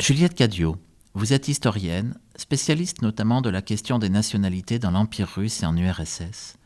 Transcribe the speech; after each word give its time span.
Juliette 0.00 0.34
Cadio, 0.34 0.78
vous 1.12 1.34
êtes 1.34 1.48
historienne, 1.48 2.16
spécialiste 2.34 3.02
notamment 3.02 3.42
de 3.42 3.50
la 3.50 3.60
question 3.60 3.98
des 3.98 4.08
nationalités 4.08 4.78
dans 4.78 4.90
l'Empire 4.90 5.28
russe 5.28 5.62
et 5.62 5.66
en 5.66 5.76
URSS. 5.76 6.56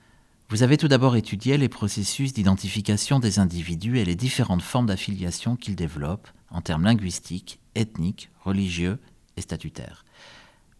Vous 0.51 0.63
avez 0.63 0.77
tout 0.77 0.87
d'abord 0.87 1.17
étudié 1.17 1.59
les 1.59 1.69
processus 1.69 2.33
d'identification 2.33 3.19
des 3.19 3.41
individus 3.41 3.99
et 3.99 4.05
les 4.05 4.15
différentes 4.15 4.63
formes 4.63 4.87
d'affiliation 4.87 5.57
qu'ils 5.57 5.75
développent 5.75 6.29
en 6.49 6.61
termes 6.61 6.85
linguistiques, 6.85 7.59
ethniques, 7.75 8.31
religieux 8.45 9.01
et 9.37 9.41
statutaires. 9.41 10.05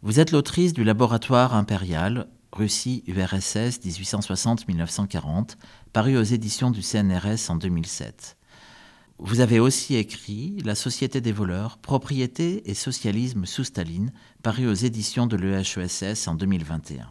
Vous 0.03 0.21
êtes 0.21 0.31
l'autrice 0.31 0.75
du 0.75 0.85
laboratoire 0.85 1.55
impérial 1.55 2.29
Russie-URSS 2.53 3.81
1860-1940, 3.85 5.57
paru 5.93 6.17
aux 6.17 6.23
éditions 6.23 6.71
du 6.71 6.83
CNRS 6.83 7.51
en 7.51 7.57
2007. 7.57 8.37
Vous 9.19 9.39
avez 9.39 9.61
aussi 9.61 9.95
écrit 9.95 10.57
La 10.65 10.75
Société 10.75 11.21
des 11.21 11.31
voleurs, 11.31 11.79
propriété 11.79 12.69
et 12.69 12.75
socialisme 12.75 13.47
sous 13.47 13.63
Staline, 13.63 14.13
paru 14.43 14.67
aux 14.67 14.75
éditions 14.75 15.29
de 15.29 15.37
l'EHESS 15.37 16.27
en 16.27 16.35
2021. 16.35 17.09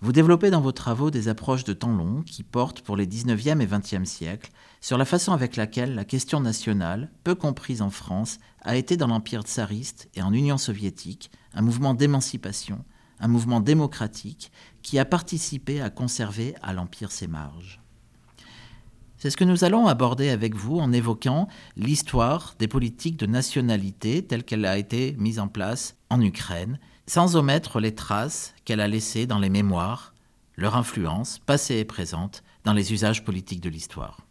Vous 0.00 0.12
développez 0.12 0.50
dans 0.50 0.60
vos 0.60 0.70
travaux 0.70 1.10
des 1.10 1.26
approches 1.26 1.64
de 1.64 1.72
temps 1.72 1.94
long 1.94 2.22
qui 2.22 2.44
portent 2.44 2.80
pour 2.80 2.96
les 2.96 3.08
19e 3.08 3.60
et 3.60 3.66
20e 3.66 4.04
siècles 4.04 4.52
sur 4.80 4.96
la 4.96 5.04
façon 5.04 5.32
avec 5.32 5.56
laquelle 5.56 5.96
la 5.96 6.04
question 6.04 6.40
nationale, 6.40 7.10
peu 7.24 7.34
comprise 7.34 7.82
en 7.82 7.90
France, 7.90 8.38
a 8.62 8.76
été 8.76 8.96
dans 8.96 9.08
l'Empire 9.08 9.42
tsariste 9.42 10.08
et 10.14 10.22
en 10.22 10.32
Union 10.32 10.58
soviétique 10.58 11.32
un 11.54 11.62
mouvement 11.62 11.92
d'émancipation, 11.92 12.84
un 13.18 13.28
mouvement 13.28 13.60
démocratique 13.60 14.52
qui 14.82 15.00
a 15.00 15.04
participé 15.04 15.80
à 15.80 15.90
conserver 15.90 16.54
à 16.62 16.72
l'Empire 16.72 17.10
ses 17.10 17.26
marges. 17.26 17.80
C'est 19.20 19.28
ce 19.28 19.36
que 19.36 19.44
nous 19.44 19.64
allons 19.64 19.86
aborder 19.86 20.30
avec 20.30 20.54
vous 20.54 20.78
en 20.78 20.94
évoquant 20.94 21.46
l'histoire 21.76 22.54
des 22.58 22.68
politiques 22.68 23.18
de 23.18 23.26
nationalité 23.26 24.24
telle 24.24 24.44
qu'elle 24.44 24.64
a 24.64 24.78
été 24.78 25.14
mise 25.18 25.38
en 25.38 25.46
place 25.46 25.94
en 26.08 26.22
Ukraine, 26.22 26.78
sans 27.06 27.36
omettre 27.36 27.80
les 27.80 27.94
traces 27.94 28.54
qu'elle 28.64 28.80
a 28.80 28.88
laissées 28.88 29.26
dans 29.26 29.38
les 29.38 29.50
mémoires, 29.50 30.14
leur 30.56 30.74
influence, 30.74 31.38
passée 31.38 31.76
et 31.76 31.84
présente, 31.84 32.42
dans 32.64 32.72
les 32.72 32.94
usages 32.94 33.22
politiques 33.22 33.60
de 33.60 33.68
l'histoire. 33.68 34.26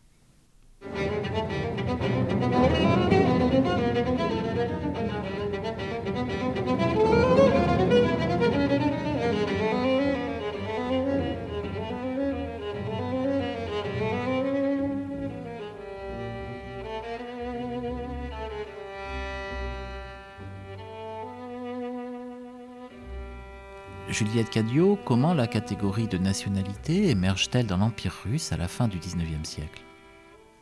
Juliette 24.11 24.49
Cadio, 24.49 24.97
comment 25.05 25.35
la 25.35 25.45
catégorie 25.45 26.07
de 26.07 26.17
nationalité 26.17 27.09
émerge-t-elle 27.09 27.67
dans 27.67 27.77
l'Empire 27.77 28.15
russe 28.25 28.51
à 28.51 28.57
la 28.57 28.67
fin 28.67 28.87
du 28.87 28.97
XIXe 28.97 29.47
siècle? 29.47 29.83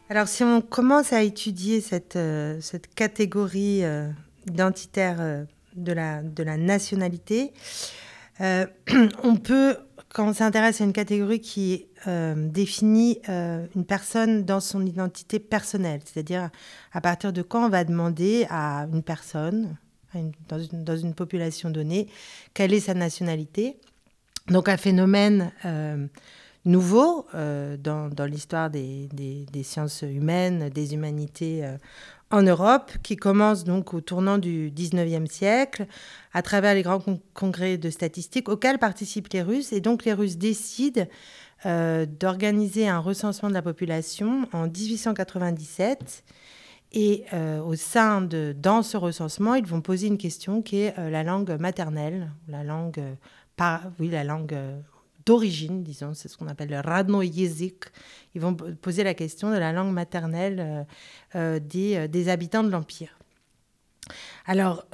Alors 0.10 0.28
si 0.28 0.44
on 0.44 0.62
commence 0.62 1.14
à 1.14 1.22
étudier 1.22 1.80
cette, 1.80 2.18
euh, 2.18 2.60
catégorie 2.96 3.86
euh, 3.86 4.10
identitaire 4.50 5.18
euh, 5.20 5.44
de, 5.76 5.94
la, 5.94 6.24
de 6.24 6.44
la 6.44 6.58
nationalité, 6.58 7.54
on 8.40 9.36
peut, 9.42 9.78
quand 10.14 10.28
on 10.28 10.34
s'intéresse 10.34 10.82
à 10.82 10.84
une 10.84 10.94
catégorie 10.94 11.42
qui 11.42 11.88
définit 12.06 13.20
une 13.28 13.86
personne 13.88 14.46
dans 14.46 14.60
son 14.60 14.86
identité 14.86 15.40
personnelle, 15.40 16.02
c'est-à-dire 16.06 16.52
à 16.94 17.02
partir 17.02 17.34
de 17.34 17.42
quand 17.42 17.66
on 17.66 17.70
va 17.70 17.84
demander 17.84 18.46
à 18.52 18.88
une 18.94 19.02
personne, 19.02 19.76
dans, 20.48 20.98
une, 20.98 21.14
population 21.14 21.70
donnée, 21.70 22.08
quelle 22.54 22.74
est 22.74 22.82
sa 22.82 22.94
nationalité. 22.94 23.78
Donc 24.50 24.70
un 24.70 24.78
phénomène 24.78 25.52
euh, 25.66 26.08
nouveau 26.66 27.28
euh, 27.36 27.78
dans, 27.78 28.10
l'histoire 28.26 28.70
des, 28.70 29.10
sciences 29.64 30.04
humaines, 30.04 30.70
des 30.70 30.94
humanités 30.94 31.66
euh, 31.66 31.78
en 32.32 32.44
Europe, 32.44 32.92
qui 33.04 33.16
commence 33.16 33.64
donc 33.64 33.94
au 33.94 34.02
tournant 34.02 34.38
du 34.38 34.72
19e 34.72 35.28
siècle, 35.28 35.88
à 36.34 36.42
travers 36.42 36.74
les 36.74 36.82
grands 36.82 37.02
congrès 37.34 37.78
de 37.78 37.90
statistiques 37.90 38.50
auxquels 38.50 38.80
participent 38.80 39.32
les 39.34 39.42
Russes. 39.42 39.72
Et 39.74 39.82
donc 39.82 40.06
les 40.06 40.14
Russes 40.14 40.38
décident 40.38 41.06
d'organiser 41.66 42.88
un 42.88 43.00
recensement 43.00 43.50
de 43.50 43.54
la 43.56 43.64
population 43.64 44.48
en 44.54 44.68
1897 44.68 46.24
et 46.92 47.26
euh, 47.34 47.62
au 47.62 47.76
sein 47.76 48.22
de, 48.22 48.56
dans 48.58 48.82
ce 48.82 48.96
recensement, 48.98 49.56
ils 49.56 49.66
vont 49.66 49.82
poser 49.82 50.08
une 50.08 50.18
question 50.18 50.62
qui 50.62 50.82
est 50.82 50.98
euh, 50.98 51.10
la 51.10 51.24
langue 51.24 51.58
maternelle, 51.60 52.32
la 52.48 52.64
langue, 52.64 53.00
euh, 53.00 53.14
par, 53.58 53.92
oui, 54.00 54.10
la 54.10 54.24
langue 54.24 54.58
d'origine, 55.26 55.84
disons, 55.84 56.14
c'est 56.14 56.30
ce 56.30 56.38
qu'on 56.38 56.48
appelle 56.48 56.70
le 56.70 56.80
radno 56.80 57.22
yezik. 57.22 57.86
Ils 58.36 58.42
vont 58.42 58.54
poser 58.54 59.04
la 59.04 59.14
question 59.14 59.52
de 59.52 59.58
la 59.58 59.74
langue 59.74 59.92
maternelle 59.92 60.86
des, 61.34 62.08
des, 62.08 62.30
habitants 62.30 62.64
de 62.64 62.70
l'Empire. 62.70 63.18
Alors, 64.46 64.86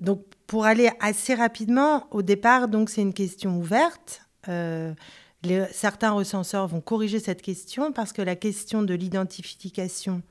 donc, 0.00 0.24
pour 0.48 0.64
aller 0.64 0.90
assez 0.98 1.34
rapidement, 1.34 2.08
au 2.10 2.22
départ, 2.22 2.66
donc, 2.66 2.90
c'est 2.90 3.02
une 3.02 3.14
question 3.14 3.58
ouverte. 3.58 4.22
Certains 4.46 6.10
recenseurs 6.10 6.66
vont 6.66 6.80
corriger 6.80 7.20
cette 7.20 7.42
question 7.42 7.92
parce 7.92 8.12
que 8.12 8.22
la 8.22 8.34
question 8.34 8.82
de 8.82 8.94
l'identification 8.94 10.22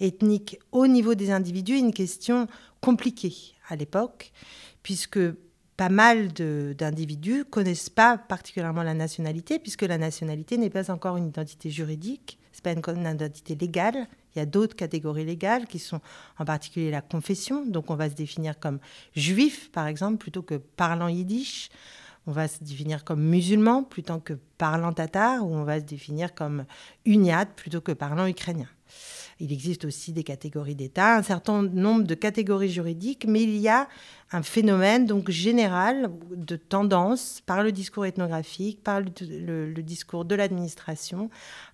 ethnique 0.00 0.58
au 0.72 0.86
niveau 0.86 1.14
des 1.14 1.30
individus 1.30 1.74
est 1.74 1.80
une 1.80 1.92
question 1.92 2.46
compliquée 2.80 3.34
à 3.68 3.76
l'époque, 3.76 4.32
puisque 4.82 5.18
pas 5.76 5.88
mal 5.90 6.32
d'individus 6.32 7.44
connaissent 7.44 7.90
pas 7.90 8.16
particulièrement 8.16 8.82
la 8.82 8.94
nationalité, 8.94 9.58
puisque 9.58 9.82
la 9.82 9.98
nationalité 9.98 10.56
n'est 10.56 10.70
pas 10.70 10.90
encore 10.90 11.16
une 11.16 11.28
identité 11.28 11.70
juridique, 11.70 12.38
c'est 12.52 12.64
pas 12.64 12.72
une, 12.72 13.06
identité 13.06 13.54
légale. 13.54 14.06
Il 14.34 14.38
y 14.38 14.42
a 14.42 14.46
d'autres 14.46 14.76
catégories 14.76 15.24
légales 15.24 15.66
qui 15.66 15.78
sont 15.78 16.00
en 16.38 16.44
particulier 16.44 16.90
la 16.90 17.02
confession, 17.02 17.66
donc 17.66 17.90
on 17.90 17.94
va 17.94 18.08
se 18.08 18.14
définir 18.14 18.58
comme 18.58 18.78
juif, 19.14 19.70
par 19.70 19.86
exemple, 19.86 20.18
plutôt 20.18 20.42
que 20.42 20.54
parlant 20.54 21.08
yiddish. 21.08 21.68
On 22.26 22.32
va 22.32 22.48
se 22.48 22.64
définir 22.64 23.04
comme 23.04 23.22
musulman 23.22 23.84
plutôt 23.84 24.18
que 24.18 24.32
parlant 24.58 24.92
tatar, 24.92 25.46
ou 25.46 25.54
on 25.54 25.62
va 25.62 25.78
se 25.78 25.84
définir 25.84 26.34
comme 26.34 26.64
uniate 27.04 27.50
plutôt 27.54 27.80
que 27.80 27.92
parlant 27.92 28.26
ukrainien. 28.26 28.68
Il 29.38 29.52
existe 29.52 29.84
aussi 29.84 30.12
des 30.12 30.24
catégories 30.24 30.74
d'État, 30.74 31.16
un 31.16 31.22
certain 31.22 31.62
nombre 31.62 32.04
de 32.04 32.14
catégories 32.14 32.70
juridiques, 32.70 33.26
mais 33.28 33.42
il 33.42 33.56
y 33.58 33.68
a 33.68 33.86
un 34.32 34.42
phénomène 34.42 35.04
donc 35.04 35.30
général 35.30 36.10
de 36.30 36.56
tendance 36.56 37.42
par 37.44 37.62
le 37.62 37.70
discours 37.70 38.06
ethnographique, 38.06 38.82
par 38.82 39.00
le, 39.00 39.82
discours 39.82 40.24
de 40.24 40.34
l'administration, 40.34 41.28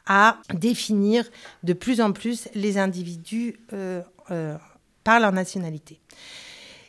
à 0.06 0.38
définir 0.54 1.24
de 1.62 1.72
plus 1.72 2.00
en 2.00 2.12
plus 2.12 2.48
les 2.54 2.78
individus 2.78 3.60
euh, 3.72 4.02
euh, 4.32 4.56
par 5.04 5.20
leur 5.20 5.32
nationalité. 5.32 6.00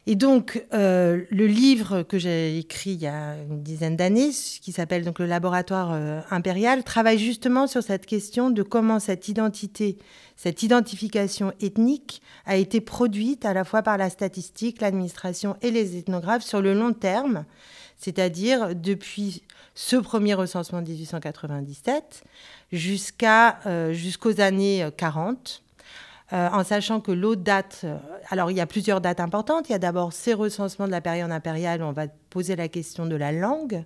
Et 0.06 0.16
donc, 0.16 0.66
euh, 0.74 1.24
le 1.30 1.48
livre 1.48 2.04
que 2.04 2.18
j'ai 2.18 2.58
écrit 2.58 2.92
il 2.92 3.02
y 3.02 3.08
a 3.08 3.38
une 3.38 3.64
dizaine 3.64 3.96
d'années, 3.96 4.32
qui 4.32 4.74
s'appelle 4.74 5.06
donc 5.06 5.20
le 5.20 5.26
laboratoire 5.26 5.92
euh, 5.94 6.20
impérial, 6.30 6.84
travaille 6.84 7.18
justement 7.18 7.68
sur 7.68 7.82
cette 7.84 8.06
question 8.06 8.50
de 8.50 8.64
comment 8.64 9.00
cette 9.00 9.30
identité, 9.30 9.98
cette 10.36 10.62
identification 10.62 11.54
ethnique 11.62 12.22
a 12.46 12.58
été 12.58 12.82
produite 12.82 13.46
à 13.46 13.54
la 13.54 13.64
fois 13.64 13.82
par 13.82 13.98
la 13.98 14.10
statistique, 14.10 14.82
l'administration 14.82 15.56
et 15.62 15.72
les 15.72 15.96
ethnographes 15.96 16.44
sur 16.44 16.62
le 16.62 16.74
long 16.74 16.92
terme, 16.92 17.46
c'est-à-dire 17.98 18.76
depuis 18.76 19.44
ce 19.74 19.96
premier 19.96 20.34
recensement 20.34 20.82
de 20.82 20.90
1897 20.90 22.24
jusqu'à 22.74 23.60
euh, 23.68 23.94
jusqu'aux 23.94 24.42
années 24.42 24.86
40 24.98 25.63
euh, 26.32 26.50
en 26.50 26.64
sachant 26.64 27.02
que 27.02 27.12
l'autre 27.12 27.42
date, 27.42 27.82
euh, 27.84 27.98
alors 28.30 28.50
il 28.50 28.58
y 28.58 28.62
a 28.62 28.66
plusieurs 28.66 29.02
dates 29.02 29.20
importantes. 29.20 29.70
Il 29.70 29.74
y 29.74 29.76
a 29.76 29.80
d'abord 29.80 30.14
ces 30.14 30.34
recensements 30.34 30.88
de 30.88 30.92
la 30.92 31.02
période 31.02 31.32
impériale 31.32 31.84
on 31.84 31.92
va 31.92 32.08
poser 32.30 32.56
la 32.56 32.70
question 32.70 33.06
de 33.06 33.16
la 33.16 33.32
langue, 33.32 33.84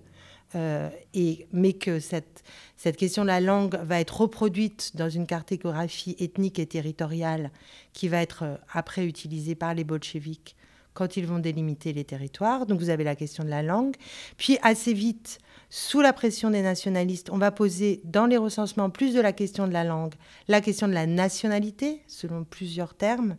euh, 0.54 0.88
et, 1.14 1.46
mais 1.52 1.72
que 1.72 1.98
cette, 1.98 2.44
cette 2.76 2.96
question 2.96 3.22
de 3.22 3.28
la 3.28 3.40
langue 3.40 3.76
va 3.82 4.00
être 4.00 4.20
reproduite 4.20 4.96
dans 4.96 5.10
une 5.10 5.26
cartographie 5.26 6.16
ethnique 6.20 6.58
et 6.58 6.66
territoriale 6.66 7.50
qui 7.92 8.08
va 8.08 8.22
être 8.22 8.44
après 8.72 9.04
utilisée 9.04 9.54
par 9.54 9.74
les 9.74 9.84
bolcheviks 9.84 10.54
quand 10.94 11.16
ils 11.16 11.26
vont 11.26 11.38
délimiter 11.38 11.92
les 11.92 12.04
territoires. 12.04 12.66
Donc 12.66 12.80
vous 12.80 12.90
avez 12.90 13.04
la 13.04 13.14
question 13.14 13.44
de 13.44 13.50
la 13.50 13.62
langue. 13.62 13.94
Puis 14.36 14.58
assez 14.62 14.92
vite, 14.92 15.38
sous 15.70 16.00
la 16.00 16.14
pression 16.14 16.50
des 16.50 16.62
nationalistes, 16.62 17.28
on 17.30 17.36
va 17.36 17.50
poser 17.50 18.00
dans 18.04 18.24
les 18.24 18.38
recensements 18.38 18.88
plus 18.88 19.12
de 19.14 19.20
la 19.20 19.32
question 19.32 19.68
de 19.68 19.72
la 19.72 19.84
langue, 19.84 20.14
la 20.48 20.62
question 20.62 20.88
de 20.88 20.94
la 20.94 21.06
nationalité, 21.06 22.02
selon 22.06 22.44
plusieurs 22.44 22.94
termes. 22.94 23.36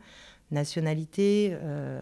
Nationalité, 0.51 1.55
euh, 1.61 2.01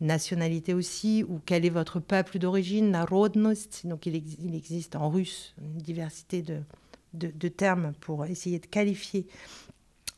nationalité 0.00 0.74
aussi, 0.74 1.24
ou 1.28 1.40
quel 1.44 1.64
est 1.64 1.70
votre 1.70 2.00
peuple 2.00 2.38
d'origine, 2.38 2.90
narodnost. 2.90 3.86
Donc 3.86 4.06
il, 4.06 4.14
existe 4.54 4.96
en 4.96 5.08
russe 5.08 5.54
une 5.60 5.78
diversité 5.78 6.42
de, 7.12 7.48
termes 7.48 7.92
pour 8.00 8.26
essayer 8.26 8.58
de 8.58 8.66
qualifier 8.66 9.26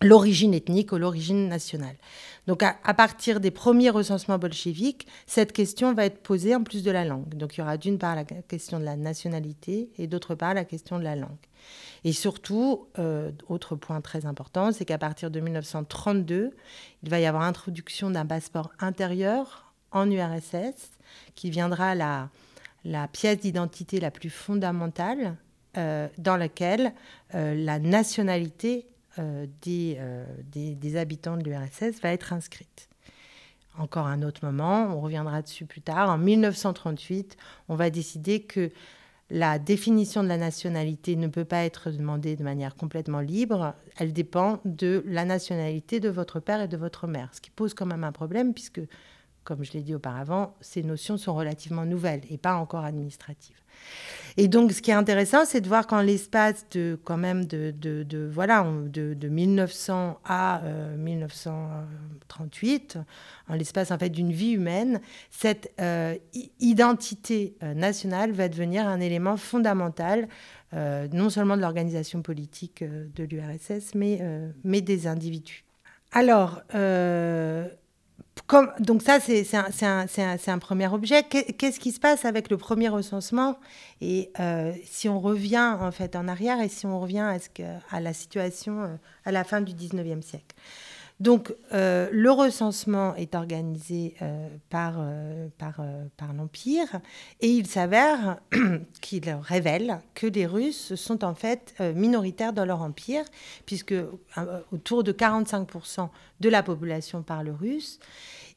l'origine 0.00 0.54
ethnique 0.54 0.92
ou 0.92 0.96
l'origine 0.96 1.48
nationale. 1.48 1.96
Donc 2.46 2.62
à, 2.62 2.94
partir 2.94 3.40
des 3.40 3.50
premiers 3.50 3.90
recensements 3.90 4.38
bolcheviques, 4.38 5.06
cette 5.26 5.52
question 5.52 5.92
va 5.92 6.06
être 6.06 6.22
posée 6.22 6.54
en 6.54 6.62
plus 6.62 6.82
de 6.82 6.90
la 6.90 7.04
langue. 7.04 7.34
Donc 7.34 7.56
il 7.56 7.60
y 7.60 7.62
aura 7.62 7.76
d'une 7.76 7.98
part 7.98 8.14
la 8.14 8.24
question 8.24 8.80
de 8.80 8.84
la 8.84 8.96
nationalité 8.96 9.90
et 9.98 10.06
d'autre 10.06 10.34
part 10.34 10.54
la 10.54 10.64
question 10.64 10.98
de 10.98 11.04
la 11.04 11.14
langue. 11.14 11.36
Et 12.04 12.12
surtout, 12.12 12.86
euh, 12.98 13.32
autre 13.48 13.76
point 13.76 14.00
très 14.00 14.24
important, 14.24 14.72
c'est 14.72 14.84
qu'à 14.84 14.98
partir 14.98 15.30
de 15.30 15.40
1932, 15.40 16.52
il 17.02 17.10
va 17.10 17.20
y 17.20 17.26
avoir 17.26 17.42
introduction 17.42 18.10
d'un 18.10 18.24
passeport 18.24 18.72
intérieur 18.78 19.74
en 19.90 20.10
URSS 20.10 20.92
qui 21.34 21.50
viendra 21.50 21.94
la, 21.94 22.30
pièce 23.12 23.40
d'identité 23.40 24.00
la 24.00 24.10
plus 24.10 24.30
fondamentale 24.30 25.36
euh, 25.76 26.08
dans 26.16 26.36
laquelle 26.36 26.94
euh, 27.34 27.54
la 27.54 27.78
nationalité 27.78 28.86
euh, 29.18 29.46
des, 29.62 29.98
des, 30.52 30.96
habitants 30.96 31.36
de 31.36 31.44
l'URSS 31.44 32.00
va 32.02 32.12
être 32.12 32.32
inscrite. 32.32 32.88
Encore 33.78 34.06
un 34.06 34.22
autre 34.22 34.44
moment, 34.44 34.94
on 34.96 35.00
reviendra 35.00 35.42
dessus 35.42 35.64
plus 35.64 35.80
tard. 35.80 36.10
En 36.10 36.18
1938, 36.18 37.36
on 37.68 37.76
va 37.76 37.90
décider 37.90 38.42
que 38.42 38.70
la 39.30 39.58
définition 39.58 40.22
de 40.22 40.28
la 40.28 40.38
nationalité 40.38 41.14
ne 41.14 41.28
peut 41.28 41.44
pas 41.44 41.64
être 41.64 41.90
demandée 41.90 42.34
de 42.34 42.42
manière 42.42 42.76
complètement 42.76 43.20
libre. 43.20 43.74
Elle 43.96 44.12
dépend 44.12 44.60
de 44.64 45.04
la 45.06 45.24
nationalité 45.24 46.00
de 46.00 46.08
votre 46.08 46.40
père 46.40 46.62
et 46.62 46.68
de 46.68 46.76
votre 46.76 47.06
mère, 47.06 47.30
ce 47.34 47.40
qui 47.40 47.50
pose 47.50 47.74
quand 47.74 47.86
même 47.86 48.04
un 48.04 48.12
problème 48.12 48.54
puisque 48.54 48.80
comme 49.48 49.64
je 49.64 49.72
l'ai 49.72 49.80
dit 49.80 49.94
auparavant, 49.94 50.54
ces 50.60 50.82
notions 50.82 51.16
sont 51.16 51.34
relativement 51.34 51.86
nouvelles 51.86 52.20
et 52.28 52.36
pas 52.36 52.56
encore 52.56 52.84
administratives. 52.84 53.56
Et 54.40 54.46
donc, 54.46 54.70
ce 54.70 54.80
qui 54.80 54.92
est 54.92 54.94
intéressant, 54.94 55.44
c'est 55.44 55.60
de 55.60 55.66
voir 55.66 55.88
qu'en 55.88 56.00
l'espace 56.00 56.64
de, 56.70 56.96
quand 57.02 57.16
même, 57.16 57.44
de, 57.44 57.72
de, 57.72 58.30
voilà, 58.32 58.64
de, 58.86 59.28
1900 59.28 60.20
à 60.24 60.62
1938, 60.96 62.94
euh, 62.94 63.00
en 63.52 63.56
l'espace 63.56 63.90
en 63.90 63.98
fait 63.98 64.10
d'une 64.10 64.30
vie 64.30 64.52
humaine, 64.52 65.00
cette 65.32 65.72
euh, 65.80 66.14
identité 66.60 67.56
euh, 67.64 67.74
nationale 67.74 68.30
va 68.30 68.48
devenir 68.48 68.86
un 68.86 69.00
élément 69.00 69.36
fondamental, 69.36 70.28
non 70.72 71.30
seulement 71.30 71.56
de 71.56 71.62
l'organisation 71.62 72.22
politique 72.22 72.84
de 72.84 73.24
l'URSS, 73.24 73.94
mais, 73.94 74.20
mais 74.64 74.82
des 74.82 75.06
individus. 75.06 75.64
Alors, 76.12 76.60
donc 78.80 79.02
ça, 79.02 79.18
c'est 79.20 80.50
un, 80.50 80.58
premier 80.58 80.88
objet. 80.88 81.22
Qu'est-ce 81.22 81.80
qui 81.80 81.92
se 81.92 82.00
passe 82.00 82.24
avec 82.24 82.50
le 82.50 82.56
premier 82.56 82.88
recensement? 82.88 83.58
Et 84.00 84.30
euh, 84.40 84.72
si 84.84 85.08
on 85.08 85.20
revient 85.20 85.76
en 85.80 85.90
fait 85.90 86.16
en 86.16 86.28
arrière 86.28 86.60
et 86.60 86.68
si 86.68 86.86
on 86.86 87.00
revient 87.00 87.18
à, 87.18 87.38
ce 87.38 87.48
à 87.90 88.00
la 88.00 88.12
situation 88.12 88.82
euh, 88.82 88.96
à 89.24 89.32
la 89.32 89.44
fin 89.44 89.60
du 89.60 89.72
19e 89.72 90.22
siècle? 90.22 90.54
Donc 91.20 91.52
euh, 91.72 92.08
le 92.12 92.30
recensement 92.30 93.14
est 93.16 93.34
organisé 93.34 94.14
par, 94.70 95.00
par, 95.58 95.80
par 96.16 96.32
l'Empire 96.32 97.00
et 97.40 97.48
il 97.48 97.66
s'avère 97.66 98.38
qu'il 99.00 99.28
révèle 99.42 99.98
que 100.14 100.26
les 100.26 100.46
Russes 100.46 100.94
sont 100.94 101.24
en 101.24 101.34
fait 101.34 101.74
minoritaires 101.94 102.52
dans 102.52 102.64
leur 102.64 102.82
empire 102.82 103.24
puisque 103.66 103.94
autour 104.72 105.02
de 105.02 105.12
45% 105.12 106.08
de 106.40 106.48
la 106.48 106.62
population 106.62 107.22
parle 107.22 107.50
russe. 107.50 107.98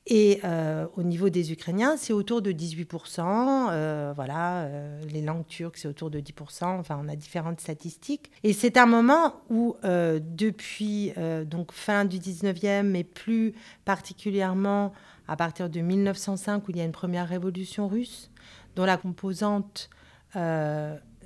Et 0.07 0.39
euh, 0.43 0.87
au 0.97 1.03
niveau 1.03 1.29
des 1.29 1.51
Ukrainiens, 1.51 1.95
c'est 1.95 2.11
autour 2.11 2.41
de 2.41 2.51
18%. 2.51 3.69
Euh, 3.69 4.13
voilà, 4.15 4.63
euh, 4.63 4.99
les 5.11 5.21
langues 5.21 5.45
turques, 5.45 5.77
c'est 5.77 5.87
autour 5.87 6.09
de 6.09 6.19
10%. 6.19 6.65
Enfin, 6.79 6.99
on 7.03 7.07
a 7.07 7.15
différentes 7.15 7.61
statistiques. 7.61 8.31
Et 8.43 8.53
c'est 8.53 8.77
un 8.77 8.87
moment 8.87 9.35
où, 9.49 9.75
depuis 9.83 11.13
donc 11.45 11.71
fin 11.71 12.05
du 12.05 12.17
19e, 12.17 12.83
mais 12.83 13.03
plus 13.03 13.53
particulièrement 13.85 14.91
à 15.27 15.35
partir 15.35 15.69
de 15.69 15.79
1905, 15.79 16.67
où 16.67 16.71
il 16.71 16.77
y 16.77 16.81
a 16.81 16.85
une 16.85 16.91
première 16.91 17.27
révolution 17.27 17.87
russe, 17.87 18.31
dont 18.75 18.85
la 18.85 18.97
composante 18.97 19.89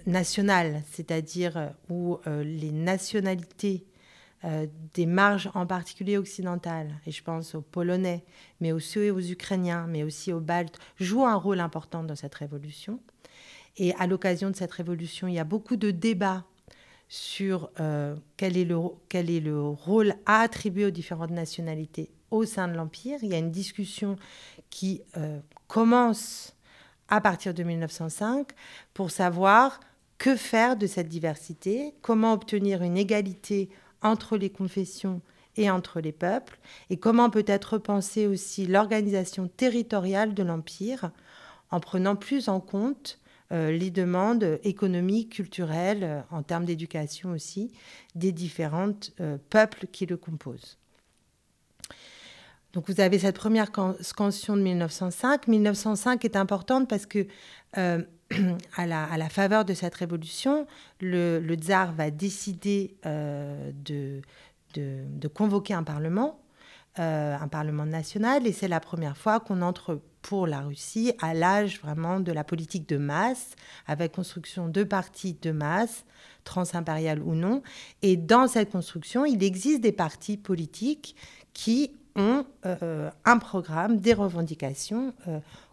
nationale, 0.06 0.84
c'est-à-dire 0.92 1.72
où 1.90 2.18
les 2.28 2.72
nationalités 2.72 3.86
euh, 4.46 4.68
des 4.94 5.06
marges 5.06 5.50
en 5.56 5.66
particulier 5.66 6.18
occidentales, 6.18 6.94
et 7.08 7.12
je 7.12 7.24
pense 7.24 7.56
aux 7.56 7.62
Polonais, 7.62 8.24
mais 8.62 8.72
aussi 8.72 9.10
aux 9.10 9.20
Ukrainiens, 9.20 9.88
mais 9.88 10.04
aussi 10.04 10.32
aux 10.32 10.40
Baltes, 10.40 10.78
jouent 11.00 11.26
un 11.26 11.36
rôle 11.36 11.60
important 11.60 12.04
dans 12.04 12.16
cette 12.16 12.36
révolution. 12.36 13.00
Et 13.78 13.94
à 13.96 14.08
l'occasion 14.08 14.52
de 14.52 14.56
cette 14.56 14.72
révolution, 14.72 15.28
il 15.28 15.34
y 15.34 15.40
a 15.40 15.44
beaucoup 15.44 15.76
de 15.76 15.90
débats 15.90 16.46
sur 17.08 17.72
euh, 17.80 18.16
quel, 18.38 18.56
est 18.58 18.66
le, 18.66 18.78
quel 19.10 19.30
est 19.30 19.40
le 19.40 19.62
rôle 19.62 20.14
à 20.26 20.42
attribuer 20.42 20.86
aux 20.86 20.92
différentes 20.92 21.32
nationalités 21.32 22.12
au 22.32 22.46
sein 22.46 22.68
de 22.68 22.74
l'Empire. 22.74 23.20
Il 23.24 23.30
y 23.30 23.34
a 23.36 23.40
une 23.40 23.52
discussion 23.52 24.16
qui 24.70 25.02
euh, 25.18 25.40
commence 25.68 26.56
à 27.08 27.22
partir 27.22 27.54
de 27.54 27.64
1905 27.64 28.48
pour 28.94 29.12
savoir 29.12 29.80
que 30.18 30.36
faire 30.36 30.78
de 30.78 30.88
cette 30.88 31.10
diversité, 31.10 31.94
comment 32.02 32.34
obtenir 32.34 32.82
une 32.82 32.98
égalité 32.98 33.70
entre 34.06 34.38
les 34.38 34.50
confessions 34.50 35.22
et 35.58 35.70
entre 35.70 36.00
les 36.00 36.12
peuples, 36.12 36.60
et 36.90 36.98
comment 36.98 37.30
peut-être 37.30 37.74
repenser 37.74 38.28
aussi 38.28 38.68
l'organisation 38.68 39.48
territoriale 39.48 40.34
de 40.34 40.44
l'Empire 40.44 41.12
en 41.72 41.80
prenant 41.80 42.16
plus 42.16 42.48
en 42.50 42.60
compte 42.60 43.20
euh, 43.52 43.72
les 43.72 43.92
demandes 43.92 44.60
économiques, 44.64 45.34
culturelles, 45.34 46.04
euh, 46.04 46.22
en 46.32 46.42
termes 46.42 46.66
d'éducation 46.66 47.32
aussi, 47.32 47.72
des 48.16 48.32
différents 48.32 48.94
euh, 49.22 49.38
peuples 49.50 49.88
qui 49.92 50.06
le 50.06 50.18
composent. 50.18 50.78
Donc 52.74 52.90
vous 52.90 53.00
avez 53.00 53.20
cette 53.20 53.38
première 53.38 53.70
scansion 54.02 54.58
de 54.58 54.62
1905. 54.62 55.48
1905 55.48 56.26
est 56.26 56.36
importante 56.36 56.90
parce 56.90 57.06
que 57.06 57.26
à 58.76 58.88
la, 58.88 59.30
faveur 59.30 59.66
de 59.66 59.74
cette 59.74 59.96
révolution, 59.96 60.68
le, 61.00 61.40
tsar 61.56 61.94
va 61.94 62.10
décider 62.10 62.96
euh, 63.06 63.72
de, 63.84 65.28
convoquer 65.34 65.74
un 65.74 65.84
parlement, 65.84 66.40
euh, 67.00 67.38
un 67.40 67.48
parlement 67.48 67.86
national, 67.86 68.48
et 68.48 68.52
c'est 68.52 68.68
la 68.68 68.80
première 68.80 69.18
fois 69.18 69.40
qu'on 69.40 69.62
entre 69.62 70.02
pour 70.22 70.48
la 70.48 70.62
Russie 70.62 71.14
à 71.22 71.36
l'âge 71.36 71.80
vraiment 71.82 72.20
de 72.20 72.32
la 72.32 72.44
politique 72.44 72.90
de 72.90 72.98
masse, 72.98 73.52
avec 73.86 74.14
construction 74.14 74.70
de 74.70 74.84
partis 74.84 75.38
de 75.40 75.52
masse, 75.52 76.04
transimpériales 76.44 77.22
ou 77.22 77.36
non. 77.36 77.62
Et 78.02 78.18
dans 78.18 78.48
cette 78.48 78.72
construction, 78.72 79.26
il 79.26 79.44
existe 79.44 79.82
des 79.82 79.92
partis 79.92 80.38
politiques 80.38 81.16
qui 81.54 81.92
ont 82.16 82.46
euh, 82.66 83.12
un 83.24 83.38
programme, 83.38 84.00
des 84.00 84.14
revendications 84.14 85.14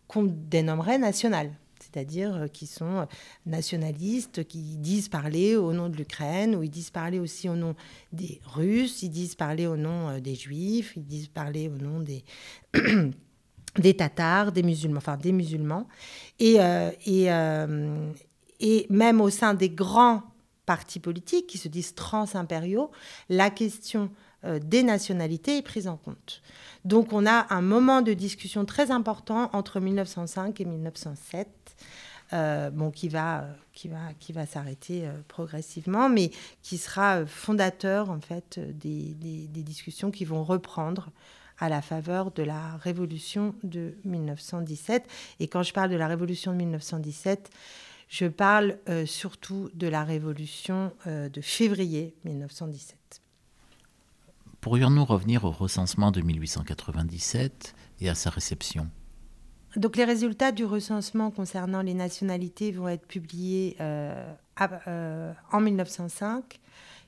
qu'on 0.07 0.25
dénommerait 0.25 0.99
nationales 0.99 1.53
c'est-à-dire 1.93 2.35
euh, 2.35 2.47
qui 2.49 2.67
sont 2.67 3.01
euh, 3.01 3.05
nationalistes, 3.47 4.45
qui 4.45 4.77
disent 4.77 5.09
parler 5.09 5.57
au 5.57 5.73
nom 5.73 5.89
de 5.89 5.97
l'Ukraine, 5.97 6.55
ou 6.57 6.63
ils 6.63 6.71
disent 6.71 6.91
parler 6.91 7.19
aussi 7.19 7.49
au 7.49 7.57
nom 7.57 7.75
des 8.13 8.41
Russes, 8.45 9.03
ils 9.03 9.11
disent 9.11 9.35
parler 9.35 9.67
au 9.67 9.77
nom 9.77 10.09
euh, 10.09 10.21
des 10.21 10.35
Juifs, 10.35 10.95
ils 10.97 11.05
disent 11.05 11.29
parler 11.29 11.69
au 11.69 11.77
nom 11.77 12.01
des, 12.01 12.25
des 13.79 13.95
Tatars, 13.95 14.53
des 14.53 14.63
musulmans, 14.63 14.99
enfin 14.99 15.17
des 15.17 15.33
musulmans. 15.33 15.87
Et, 16.39 16.57
et, 17.07 17.29
et 18.61 18.87
même 18.91 19.21
au 19.21 19.31
sein 19.31 19.55
des 19.55 19.71
grands 19.71 20.23
partis 20.67 21.01
politiques 21.01 21.47
qui 21.47 21.59
se 21.59 21.69
disent 21.69 21.95
transimpériaux, 21.95 22.91
la 23.29 23.51
question 23.51 24.11
des 24.43 24.83
nationalités 24.83 25.59
est 25.59 25.63
prise 25.63 25.87
en 25.87 25.97
compte. 25.97 26.43
Donc 26.85 27.13
on 27.13 27.27
a 27.27 27.47
un 27.51 27.63
moment 27.63 28.03
de 28.03 28.13
discussion 28.13 28.65
très 28.65 28.91
important 28.91 29.51
entre 29.53 29.79
1905 29.81 30.61
et 30.61 30.65
1907 30.65 31.49
euh, 32.33 32.71
bon, 32.71 32.91
qui 32.91 33.11
va, 33.11 33.47
qui 33.75 33.89
va, 33.89 34.15
qui 34.19 34.33
va 34.33 34.47
s'arrêter 34.47 35.07
euh, 35.07 35.13
progressivement, 35.29 36.09
mais 36.09 36.31
qui 36.63 36.79
sera 36.79 37.19
euh, 37.19 37.27
fondateur 37.27 38.09
en 38.09 38.21
fait 38.21 38.59
des, 38.59 39.15
des, 39.15 39.63
discussions 39.63 40.11
qui 40.11 40.25
vont 40.25 40.43
reprendre 40.43 41.11
à 41.59 41.69
la 41.69 41.83
faveur 41.83 42.31
de 42.31 42.43
la 42.43 42.79
révolution 42.79 43.55
de 43.63 43.95
1917. 44.05 45.07
Et 45.41 45.49
quand 45.49 45.63
je 45.63 45.75
parle 45.75 45.91
de 45.91 45.97
la 45.97 46.09
révolution 46.09 46.53
de 46.53 46.57
1917, 46.57 47.51
je 48.09 48.27
parle 48.27 48.79
surtout 49.07 49.71
de 49.75 49.87
la 49.87 50.05
révolution 50.05 50.93
de 51.07 51.41
février 51.41 52.15
1917. 52.25 53.22
Pourrions-nous 54.63 55.05
revenir 55.05 55.43
au 55.45 55.51
recensement 55.51 56.13
de 56.13 56.21
1897 56.21 57.75
et 58.01 58.09
à 58.09 58.15
sa 58.15 58.31
réception? 58.31 58.89
Donc 59.75 59.97
les 59.97 60.05
résultats 60.05 60.53
du 60.53 60.65
recensement 60.65 61.33
concernant 61.33 61.83
les 61.83 61.95
nationalités 61.95 62.71
vont 62.71 62.87
être 62.87 63.05
publiés 63.05 63.77
euh, 63.81 64.33
euh, 64.87 65.33
en 65.51 65.61
1905. 65.61 66.61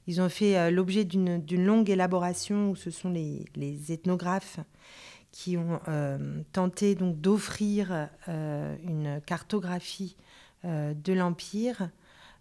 Ils 0.08 0.20
ont 0.20 0.28
fait 0.28 0.58
euh, 0.58 0.72
l'objet 0.72 1.04
d'une 1.04 1.44
longue 1.64 1.88
élaboration 1.90 2.70
où 2.70 2.74
ce 2.74 2.90
sont 2.90 3.10
les, 3.10 3.44
ethnographes 3.88 4.58
qui 5.30 5.56
ont 5.56 5.80
tenté 6.52 6.96
donc 6.96 7.20
d'offrir 7.20 8.08
une 8.28 9.20
cartographie 9.26 10.16
de 10.62 11.12
l'Empire 11.12 11.88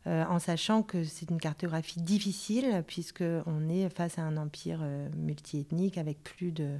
en 0.05 0.39
sachant 0.39 0.83
que 0.83 1.03
c'est 1.03 1.29
une 1.29 1.39
cartographie 1.39 2.01
difficile, 2.01 2.83
puisqu'on 2.85 3.69
est 3.69 3.89
face 3.89 4.19
à 4.19 4.23
un 4.23 4.35
empire 4.35 4.81
multiethnique 5.15 5.97
avec 5.97 6.21
plus 6.23 6.51
de, 6.51 6.79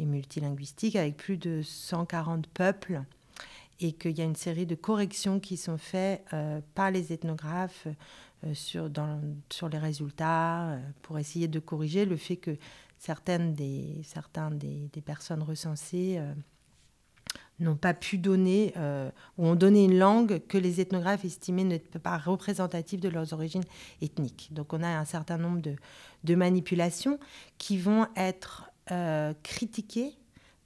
et 0.00 0.06
multilinguistique, 0.06 0.96
avec 0.96 1.16
plus 1.16 1.36
de 1.36 1.62
140 1.62 2.46
peuples 2.48 3.02
et 3.80 3.92
qu'il 3.92 4.18
y 4.18 4.20
a 4.20 4.24
une 4.24 4.36
série 4.36 4.66
de 4.66 4.74
corrections 4.74 5.40
qui 5.40 5.56
sont 5.56 5.78
faites 5.78 6.24
euh, 6.32 6.60
par 6.74 6.90
les 6.90 7.12
ethnographes 7.12 7.86
euh, 8.44 8.54
sur, 8.54 8.90
sur 9.50 9.68
les 9.68 9.78
résultats 9.78 10.70
euh, 10.70 10.80
pour 11.02 11.18
essayer 11.18 11.48
de 11.48 11.58
corriger 11.58 12.04
le 12.04 12.16
fait 12.16 12.36
que 12.36 12.56
certaines 12.98 13.54
des, 13.54 14.00
certains 14.04 14.50
des, 14.50 14.90
des 14.92 15.00
personnes 15.00 15.42
recensées 15.42 16.20
n'ont 17.60 17.76
pas 17.76 17.94
pu 17.94 18.18
donner 18.18 18.74
ou 19.38 19.46
ont 19.46 19.54
donné 19.54 19.84
une 19.84 19.98
langue 19.98 20.40
que 20.48 20.58
les 20.58 20.80
ethnographes 20.80 21.24
estimaient 21.24 21.64
ne 21.64 21.78
pas 21.78 22.18
représentative 22.18 23.00
de 23.00 23.08
leurs 23.08 23.32
origines 23.32 23.64
ethniques. 24.02 24.48
Donc 24.52 24.72
on 24.72 24.82
a 24.82 24.88
un 24.88 25.04
certain 25.04 25.38
nombre 25.38 25.60
de, 26.24 26.34
manipulations 26.34 27.18
qui 27.58 27.78
vont 27.78 28.06
être 28.16 28.70
critiquées 29.42 30.14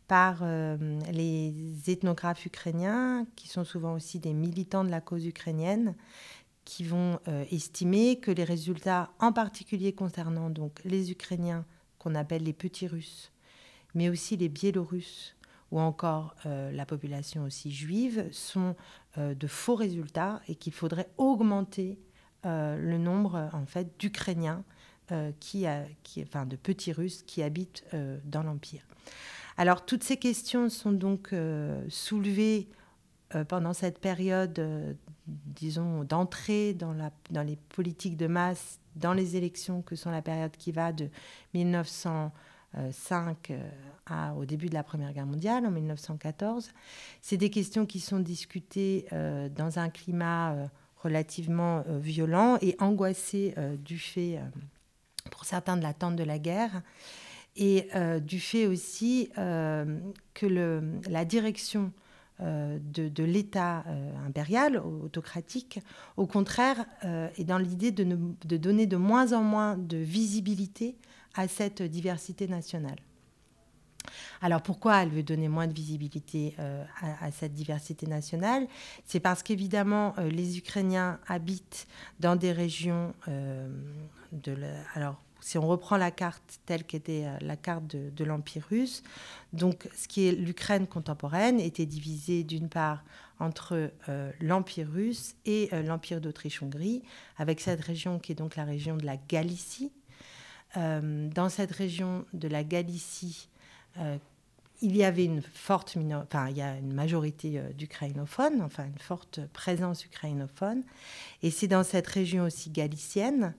par 0.07 0.41
euh, 0.43 0.77
les 1.13 1.55
ethnographes 1.89 2.47
ukrainiens, 2.47 3.27
qui 3.37 3.49
sont 3.49 3.65
souvent 3.65 3.95
aussi 3.95 4.19
des 4.19 4.33
militants 4.33 4.85
de 4.85 4.91
la 4.91 5.01
cause 5.01 5.27
ukrainienne, 5.27 5.95
qui 6.65 6.85
vont 6.85 7.19
euh, 7.29 7.45
estimer 7.51 8.17
que 8.21 8.31
les 8.31 8.45
résultats, 8.45 9.11
en 9.19 9.33
particulier 9.33 9.93
concernant 9.93 10.51
donc 10.51 10.81
les 10.85 11.11
Ukrainiens 11.11 11.65
qu'on 11.99 12.15
appelle 12.15 12.43
les 12.43 12.53
petits 12.53 12.87
Russes, 12.87 13.33
mais 13.95 14.09
aussi 14.09 14.37
les 14.37 14.49
Biélorusses 14.49 15.37
ou 15.75 15.81
encore 15.81 16.35
euh, 16.47 16.73
la 16.73 16.87
population 16.87 17.43
aussi 17.45 17.71
juive, 17.71 18.29
sont 18.33 18.75
de 19.17 19.47
faux 19.47 19.77
résultats 19.77 20.41
et 20.49 20.57
qu'il 20.57 20.73
faudrait 20.73 21.09
augmenter 21.19 22.01
le 22.43 22.99
nombre 22.99 23.49
en 23.53 23.65
fait 23.65 23.97
d'Ukrainiens 23.97 24.65
qui, 25.39 25.67
qui, 26.03 26.23
enfin 26.23 26.47
de 26.47 26.57
petits 26.57 26.93
Russes 26.93 27.23
qui 27.23 27.45
habitent 27.45 27.85
dans 28.25 28.43
l'empire. 28.43 28.83
Alors 29.57 29.85
toutes 29.85 30.03
ces 30.03 30.17
questions 30.17 30.69
sont 30.69 30.93
donc 30.93 31.33
euh, 31.33 31.85
soulevées 31.89 32.69
euh, 33.35 33.45
pendant 33.45 33.73
cette 33.73 34.01
période, 34.01 34.59
euh, 34.59 34.95
disons, 35.27 36.05
d'entrée 36.05 36.75
dans, 36.75 36.93
les 37.43 37.57
politiques 37.57 38.17
de 38.17 38.27
masse, 38.27 38.81
dans 38.97 39.13
les 39.13 39.37
élections, 39.37 39.83
que 39.83 39.97
sont 39.97 40.11
la 40.11 40.23
période 40.23 40.57
qui 40.57 40.73
va 40.73 40.93
de 40.93 41.09
1905 42.77 43.53
au 44.37 44.45
début 44.45 44.69
de 44.69 44.75
la 44.75 44.83
Première 44.83 45.13
Guerre 45.13 45.27
mondiale, 45.27 45.67
en 45.67 45.71
1914. 45.71 46.71
C'est 47.23 47.37
des 47.37 47.51
questions 47.51 47.87
qui 47.87 48.01
sont 48.01 48.21
discutées 48.21 49.07
dans 49.11 49.79
un 49.79 49.89
climat 49.89 50.57
relativement 50.97 51.83
violent 51.89 52.59
et 52.61 52.77
angoissé 52.79 53.55
du 53.79 53.99
fait, 53.99 54.41
pour 55.31 55.45
certains, 55.45 55.77
de 55.77 55.83
l'attente 55.83 56.17
de 56.17 56.25
la 56.25 56.39
guerre 56.39 56.83
et 57.57 57.89
euh, 57.95 58.21
du 58.21 58.41
fait 58.41 58.67
aussi 58.67 59.31
euh, 59.39 59.99
que 60.33 60.47
la 61.09 61.25
direction 61.25 61.93
euh, 62.41 62.79
de, 62.83 63.25
l'État 63.25 63.85
impérial, 64.27 64.77
autocratique, 64.77 65.81
au 66.17 66.27
contraire, 66.27 66.85
est 67.39 67.45
dans 67.45 67.59
l'idée 67.59 67.93
de, 67.93 68.05
donner 68.57 68.87
de 68.87 68.97
moins 68.97 69.33
en 69.33 69.43
moins 69.43 69.77
de 69.77 69.97
visibilité 69.97 70.97
à 71.35 71.49
cette 71.49 71.83
diversité 71.83 72.49
nationale. 72.49 72.99
Alors 74.43 74.63
pourquoi 74.63 75.03
elle 75.03 75.09
veut 75.09 75.23
donner 75.23 75.49
moins 75.49 75.67
de 75.67 75.73
visibilité 75.73 76.55
à, 76.59 77.25
à, 77.25 77.31
cette 77.31 77.55
diversité 77.55 78.07
nationale? 78.07 78.67
C'est 79.07 79.19
parce 79.19 79.43
qu'évidemment 79.43 80.15
les 80.19 80.59
Ukrainiens 80.59 81.19
habitent 81.27 81.87
dans 82.21 82.37
des 82.37 82.53
régions 82.53 83.15
de 83.27 84.53
la, 84.53 84.69
alors 84.95 85.25
si 85.45 85.59
on 85.59 85.69
reprend 85.69 85.99
la 85.99 86.11
carte 86.11 86.59
telle 86.65 86.85
qu'était 86.85 87.27
euh, 87.27 87.37
la 87.43 87.57
carte 87.57 87.85
de, 87.87 88.25
l'Empire 88.25 88.65
russe, 88.71 89.03
donc 89.53 89.87
ce 89.95 90.09
qui 90.09 90.27
est 90.27 90.33
l'Ukraine 90.33 90.87
contemporaine 90.87 91.61
était 91.61 91.85
divisée 91.85 92.45
d'une 92.45 92.71
part 92.71 93.05
entre 93.39 93.91
euh, 94.09 94.33
l'Empire 94.41 94.89
russe 94.91 95.35
et 95.45 95.69
euh, 95.75 95.83
l'Empire 95.83 96.23
d'Autriche-Hongrie, 96.23 97.03
avec 97.37 97.61
cette 97.61 97.83
région 97.83 98.19
qui 98.19 98.33
est 98.33 98.35
donc 98.35 98.57
la 98.57 98.65
région 98.65 98.97
de 98.97 99.05
la 99.05 99.19
Galicie. 99.19 99.93
Dans 100.77 101.49
cette 101.49 101.73
région 101.73 102.25
de 102.33 102.49
la 102.49 102.65
Galicie, 102.65 103.49
il 104.83 104.97
y 104.97 105.05
avait 105.05 105.25
une 105.25 105.41
forte 105.41 105.97
enfin, 106.15 106.49
il 106.49 106.57
y 106.57 106.63
a 106.63 106.77
une 106.77 106.93
majorité 106.93 107.61
d'ukrainophones, 107.79 108.61
enfin 108.61 108.87
une 108.87 108.99
forte 108.99 109.41
présence 109.53 110.05
ukrainophone. 110.05 110.83
Et 111.43 111.51
c'est 111.51 111.69
dans 111.69 111.85
cette 111.85 112.09
région 112.09 112.45
aussi 112.45 112.71
galicienne 112.71 113.55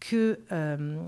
que 0.00 0.38
euh, 0.52 1.00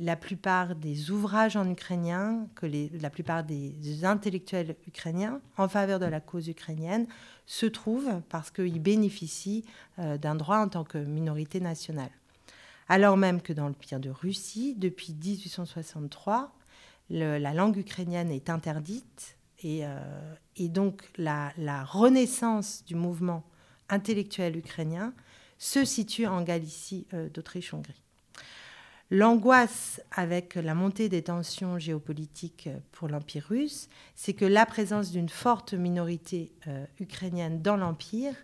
la 0.00 0.16
plupart 0.16 0.74
des 0.74 1.10
ouvrages 1.10 1.56
en 1.56 1.68
ukrainien, 1.70 2.46
que 2.54 2.66
la 3.00 3.10
plupart 3.10 3.44
des 3.44 4.04
intellectuels 4.04 4.76
ukrainiens 4.86 5.40
en 5.56 5.68
faveur 5.68 5.98
de 5.98 6.06
la 6.06 6.20
cause 6.20 6.48
ukrainienne 6.48 7.06
se 7.46 7.66
trouvent 7.66 8.20
parce 8.28 8.50
qu'ils 8.50 8.80
bénéficient 8.80 9.64
euh, 9.98 10.16
d'un 10.16 10.34
droit 10.34 10.58
en 10.58 10.68
tant 10.68 10.84
que 10.84 10.98
minorité 10.98 11.60
nationale. 11.60 12.10
Alors 12.92 13.16
même 13.16 13.40
que 13.40 13.54
dans 13.54 13.68
le 13.68 13.72
l'Empire 13.72 14.00
de 14.00 14.10
Russie, 14.10 14.74
depuis 14.76 15.14
1863, 15.14 16.54
la 17.08 17.54
langue 17.54 17.78
ukrainienne 17.78 18.30
est 18.30 18.50
interdite 18.50 19.38
et, 19.62 19.86
euh, 19.86 19.96
donc 20.68 21.02
la, 21.16 21.54
renaissance 21.84 22.84
du 22.84 22.94
mouvement 22.94 23.44
intellectuel 23.88 24.58
ukrainien 24.58 25.14
se 25.56 25.86
situe 25.86 26.26
en 26.26 26.42
Galicie 26.42 27.06
d'Autriche-Hongrie. 27.32 28.02
L'angoisse 29.10 30.02
avec 30.10 30.56
la 30.56 30.74
montée 30.74 31.08
des 31.08 31.22
tensions 31.22 31.78
géopolitiques 31.78 32.68
pour 32.90 33.08
l'Empire 33.08 33.46
russe, 33.48 33.88
c'est 34.14 34.34
que 34.34 34.44
la 34.44 34.66
présence 34.66 35.12
d'une 35.12 35.30
forte 35.30 35.72
minorité 35.72 36.52
euh, 36.66 36.84
ukrainienne 37.00 37.62
dans 37.62 37.78
l'Empire 37.78 38.34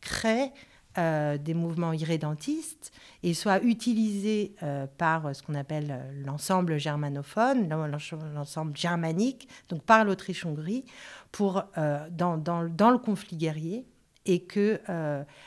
crée 0.00 0.50
euh, 0.98 1.38
des 1.38 1.54
mouvements 1.54 1.92
irrédentistes 1.92 2.92
et 3.22 3.32
soit 3.32 3.62
utilisé 3.62 4.54
euh, 4.62 4.86
par 4.98 5.34
ce 5.34 5.42
qu'on 5.42 5.54
appelle 5.54 6.12
l'ensemble 6.24 6.78
germanophone, 6.78 7.68
l'ensemble 8.34 8.76
germanique, 8.76 9.48
donc 9.68 9.82
par 9.82 10.04
l'Autriche-Hongrie, 10.04 10.84
dans, 11.38 12.62
le 12.62 12.98
conflit 12.98 13.36
guerrier 13.36 13.86
et 14.26 14.40
que 14.40 14.80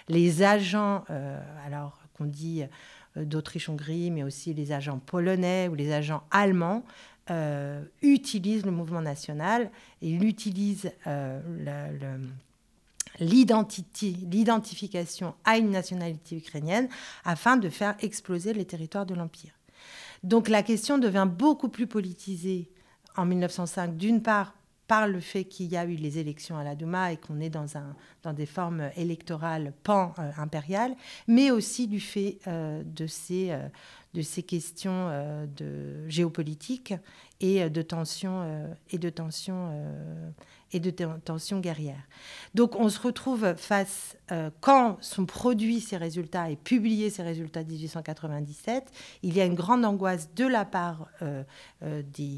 les 0.08 0.44
agents, 0.44 1.04
alors 1.66 2.00
qu'on 2.14 2.26
dit 2.26 2.64
euh, 3.18 3.26
d'Autriche-Hongrie, 3.26 4.10
mais 4.12 4.24
aussi 4.24 4.54
les 4.54 4.72
agents 4.72 5.00
polonais 5.00 5.68
ou 5.68 5.76
les 5.76 5.92
agents 5.92 6.24
allemands, 6.32 6.84
euh, 7.30 7.84
utilisent 8.02 8.66
le 8.66 8.72
mouvement 8.72 9.02
national 9.02 9.70
et 10.02 10.18
euh, 11.08 11.42
l'identification 13.22 15.36
à 15.46 15.58
une 15.58 15.72
nationalité 15.72 16.36
ukrainienne 16.38 16.90
afin 17.24 17.56
de 17.56 17.70
faire 17.70 17.96
exploser 18.02 18.54
les 18.54 18.66
territoires 18.66 19.06
de 19.06 19.16
l'Empire. 19.16 19.54
Donc 20.24 20.50
la 20.50 20.64
question 20.64 20.98
devient 20.98 21.30
beaucoup 21.30 21.70
plus 21.70 21.88
politisée 21.88 22.70
en 23.16 23.26
1905, 23.26 23.96
d'une 23.98 24.22
part 24.22 24.54
par 24.92 25.08
le 25.08 25.22
fait 25.22 25.46
qu'il 25.46 25.68
y 25.68 25.78
a 25.78 25.86
eu 25.86 25.96
les 25.96 26.18
élections 26.18 26.58
à 26.58 26.66
la 26.66 26.76
Douma 26.76 27.14
et 27.14 27.18
qu'on 27.18 27.40
est 27.40 27.50
dans, 27.50 27.78
un, 27.78 27.96
dans 28.24 28.34
des 28.34 28.46
formes 28.46 28.90
électorales 28.98 29.72
pan-impériales, 29.84 30.98
mais 31.30 31.50
aussi 31.50 31.88
du 31.88 32.02
fait 32.02 32.40
euh, 32.48 32.84
de, 32.84 33.08
ces, 33.08 33.52
euh, 33.52 33.70
de 34.14 34.22
ces 34.22 34.44
questions 34.44 35.08
euh, 35.08 35.46
de 35.46 36.10
géopolitiques 36.10 36.94
et 37.40 37.70
de 37.70 37.82
tensions 37.82 38.46
et 38.92 38.98
de 38.98 39.10
tensions 39.10 39.72
et 40.72 40.80
de 40.80 40.90
tensions 40.90 41.60
guerrières. 41.60 42.08
Donc 42.56 42.76
on 42.76 42.90
se 42.90 43.00
retrouve 43.00 43.56
face 43.56 44.18
quand 44.62 44.98
sont 45.02 45.26
produits 45.26 45.82
ces 45.82 45.98
résultats 45.98 46.50
et 46.50 46.56
publiés 46.56 47.10
ces 47.10 47.24
résultats 47.24 47.64
de 47.64 47.72
1897, 47.72 48.92
il 49.24 49.36
y 49.36 49.42
a 49.42 49.46
une 49.46 49.56
grande 49.56 49.84
angoisse 49.84 50.34
de 50.36 50.46
la 50.46 50.66
part 50.66 51.08
des 51.82 52.38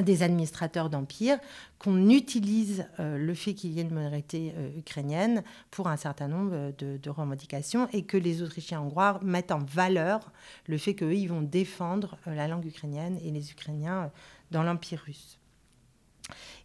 des 0.00 0.22
administrateurs 0.22 0.90
d'empire, 0.90 1.38
qu'on 1.78 2.08
utilise 2.10 2.86
euh, 3.00 3.16
le 3.16 3.34
fait 3.34 3.54
qu'il 3.54 3.72
y 3.72 3.78
ait 3.78 3.82
une 3.82 3.94
minorité 3.94 4.52
euh, 4.56 4.78
ukrainienne 4.78 5.42
pour 5.70 5.88
un 5.88 5.96
certain 5.96 6.28
nombre 6.28 6.72
de, 6.78 7.10
revendications 7.10 7.88
et 7.92 8.02
que 8.02 8.16
les 8.16 8.42
Autrichiens 8.42 8.80
hongrois 8.80 9.18
mettent 9.22 9.50
en 9.50 9.60
valeur 9.60 10.30
le 10.66 10.76
fait 10.76 10.94
qu'eux, 10.94 11.14
ils 11.14 11.28
vont 11.28 11.42
défendre 11.42 12.18
euh, 12.26 12.34
la 12.34 12.48
langue 12.48 12.66
ukrainienne 12.66 13.18
et 13.24 13.30
les 13.30 13.50
Ukrainiens 13.50 14.10
dans 14.50 14.62
l'Empire 14.62 15.02
russe. 15.04 15.37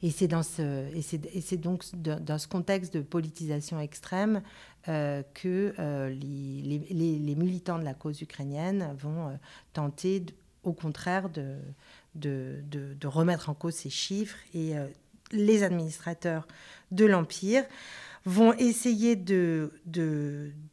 Et 0.01 0.11
c'est 0.11 0.27
dans 0.27 0.43
ce, 0.43 0.87
et 0.95 1.01
c'est, 1.01 1.57
donc 1.57 1.83
dans 1.95 2.37
ce 2.37 2.47
contexte 2.47 2.93
de 2.93 3.01
politisation 3.01 3.79
extrême 3.79 4.41
que 4.85 5.73
les, 6.09 6.79
les, 6.89 7.35
militants 7.35 7.79
de 7.79 7.85
la 7.85 7.93
cause 7.93 8.21
ukrainienne 8.21 8.95
vont 8.99 9.37
tenter, 9.73 10.25
au 10.63 10.73
contraire, 10.73 11.29
de, 11.29 11.57
de, 12.15 13.07
remettre 13.07 13.49
en 13.49 13.53
cause 13.53 13.75
ces 13.75 13.89
chiffres 13.89 14.37
et 14.53 14.77
euh, 14.77 14.87
les 15.31 15.63
administrateurs 15.63 16.47
de 16.91 17.05
l'Empire 17.05 17.63
vont 18.25 18.53
essayer 18.53 19.15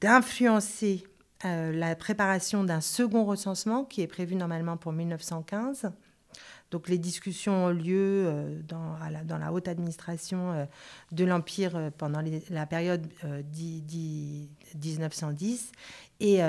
d'influencer 0.02 1.04
la 1.42 1.96
préparation 1.96 2.62
d'un 2.64 2.82
second 2.82 3.24
recensement 3.24 3.84
qui 3.84 4.02
est 4.02 4.06
prévu 4.06 4.36
normalement 4.36 4.76
pour 4.76 4.92
1915. 4.92 5.90
Donc 6.70 6.88
les 6.88 6.98
discussions 6.98 7.66
ont 7.66 7.70
lieu 7.70 8.24
euh, 8.26 8.60
dans, 8.66 8.96
la, 9.38 9.52
haute 9.52 9.68
administration 9.68 10.52
euh, 10.52 10.64
de 11.10 11.24
l'Empire 11.24 11.76
euh, 11.76 11.90
pendant 11.96 12.22
la 12.50 12.66
période 12.66 13.06
1910. 13.44 15.72
Et, 16.22 16.40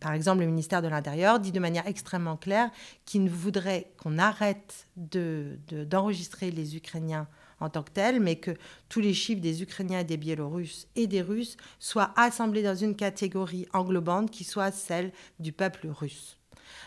par 0.00 0.12
exemple, 0.12 0.40
le 0.40 0.46
ministère 0.46 0.82
de 0.82 0.88
l'Intérieur 0.88 1.38
dit 1.38 1.52
de 1.52 1.60
manière 1.60 1.86
extrêmement 1.86 2.36
claire 2.36 2.68
qu'il 3.04 3.30
voudrait 3.30 3.92
qu'on 3.96 4.18
arrête 4.18 4.88
d'enregistrer 4.96 6.50
de, 6.50 6.56
les 6.56 6.74
Ukrainiens 6.76 7.28
en 7.60 7.70
tant 7.70 7.84
que 7.84 7.92
tels, 7.92 8.18
mais 8.18 8.34
que 8.36 8.50
tous 8.88 8.98
les 8.98 9.14
chiffres 9.14 9.40
des 9.40 9.62
Ukrainiens 9.62 10.02
des 10.02 10.16
Biélorusses 10.16 10.88
et 10.96 11.06
des 11.06 11.22
Russes 11.22 11.56
soient 11.78 12.12
assemblés 12.16 12.64
dans 12.64 12.74
une 12.74 12.96
catégorie 12.96 13.68
englobante 13.72 14.32
qui 14.32 14.42
soit 14.42 14.72
celle 14.72 15.12
du 15.38 15.52
peuple 15.52 15.86
russe. 15.86 16.36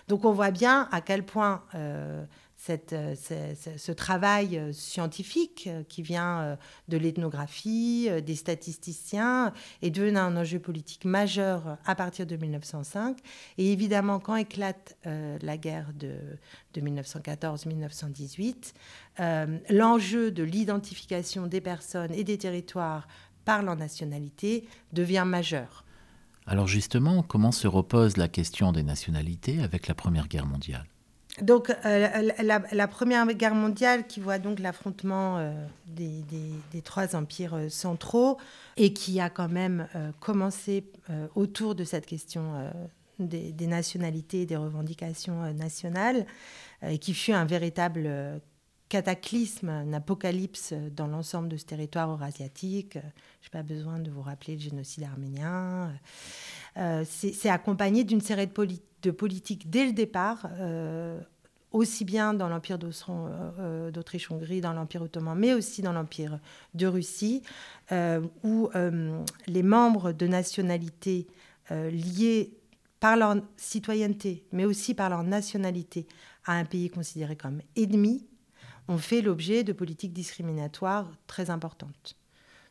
Donc 0.08 0.24
on 0.26 0.32
voit 0.32 0.52
bien 0.52 0.88
à 0.92 1.02
quel 1.02 1.24
point 1.26 1.64
euh, 1.76 2.24
euh, 2.70 3.16
ce, 3.78 3.92
travail 3.92 4.58
euh, 4.58 4.74
scientifique 4.74 5.70
qui 5.90 6.02
vient 6.02 6.58
de 6.88 6.98
l'ethnographie, 6.98 8.10
des 8.26 8.36
statisticiens, 8.36 9.54
est 9.82 9.90
devenu 9.90 10.18
un 10.18 10.36
enjeu 10.38 10.60
politique 10.60 11.06
majeur 11.06 11.78
à 11.86 11.96
partir 11.96 12.26
de 12.26 12.36
1905. 12.36 13.18
Et 13.58 13.72
évidemment, 13.72 14.20
quand 14.20 14.36
éclate 14.36 14.98
la 15.06 15.58
guerre 15.58 15.92
de, 15.94 16.16
de 16.74 16.82
1914-1918, 16.82 18.74
l'enjeu 19.70 20.32
de 20.32 20.44
l'identification 20.44 21.48
des 21.48 21.62
personnes 21.62 22.14
et 22.14 22.24
des 22.24 22.38
territoires 22.38 23.08
par 23.46 23.64
leur 23.64 23.76
nationalité 23.76 24.68
devient 24.94 25.24
majeur. 25.26 25.86
Alors 26.48 26.68
justement, 26.68 27.24
comment 27.24 27.51
se 27.51 27.68
repose 27.68 28.16
la 28.16 28.30
question 28.30 28.72
des 28.72 28.84
nationalités 28.84 29.62
avec 29.62 29.88
la 29.88 29.94
Première 29.94 30.27
Guerre 30.27 30.46
mondiale? 30.46 30.86
Donc 31.42 31.72
euh, 31.86 32.32
la, 32.39 32.88
Première 32.88 33.27
Guerre 33.27 33.54
mondiale 33.54 34.08
qui 34.08 34.20
voit 34.20 34.39
donc 34.39 34.60
l'affrontement 34.60 35.38
euh, 35.38 35.54
des, 35.86 36.82
trois 36.84 37.16
empires 37.16 37.54
euh, 37.54 37.70
centraux 37.70 38.38
et 38.75 38.92
qui 38.92 39.20
a 39.20 39.30
quand 39.30 39.50
même 39.50 39.88
commencé 40.20 40.86
autour 41.36 41.75
de 41.75 41.84
cette 41.84 42.06
question 42.06 42.72
des, 43.20 43.51
des, 43.51 43.68
nationalités 43.68 44.42
et 44.42 44.46
des 44.46 44.56
revendications 44.56 45.54
nationales 45.54 46.25
et 46.86 46.98
qui 46.98 47.13
fut 47.13 47.34
un 47.34 47.46
véritable 47.46 48.39
cataclysme, 48.89 49.70
un 49.70 49.94
apocalypse 49.94 50.74
dans 50.96 51.08
l'ensemble 51.08 51.50
de 51.50 51.58
ce 51.58 51.65
territoire 51.65 52.10
eurasiatique. 52.10 52.94
Je 53.41 53.48
n'ai 53.48 53.51
pas 53.51 53.63
besoin 53.63 54.00
de 54.00 54.10
vous 54.10 54.22
rappeler 54.22 54.56
le 54.56 54.62
génocide 54.62 55.03
arménien. 55.03 55.91
Euh, 56.77 57.03
c'est 57.06 57.50
accompagné 57.50 58.03
d'une 58.03 58.22
série 58.22 58.48
de, 58.48 59.12
politiques 59.12 59.70
dès 59.70 59.86
le 59.86 59.94
départ, 59.94 60.48
euh, 60.60 61.20
aussi 61.72 62.06
bien 62.06 62.34
dans 62.34 62.48
l'Empire 62.48 62.77
euh, 63.10 63.91
d'Autriche-Hongrie, 63.91 64.62
dans 64.62 64.74
l'Empire 64.74 65.01
ottoman, 65.01 65.38
mais 65.38 65.53
aussi 65.53 65.82
dans 65.82 65.94
l'Empire 65.94 66.39
de 66.74 66.88
Russie, 66.88 67.41
où 68.44 68.70
les 69.48 69.63
membres 69.63 70.12
de 70.12 70.27
nationalités 70.27 71.27
liées 71.70 72.53
par 73.00 73.17
leur 73.17 73.36
citoyenneté, 73.58 74.44
mais 74.51 74.65
aussi 74.65 74.94
par 74.94 75.10
leur 75.10 75.24
nationalité, 75.24 76.08
à 76.46 76.53
un 76.53 76.65
pays 76.65 76.89
considéré 76.89 77.36
comme 77.36 77.62
ennemi, 77.75 78.25
ont 78.88 78.98
fait 78.98 79.22
l'objet 79.22 79.63
de 79.63 79.74
politiques 79.74 80.13
discriminatoires 80.13 81.10
très 81.27 81.50
importantes. 81.50 82.15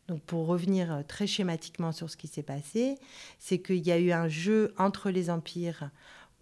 Donc 0.08 0.23
pour 0.23 0.46
revenir 0.46 0.92
euh, 0.92 1.02
très 1.06 1.26
schématiquement 1.26 1.92
sur 1.92 2.11
ce 2.11 2.16
qui 2.16 2.28
s'est 2.28 2.42
passé, 2.42 2.96
c'est 3.38 3.58
qu'il 3.58 3.85
y 3.85 3.92
a 3.92 3.99
eu 3.99 4.12
un 4.12 4.28
jeu 4.28 4.73
entre 4.78 5.11
les 5.11 5.30
empires 5.30 5.90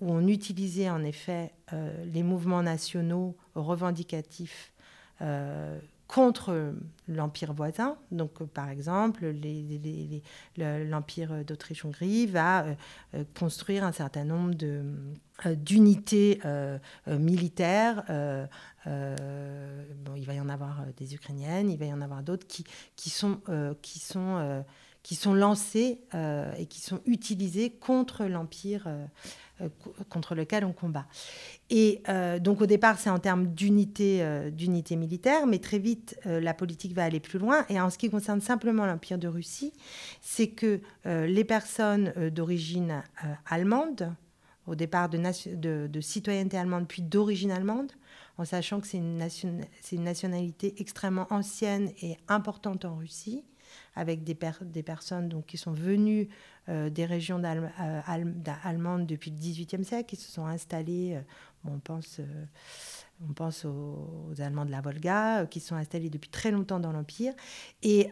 où 0.01 0.13
on 0.13 0.27
utilisait 0.27 0.91
en 0.91 1.03
effet 1.03 1.53
euh, 1.73 2.05
les 2.13 2.23
mouvements 2.23 2.63
nationaux 2.63 3.37
revendicatifs 3.55 4.73
euh, 5.23 5.79
contre 6.15 6.73
l'empire 7.09 7.53
voisin. 7.53 7.97
Donc, 8.13 8.41
euh, 8.41 8.47
par 8.47 8.69
exemple, 8.69 9.35
l'empire 10.57 11.45
d'Autriche-Hongrie 11.45 12.27
va 12.27 12.63
euh, 12.63 12.75
euh, 13.15 13.25
construire 13.37 13.83
un 13.83 13.91
certain 13.91 14.23
nombre 14.23 14.55
d'unités 15.57 16.41
militaires. 17.09 18.05
bon, 18.87 20.15
il 20.15 20.25
va 20.25 20.35
y 20.35 20.41
en 20.41 20.49
avoir 20.49 20.85
des 20.97 21.17
ukrainiennes, 21.17 21.69
il 21.69 21.79
va 21.79 21.87
y 21.87 21.93
en 21.93 22.01
avoir 22.01 22.23
d'autres 22.23 22.47
qui, 22.47 22.65
qui 22.95 23.11
sont, 23.11 23.41
qui 23.83 23.99
sont 23.99 24.65
qui 25.05 25.15
sont 25.17 25.35
lancées 25.35 26.01
et 26.59 26.67
qui 26.67 26.81
sont 26.81 27.01
utilisées 27.07 27.71
contre 27.71 28.25
l'empire 28.25 28.85
euh, 28.87 29.07
contre 30.09 30.35
lequel 30.35 30.65
on 30.65 30.73
combat. 30.73 31.07
Et 31.71 32.03
euh, 32.09 32.39
donc 32.39 32.61
au 32.61 32.67
départ, 32.67 32.99
c'est 32.99 33.11
en 33.11 33.19
termes 33.19 33.47
d'unité, 33.47 34.23
euh, 34.23 34.51
d'unité 34.51 34.97
militaire, 34.97 35.47
mais 35.47 35.59
très 35.59 35.79
vite, 35.79 36.19
la 36.25 36.55
politique 36.55 36.93
va 36.93 37.05
aller 37.05 37.21
plus 37.21 37.39
loin. 37.39 37.65
Et 37.69 37.81
en 37.81 37.91
ce 37.91 37.99
qui 37.99 38.11
concerne 38.11 38.41
simplement 38.41 38.87
l'Empire 38.87 39.19
de 39.19 39.29
Russie, 39.29 39.73
c'est 40.21 40.49
que 40.49 40.81
les 41.05 41.45
personnes 41.45 42.13
d'origine 42.31 43.03
allemande, 43.47 44.13
au 44.67 44.75
départ 44.75 45.09
de, 45.09 46.01
citoyenneté 46.01 46.57
allemande, 46.57 46.87
puis 46.89 47.03
d'origine 47.03 47.51
allemande, 47.51 47.93
en 48.39 48.45
sachant 48.45 48.81
que 48.81 48.87
c'est 48.87 48.99
une 48.99 50.05
nationalité 50.05 50.75
extrêmement 50.79 51.27
ancienne 51.31 51.91
et 52.03 52.17
importante 52.29 52.85
en 52.85 52.97
Russie, 52.97 53.45
avec 53.95 54.25
des, 54.25 54.37
des 54.63 54.83
personnes 54.83 55.29
donc, 55.29 55.47
qui 55.47 55.57
sont 55.57 55.73
venues 55.73 56.29
euh, 56.71 56.89
des 56.89 57.05
régions 57.05 57.43
euh, 57.45 58.01
allemandes 58.65 59.07
depuis 59.07 59.31
le 59.31 59.37
XVIIIe 59.37 59.85
siècle, 59.85 60.07
qui 60.07 60.17
se 60.17 60.33
sont 60.33 60.47
installées, 60.47 61.15
euh, 61.15 61.21
on 61.71 61.79
pense, 61.79 62.23
on 63.23 63.35
pense 63.35 63.67
aux, 63.67 64.33
Allemands 64.39 64.65
de 64.65 64.71
la 64.71 64.81
Volga, 64.81 65.45
qui 65.45 65.61
sont 65.61 65.77
installés 65.77 66.09
depuis 66.09 66.31
très 66.31 66.51
longtemps 66.51 66.81
dans 66.81 66.93
l'Empire. 66.93 67.35
Et 67.83 68.11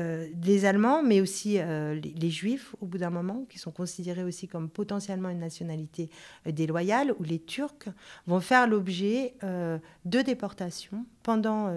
les 0.00 0.64
Allemands, 0.64 1.02
mais 1.02 1.20
aussi 1.20 1.58
les, 1.58 2.30
Juifs, 2.30 2.74
au 2.80 2.86
bout 2.86 2.98
d'un 2.98 3.10
moment, 3.10 3.44
qui 3.48 3.58
sont 3.58 3.70
considérés 3.70 4.24
aussi 4.24 4.48
comme 4.48 4.70
potentiellement 4.70 5.28
une 5.28 5.38
nationalité 5.38 6.08
déloyale, 6.46 7.14
ou 7.18 7.22
les 7.22 7.38
Turcs, 7.38 7.88
vont 8.26 8.40
faire 8.40 8.66
l'objet 8.66 9.34
de 9.42 10.22
déportations 10.22 11.04
pendant, 11.22 11.70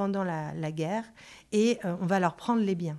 pendant 0.00 0.24
la, 0.24 0.72
guerre, 0.72 1.04
et 1.52 1.78
on 1.84 2.06
va 2.06 2.20
leur 2.20 2.34
prendre 2.34 2.62
les 2.62 2.74
biens. 2.74 2.98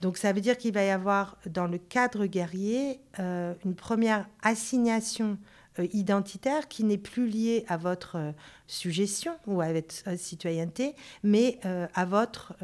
Donc 0.00 0.16
ça 0.16 0.32
veut 0.32 0.40
dire 0.40 0.56
qu'il 0.56 0.72
va 0.72 0.82
y 0.82 0.88
avoir 0.88 1.36
dans 1.44 1.66
le 1.66 1.76
cadre 1.76 2.24
guerrier 2.24 2.98
euh, 3.18 3.52
une 3.62 3.74
première 3.74 4.26
assignation 4.40 5.36
euh, 5.78 5.86
identitaire 5.92 6.66
qui 6.68 6.84
n'est 6.84 6.96
plus 6.96 7.28
liée 7.28 7.66
à 7.68 7.76
votre 7.76 8.16
euh, 8.16 8.32
suggestion 8.66 9.34
ou 9.46 9.60
à 9.60 9.70
votre 9.70 10.16
citoyenneté, 10.16 10.94
mais 11.22 11.60
à, 11.94 12.06
votre, 12.06 12.54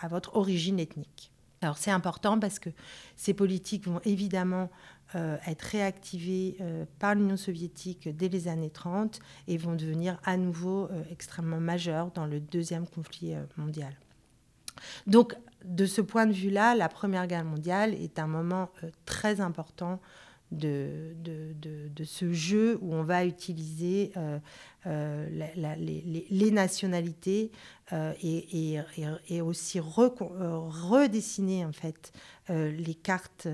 à 0.00 0.08
votre 0.08 0.34
origine 0.34 0.80
ethnique. 0.80 1.30
Alors 1.60 1.76
c'est 1.76 1.90
important 1.90 2.40
parce 2.40 2.58
que 2.58 2.70
ces 3.16 3.34
politiques 3.34 3.86
vont 3.86 4.00
évidemment 4.06 4.70
être 5.14 5.62
réactivées 5.62 6.56
par 6.98 7.14
l'Union 7.14 7.36
soviétique 7.36 8.08
dès 8.16 8.28
les 8.28 8.48
années 8.48 8.70
30 8.70 9.20
et 9.48 9.58
vont 9.58 9.74
devenir 9.74 10.18
à 10.24 10.36
nouveau 10.36 10.88
extrêmement 11.10 11.60
majeures 11.60 12.10
dans 12.12 12.26
le 12.26 12.40
deuxième 12.40 12.86
conflit 12.86 13.34
mondial. 13.56 13.94
Donc 15.06 15.36
de 15.64 15.86
ce 15.86 16.00
point 16.00 16.26
de 16.26 16.32
vue-là, 16.32 16.74
la 16.74 16.88
Première 16.88 17.26
Guerre 17.26 17.44
mondiale 17.44 17.94
est 17.94 18.18
un 18.18 18.26
moment 18.26 18.70
euh, 18.82 18.90
très 19.04 19.40
important 19.40 20.00
de, 20.50 21.14
de, 21.22 22.04
ce 22.04 22.32
jeu 22.32 22.78
où 22.82 22.92
on 22.94 23.04
va 23.04 23.24
utiliser 23.24 24.12
euh, 24.18 24.38
euh, 24.86 25.26
les, 25.56 26.50
nationalités 26.50 27.50
et, 28.22 28.78
et, 29.28 29.40
aussi 29.40 29.80
redessiner 29.80 31.64
en 31.64 31.72
fait 31.72 32.12
les 32.50 32.94
cartes 32.94 33.48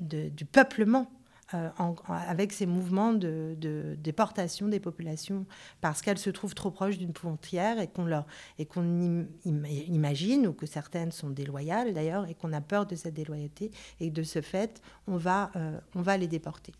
du 0.00 0.44
peuplement 0.44 1.10
euh, 1.54 1.68
avec 2.10 2.52
ces 2.52 2.66
mouvements 2.66 3.12
de, 3.12 3.56
déportation 4.02 4.66
des 4.66 4.80
populations 4.80 5.46
parce 5.80 6.02
qu'elles 6.02 6.18
se 6.18 6.30
trouvent 6.30 6.56
trop 6.56 6.72
proches 6.72 6.98
d'une 6.98 7.14
frontière 7.14 7.78
et 7.78 7.86
qu'on 7.86 8.24
et 8.58 8.66
qu'on 8.66 9.28
imagine 9.44 10.48
ou 10.48 10.52
que 10.52 10.66
certaines 10.66 11.12
sont 11.12 11.30
déloyales 11.30 11.94
d'ailleurs 11.94 12.28
et 12.28 12.34
qu'on 12.34 12.52
a 12.52 12.60
peur 12.60 12.84
de 12.84 12.96
cette 12.96 13.14
déloyauté 13.14 13.70
et 14.00 14.10
de 14.10 14.24
ce 14.24 14.40
fait 14.40 14.82
on 15.06 15.18
va 15.18 15.52
euh, 15.54 15.78
on 15.94 16.02
va 16.02 16.16
les 16.16 16.26
déporter. 16.26 16.72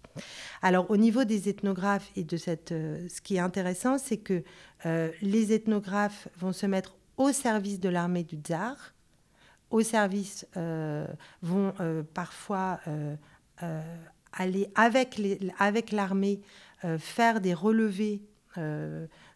Alors 0.62 0.90
au 0.90 0.96
niveau 0.96 1.22
des 1.22 1.48
ethnographes 1.48 2.10
et 2.16 2.24
de 2.24 2.36
cette 2.36 2.72
euh, 2.72 3.08
ce 3.08 3.20
qui 3.20 3.36
est 3.36 3.40
intéressant 3.40 3.98
c'est 3.98 4.18
que 4.18 4.42
les 5.22 5.52
ethnographes 5.52 6.28
vont 6.38 6.52
se 6.52 6.66
mettre 6.66 6.96
au 7.18 7.30
service 7.30 7.78
de 7.78 7.88
l'armée 7.88 8.24
du 8.24 8.36
tsar 8.36 8.95
au 9.70 9.82
service 9.82 10.46
vont 11.42 11.72
parfois 12.14 12.80
aller 14.32 14.68
avec 14.74 15.18
l'armée 15.18 16.32
avec 16.38 16.44
euh, 16.84 16.98
faire 16.98 17.40
des 17.40 17.54
relevés 17.54 18.22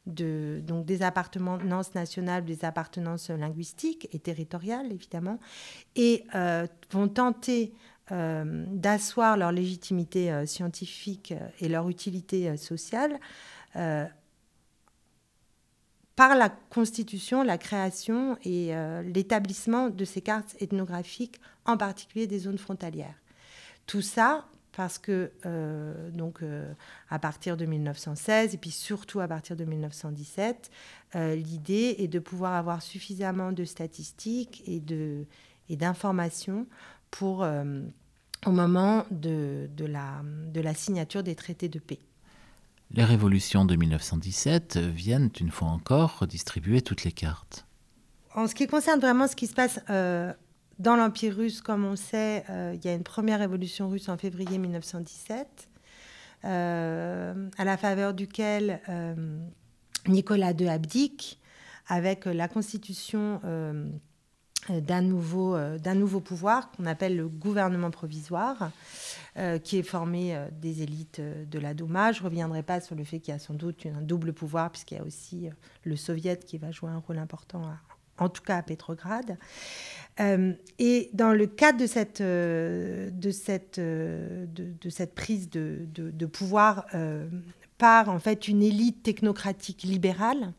de, 0.06 0.62
donc 0.66 0.86
des 0.86 1.02
appartenances 1.02 1.94
nationales, 1.94 2.44
des 2.44 2.64
appartenances 2.64 3.28
linguistiques 3.28 4.08
et 4.12 4.18
territoriales, 4.18 4.90
évidemment, 4.92 5.38
et 5.94 6.24
vont 6.90 7.06
tenter 7.08 7.74
d'asseoir 8.10 9.36
leur 9.36 9.52
légitimité 9.52 10.46
scientifique 10.46 11.34
et 11.60 11.68
leur 11.68 11.90
utilité 11.90 12.56
sociale 12.56 13.20
par 16.20 16.34
la 16.34 16.50
constitution, 16.50 17.42
la 17.42 17.56
création 17.56 18.36
et 18.44 18.76
euh, 18.76 19.00
l'établissement 19.00 19.88
de 19.88 20.04
ces 20.04 20.20
cartes 20.20 20.54
ethnographiques, 20.60 21.40
en 21.64 21.78
particulier 21.78 22.26
des 22.26 22.40
zones 22.40 22.58
frontalières. 22.58 23.14
Tout 23.86 24.02
ça 24.02 24.44
parce 24.72 24.98
que, 24.98 25.32
euh, 25.46 26.10
donc, 26.10 26.42
euh, 26.42 26.70
à 27.08 27.18
partir 27.18 27.56
de 27.56 27.64
1916 27.64 28.54
et 28.54 28.58
puis 28.58 28.70
surtout 28.70 29.20
à 29.20 29.28
partir 29.28 29.56
de 29.56 29.64
1917, 29.64 30.70
l'idée 31.14 31.96
est 31.98 32.08
de 32.08 32.18
pouvoir 32.18 32.52
avoir 32.52 32.82
suffisamment 32.82 33.50
de 33.50 33.64
statistiques 33.64 34.62
et, 34.66 34.78
de, 34.78 35.24
et 35.70 35.76
d'informations 35.76 36.66
pour, 37.10 37.46
au 38.46 38.50
moment 38.50 39.06
de, 39.10 39.70
de, 39.74 39.86
la, 39.86 40.20
de 40.52 40.60
la 40.60 40.74
signature 40.74 41.22
des 41.22 41.34
traités 41.34 41.70
de 41.70 41.78
paix. 41.78 42.00
Les 42.92 43.04
révolutions 43.04 43.64
de 43.64 43.76
1917 43.76 44.78
viennent 44.78 45.30
une 45.40 45.50
fois 45.50 45.68
encore 45.68 46.18
redistribuer 46.18 46.82
toutes 46.82 47.04
les 47.04 47.12
cartes. 47.12 47.66
En 48.34 48.48
ce 48.48 48.54
qui 48.54 48.66
concerne 48.66 48.98
vraiment 48.98 49.28
ce 49.28 49.36
qui 49.36 49.46
se 49.46 49.54
passe 49.54 49.80
euh, 49.90 50.32
dans 50.80 50.96
l'Empire 50.96 51.36
russe, 51.36 51.60
comme 51.60 51.84
on 51.84 51.94
sait, 51.94 52.44
euh, 52.50 52.74
il 52.74 52.84
y 52.84 52.88
a 52.88 52.94
une 52.94 53.04
première 53.04 53.38
révolution 53.38 53.88
russe 53.88 54.08
en 54.08 54.16
février 54.16 54.58
1917, 54.58 55.68
euh, 56.44 57.48
à 57.58 57.64
la 57.64 57.76
faveur 57.76 58.12
duquel 58.12 58.80
Nicolas 60.08 60.52
II 60.52 60.68
abdique 60.68 61.40
avec 61.86 62.24
la 62.24 62.48
constitution 62.48 63.40
d'un 64.80 65.02
nouveau, 65.02 65.56
d'un 65.78 65.94
nouveau 65.94 66.20
pouvoir 66.20 66.70
qu'on 66.70 66.86
appelle 66.86 67.16
le 67.16 67.28
gouvernement 67.28 67.90
provisoire. 67.90 68.70
Euh, 69.36 69.58
qui 69.60 69.78
est 69.78 69.84
formé 69.84 70.34
euh, 70.34 70.48
des 70.60 70.82
élites 70.82 71.20
euh, 71.20 71.44
de 71.44 71.60
la 71.60 71.72
Douma. 71.72 72.10
Je 72.10 72.18
ne 72.18 72.24
reviendrai 72.24 72.64
pas 72.64 72.80
sur 72.80 72.96
le 72.96 73.04
fait 73.04 73.20
qu'il 73.20 73.32
y 73.32 73.36
a 73.36 73.38
sans 73.38 73.54
doute 73.54 73.86
un 73.86 74.02
double 74.02 74.32
pouvoir, 74.32 74.72
puisqu'il 74.72 74.96
y 74.96 75.00
a 75.00 75.04
aussi 75.04 75.48
le 75.84 75.94
soviet 75.94 76.44
qui 76.44 76.58
va 76.58 76.72
jouer 76.72 76.90
un 76.90 76.98
rôle 76.98 77.18
important, 77.18 77.62
en 78.18 78.28
tout 78.28 78.42
cas 78.42 78.56
à 78.56 78.62
Pétrograd. 78.64 79.38
et 80.18 81.10
dans 81.12 81.32
le 81.32 81.46
cadre 81.46 81.78
de 81.78 81.86
cette, 81.86 82.20
de 82.20 83.30
cette, 83.30 83.78
de, 83.78 84.90
cette 84.90 85.14
prise 85.14 85.48
de, 85.48 85.86
de 85.94 86.26
pouvoir 86.26 86.86
par 87.78 88.08
en 88.08 88.18
fait 88.18 88.48
une 88.48 88.64
élite 88.64 89.04
technocratique 89.04 89.84
libérale, 89.84 90.52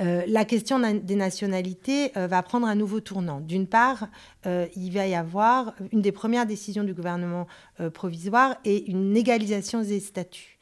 euh, 0.00 0.22
la 0.26 0.44
question 0.44 0.78
des 0.78 1.14
nationalités 1.16 2.16
euh, 2.16 2.26
va 2.26 2.42
prendre 2.42 2.66
un 2.66 2.74
nouveau 2.74 3.00
tournant. 3.00 3.40
D'une 3.40 3.66
part, 3.66 4.08
euh, 4.46 4.66
il 4.76 4.92
va 4.92 5.06
y 5.06 5.14
avoir 5.14 5.74
une 5.92 6.02
des 6.02 6.12
premières 6.12 6.46
décisions 6.46 6.84
du 6.84 6.94
gouvernement 6.94 7.46
provisoire 7.94 8.56
et 8.64 8.90
une 8.90 9.16
égalisation 9.16 9.82
des 9.82 10.00
statuts. 10.00 10.58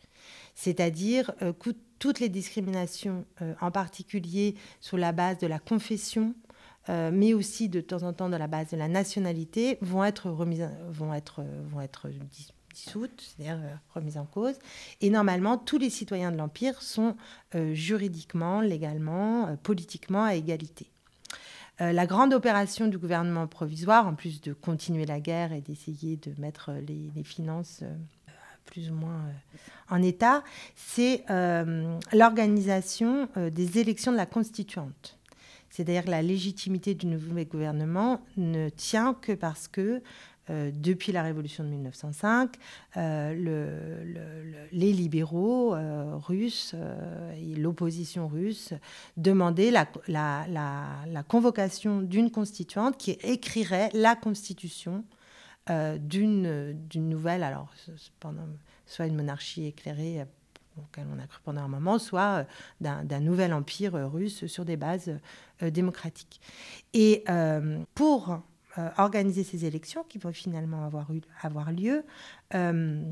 C'est-à-dire 0.54 1.32
que 1.60 1.70
toutes 1.98 2.20
les 2.20 2.28
discriminations, 2.28 3.24
en 3.60 3.70
particulier 3.70 4.54
sur 4.80 4.96
la 4.96 5.12
base 5.12 5.38
de 5.38 5.46
la 5.46 5.58
confession, 5.58 6.34
mais 6.88 7.34
aussi 7.34 7.68
de 7.68 7.80
temps 7.80 8.02
en 8.02 8.12
temps 8.12 8.28
de 8.28 8.36
la 8.36 8.46
base 8.46 8.70
de 8.70 8.76
la 8.76 8.88
nationalité, 8.88 9.78
vont 9.82 10.04
être, 10.04 10.30
remises, 10.30 10.68
vont 10.88 11.12
être, 11.12 11.44
vont 11.70 11.80
être 11.80 12.08
c'est-à-dire 12.76 13.58
euh, 13.62 13.74
remise 13.94 14.18
en 14.18 14.24
cause. 14.24 14.54
Et 15.00 15.10
normalement, 15.10 15.58
tous 15.58 15.78
les 15.78 15.90
citoyens 15.90 16.32
de 16.32 16.36
l'Empire 16.36 16.82
sont 16.82 17.16
euh, 17.54 17.74
juridiquement, 17.74 18.60
légalement, 18.60 19.48
euh, 19.48 19.56
politiquement 19.56 20.24
à 20.24 20.34
égalité. 20.34 20.90
la 21.78 22.06
grande 22.06 22.32
opération 22.32 22.88
du 22.88 22.96
gouvernement 22.96 23.46
provisoire, 23.46 24.06
en 24.06 24.14
plus 24.14 24.40
de 24.40 24.54
continuer 24.54 25.04
la 25.04 25.20
guerre 25.20 25.52
et 25.52 25.60
d'essayer 25.60 26.16
de 26.16 26.32
mettre 26.40 26.72
les, 26.72 27.22
finances 27.22 27.84
plus 28.64 28.90
ou 28.90 28.94
moins 28.94 29.20
en 29.90 30.02
état, 30.02 30.42
c'est 30.74 31.22
l'organisation 32.14 33.28
des 33.36 33.78
élections 33.78 34.10
de 34.10 34.16
la 34.16 34.24
constituante. 34.24 35.18
C'est-à-dire 35.68 36.08
la 36.08 36.22
légitimité 36.22 36.94
du 36.94 37.06
nouveau 37.06 37.34
gouvernement 37.44 38.22
ne 38.38 38.70
tient 38.70 39.12
que 39.12 39.32
parce 39.32 39.68
que 39.68 40.02
euh, 40.48 40.70
depuis 40.72 41.10
la 41.10 41.22
révolution 41.22 41.64
de 41.64 41.70
1905, 41.70 42.54
euh, 42.96 44.64
les 44.70 44.92
libéraux 44.92 45.74
euh, 45.74 46.16
russes 46.16 46.74
et 47.36 47.56
l'opposition 47.56 48.28
russe 48.28 48.72
demandaient 49.16 49.72
la, 49.72 51.24
convocation 51.28 52.00
d'une 52.00 52.30
constituante 52.30 52.96
qui 52.96 53.12
écrirait 53.22 53.90
la 53.92 54.14
constitution 54.14 55.04
d'une 55.68 56.76
nouvelle, 56.94 57.42
alors 57.42 57.72
soit 58.86 59.06
une 59.06 59.16
monarchie 59.16 59.66
éclairée 59.66 60.24
auquel 60.76 61.06
on 61.12 61.18
a 61.18 61.26
cru 61.26 61.40
pendant 61.42 61.62
un 61.62 61.68
moment, 61.68 61.98
soit 61.98 62.46
d'un 62.80 63.20
nouvel 63.20 63.52
empire 63.52 63.94
russe 64.12 64.46
sur 64.46 64.64
des 64.64 64.76
bases 64.76 65.18
démocratiques. 65.60 66.40
Et 66.94 67.24
pour 67.96 68.42
organiser 68.98 69.44
ces 69.44 69.64
élections 69.64 70.04
qui 70.08 70.18
vont 70.18 70.32
finalement 70.32 70.84
avoir, 70.84 71.10
eu, 71.12 71.20
avoir 71.40 71.72
lieu. 71.72 72.04
Euh, 72.54 73.02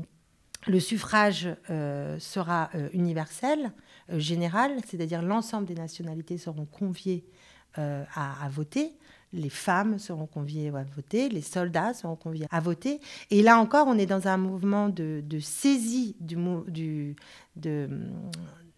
le 0.67 0.79
suffrage 0.79 1.49
euh, 1.69 2.17
sera 2.19 2.69
universel, 2.93 3.71
général, 4.09 4.71
c'est-à-dire 4.87 5.21
l'ensemble 5.21 5.67
des 5.67 5.75
nationalités 5.75 6.37
seront 6.37 6.65
conviées 6.65 7.25
à, 7.77 8.47
voter. 8.49 8.93
Les 9.33 9.49
femmes 9.49 9.99
seront 9.99 10.27
conviées 10.27 10.69
à 10.69 10.83
voter, 10.95 11.27
les 11.27 11.41
soldats 11.41 11.93
seront 11.93 12.15
conviés 12.15 12.47
à 12.51 12.61
voter. 12.61 13.01
Et 13.31 13.43
là 13.43 13.59
encore, 13.59 13.87
on 13.87 13.97
est 13.97 14.05
dans 14.05 14.29
un 14.29 14.37
mouvement 14.37 14.87
de, 14.87 15.21
saisie 15.41 16.15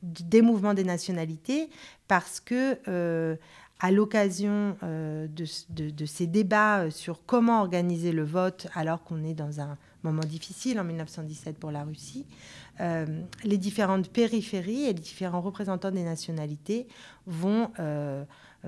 des 0.01 0.41
mouvements 0.41 0.73
des 0.73 0.83
nationalités 0.83 1.69
parce 2.07 2.39
que 2.39 3.37
à 3.79 3.91
l'occasion 3.91 4.75
euh, 4.83 5.27
de, 5.29 6.05
ces 6.05 6.27
débats 6.27 6.79
euh, 6.79 6.89
sur 6.89 7.25
comment 7.25 7.61
organiser 7.61 8.11
le 8.11 8.23
vote 8.23 8.67
alors 8.73 9.03
qu'on 9.03 9.23
est 9.23 9.35
dans 9.35 9.61
un 9.61 9.77
moment 10.03 10.23
difficile 10.23 10.79
en 10.79 10.83
1917 10.83 11.57
pour 11.57 11.71
la 11.71 11.83
Russie, 11.83 12.25
euh, 12.79 13.05
les 13.43 13.57
différentes 13.57 14.09
périphéries 14.09 14.83
et 14.83 14.93
les 14.93 15.01
différents 15.01 15.41
représentants 15.41 15.91
des 15.91 16.03
nationalités 16.03 16.87
vont 17.25 17.69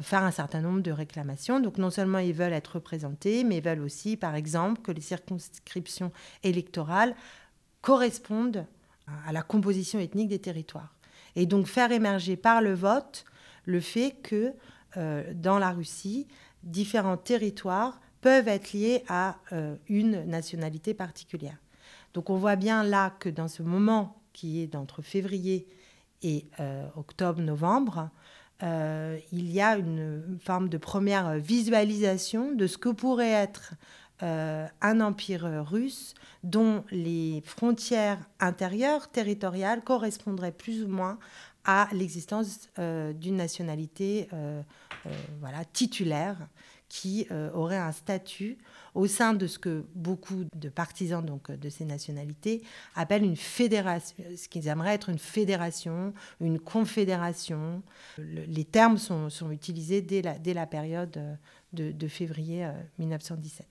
faire 0.01 0.23
un 0.23 0.31
certain 0.31 0.61
nombre 0.61 0.81
de 0.81 0.91
réclamations. 0.91 1.59
Donc 1.59 1.77
non 1.77 1.89
seulement 1.89 2.19
ils 2.19 2.33
veulent 2.33 2.53
être 2.53 2.75
représentés, 2.75 3.43
mais 3.43 3.57
ils 3.57 3.63
veulent 3.63 3.81
aussi, 3.81 4.17
par 4.17 4.35
exemple, 4.35 4.81
que 4.81 4.91
les 4.91 5.01
circonscriptions 5.01 6.11
électorales 6.43 7.15
correspondent 7.81 8.65
à 9.25 9.31
la 9.31 9.41
composition 9.41 9.99
ethnique 9.99 10.29
des 10.29 10.39
territoires. 10.39 10.93
Et 11.35 11.45
donc 11.45 11.67
faire 11.67 11.91
émerger 11.91 12.35
par 12.35 12.61
le 12.61 12.73
vote 12.73 13.25
le 13.65 13.79
fait 13.79 14.15
que 14.21 14.53
dans 14.95 15.59
la 15.59 15.71
Russie, 15.71 16.27
différents 16.63 17.17
territoires 17.17 17.99
peuvent 18.21 18.47
être 18.47 18.73
liés 18.73 19.03
à 19.07 19.37
euh, 19.53 19.75
une 19.87 20.25
nationalité 20.25 20.93
particulière. 20.93 21.57
Donc 22.13 22.29
on 22.29 22.35
voit 22.35 22.55
bien 22.55 22.83
là 22.83 23.13
que 23.19 23.29
dans 23.29 23.47
ce 23.47 23.63
moment 23.63 24.21
qui 24.33 24.61
est 24.61 24.67
d'entre 24.67 25.01
février 25.01 25.67
et 26.21 26.45
euh, 26.59 26.87
octobre-novembre, 26.95 28.09
il 28.61 29.49
y 29.49 29.61
a 29.61 29.77
une 29.77 30.37
forme 30.43 30.67
de 30.67 30.77
première 30.77 31.35
visualisation 31.35 32.51
de 32.51 32.67
ce 32.67 32.77
que 32.77 32.89
pourrait 32.89 33.31
être 33.31 33.75
un 34.21 34.99
empire 34.99 35.65
russe 35.65 36.13
dont 36.43 36.83
les 36.91 37.41
frontières 37.45 38.19
intérieures, 38.41 39.07
territoriales, 39.07 39.81
correspondraient 39.81 40.51
plus 40.51 40.83
ou 40.83 40.89
moins 40.89 41.19
à 41.69 41.87
l'existence 41.93 42.67
euh, 42.79 43.13
d'une 43.13 43.35
nationalité 43.35 44.27
euh, 44.33 44.63
euh, 45.05 45.09
voilà, 45.39 45.63
titulaire 45.65 46.47
qui 46.87 47.27
aurait 47.53 47.77
un 47.77 47.91
statut 47.91 48.57
au 48.95 49.05
sein 49.05 49.35
de 49.35 49.45
ce 49.45 49.59
que 49.59 49.85
beaucoup 49.93 50.45
de 50.55 50.69
partisans 50.69 51.23
donc, 51.23 51.51
de 51.51 51.69
ces 51.69 51.85
nationalités 51.85 52.63
appellent 52.95 53.23
une 53.23 53.35
fédération, 53.35 54.15
ce 54.35 54.47
qu'ils 54.47 54.67
aimeraient 54.67 54.95
être 54.95 55.09
une 55.09 55.19
fédération, 55.19 56.15
une 56.41 56.59
confédération. 56.59 57.83
les 58.17 58.65
termes 58.65 58.97
sont, 58.97 59.29
sont, 59.29 59.51
utilisés 59.51 60.01
dès 60.01 60.23
la, 60.23 60.39
dès 60.39 60.55
la 60.55 60.65
période 60.65 61.37
de, 61.73 61.91
de 61.91 62.07
février 62.07 62.67
1917. 62.97 63.67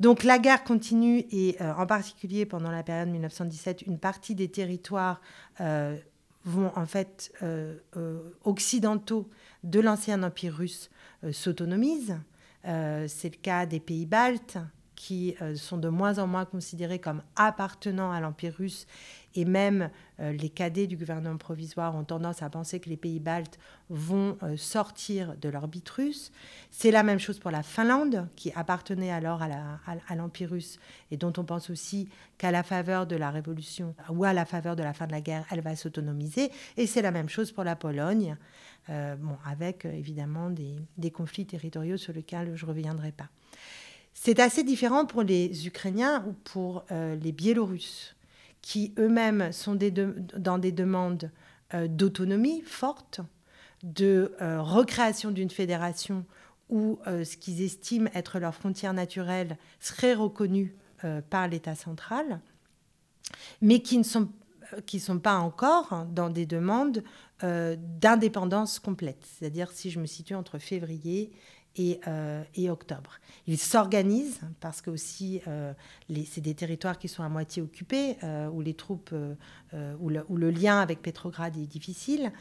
Donc 0.00 0.24
la 0.24 0.38
guerre 0.38 0.64
continue 0.64 1.26
et 1.30 1.58
en 1.60 1.84
particulier 1.84 2.46
pendant 2.46 2.70
la 2.70 2.82
période 2.82 3.10
1917, 3.10 3.82
une 3.82 3.98
partie 3.98 4.34
des 4.34 4.48
territoires 4.48 5.20
vont 6.44 6.72
en 6.76 6.86
fait 6.86 7.32
euh, 7.42 7.76
euh, 7.96 8.20
occidentaux 8.44 9.28
de 9.64 9.80
l'ancien 9.80 10.22
empire 10.22 10.54
russe 10.54 10.90
euh, 11.24 11.32
s'autonomisent. 11.32 12.18
c'est 12.64 13.30
le 13.34 13.40
cas 13.40 13.66
des 13.66 13.80
pays 13.80 14.06
baltes 14.06 14.58
qui 15.00 15.34
sont 15.54 15.78
de 15.78 15.88
moins 15.88 16.18
en 16.18 16.26
moins 16.26 16.44
considérés 16.44 16.98
comme 16.98 17.22
appartenant 17.34 18.12
à 18.12 18.20
l'empire 18.20 18.52
russe 18.58 18.86
et 19.34 19.44
même 19.44 19.90
euh, 20.18 20.32
les 20.32 20.48
cadets 20.48 20.86
du 20.86 20.96
gouvernement 20.96 21.36
provisoire 21.36 21.94
ont 21.94 22.04
tendance 22.04 22.42
à 22.42 22.50
penser 22.50 22.80
que 22.80 22.88
les 22.88 22.96
pays 22.96 23.20
baltes 23.20 23.58
vont 23.88 24.36
euh, 24.42 24.56
sortir 24.56 25.36
de 25.40 25.48
l'orbite 25.48 25.88
russe. 25.88 26.32
C'est 26.70 26.90
la 26.90 27.02
même 27.02 27.18
chose 27.18 27.38
pour 27.38 27.50
la 27.50 27.62
Finlande, 27.62 28.28
qui 28.36 28.52
appartenait 28.52 29.10
alors 29.10 29.40
à 29.42 30.14
l'Empire 30.16 30.50
russe 30.50 30.78
et 31.10 31.16
dont 31.16 31.32
on 31.36 31.44
pense 31.44 31.70
aussi 31.70 32.08
qu'à 32.38 32.50
la 32.50 32.62
faveur 32.62 33.06
de 33.06 33.16
la 33.16 33.30
révolution 33.30 33.94
ou 34.10 34.24
à 34.24 34.32
la 34.32 34.44
faveur 34.44 34.76
de 34.76 34.82
la 34.82 34.92
fin 34.92 35.06
de 35.06 35.12
la 35.12 35.20
guerre, 35.20 35.44
elle 35.50 35.60
va 35.60 35.76
s'autonomiser. 35.76 36.50
Et 36.76 36.86
c'est 36.86 37.02
la 37.02 37.10
même 37.10 37.28
chose 37.28 37.52
pour 37.52 37.64
la 37.64 37.76
Pologne, 37.76 38.36
euh, 38.88 39.14
bon, 39.16 39.36
avec 39.46 39.84
évidemment 39.84 40.50
des, 40.50 40.76
des 40.98 41.10
conflits 41.10 41.46
territoriaux 41.46 41.96
sur 41.96 42.12
lesquels 42.12 42.56
je 42.56 42.66
ne 42.66 42.70
reviendrai 42.70 43.12
pas. 43.12 43.28
C'est 44.12 44.40
assez 44.40 44.62
différent 44.64 45.06
pour 45.06 45.22
les 45.22 45.66
Ukrainiens 45.66 46.24
ou 46.26 46.32
pour 46.44 46.84
les 46.90 47.32
Biélorusses 47.32 48.14
qui 48.62 48.92
eux-mêmes 48.98 49.52
sont 49.52 49.78
dans 50.36 50.58
des 50.58 50.72
demandes 50.72 51.30
euh, 51.74 51.88
d'autonomie 51.88 52.62
forte, 52.62 53.20
de 53.82 54.34
euh, 54.40 54.60
recréation 54.60 55.30
d'une 55.30 55.50
fédération 55.50 56.24
où 56.68 56.98
euh, 57.06 57.24
ce 57.24 57.36
qu'ils 57.36 57.62
estiment 57.62 58.10
être 58.14 58.38
leurs 58.38 58.54
frontières 58.54 58.92
naturelles 58.92 59.56
serait 59.80 60.14
reconnu 60.14 60.74
par 61.30 61.48
l'État 61.48 61.74
central, 61.74 62.42
mais 63.62 63.80
qui 63.80 63.96
ne 63.96 64.02
sont 64.02 65.18
pas 65.18 65.38
encore 65.38 66.04
dans 66.12 66.28
des 66.28 66.44
demandes 66.44 67.02
d'indépendance 67.40 68.78
complète. 68.78 69.24
C'est-à-dire 69.24 69.72
si 69.72 69.90
je 69.90 69.98
me 69.98 70.04
situe 70.04 70.34
entre 70.34 70.58
février 70.58 71.32
euh, 72.06 72.42
et, 72.54 72.70
octobre. 72.70 73.18
Ils 73.46 73.58
s'organisent 73.58 74.40
parce 74.60 74.80
que 74.80 74.90
aussi 74.90 75.40
euh, 75.46 75.72
c'est 76.26 76.40
des 76.40 76.54
territoires 76.54 76.98
qui 76.98 77.08
sont 77.08 77.22
à 77.22 77.28
moitié 77.28 77.62
occupés, 77.62 78.16
euh, 78.22 78.48
où 78.48 78.60
les 78.60 78.74
troupes, 78.74 79.14
où 80.00 80.08
le, 80.08 80.50
lien 80.50 80.80
avec 80.80 81.00
Petrograd 81.00 81.56
est 81.56 81.66
difficile. 81.66 82.32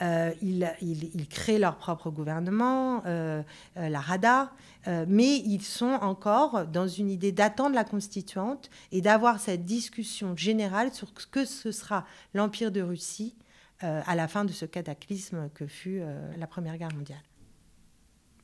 Ils, 0.00 1.28
créent 1.28 1.58
leur 1.58 1.76
propre 1.76 2.10
gouvernement, 2.10 3.02
la 3.04 4.00
Rada, 4.00 4.52
mais 4.86 5.36
ils 5.36 5.62
sont 5.62 5.98
encore 6.00 6.66
dans 6.66 6.88
une 6.88 7.10
idée 7.10 7.32
d'attendre 7.32 7.74
la 7.74 7.84
constituante 7.84 8.70
et 8.90 9.00
d'avoir 9.00 9.40
cette 9.40 9.64
discussion 9.64 10.36
générale 10.36 10.92
sur 10.92 11.08
ce 11.18 11.26
que 11.26 11.44
ce 11.44 11.72
sera 11.72 12.06
l'Empire 12.34 12.72
de 12.72 12.80
Russie 12.80 13.34
à 13.80 14.14
la 14.14 14.28
fin 14.28 14.44
de 14.44 14.52
ce 14.52 14.64
cataclysme 14.64 15.50
que 15.54 15.66
fut 15.66 16.00
la 16.38 16.46
Première 16.46 16.78
Guerre 16.78 16.94
mondiale. 16.94 17.27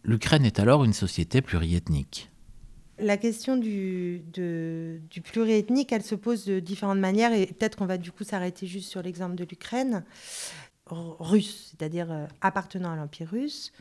L'Ukraine 0.04 0.44
est 0.44 0.58
alors 0.58 0.84
une 0.84 0.92
société 0.92 1.40
pluriethnique. 1.40 2.30
La 2.98 3.16
question 3.16 3.56
du, 3.56 4.22
pluriethnique, 5.24 5.92
elle 5.92 6.02
se 6.02 6.14
pose 6.14 6.44
de 6.44 6.60
différentes 6.60 6.98
manières 6.98 7.32
et 7.32 7.46
peut-être 7.46 7.76
qu'on 7.76 7.86
va 7.86 7.98
du 7.98 8.12
coup 8.12 8.22
s'arrêter 8.22 8.66
juste 8.66 8.90
sur 8.90 9.02
l'exemple 9.02 9.34
de 9.34 9.44
l'Ukraine 9.44 10.04
russe, 10.86 11.70
c'est-à-dire 11.70 12.12
euh, 12.12 12.26
appartenant 12.42 12.92
à 12.92 12.96
l'Empire 12.96 13.30
russe. 13.30 13.72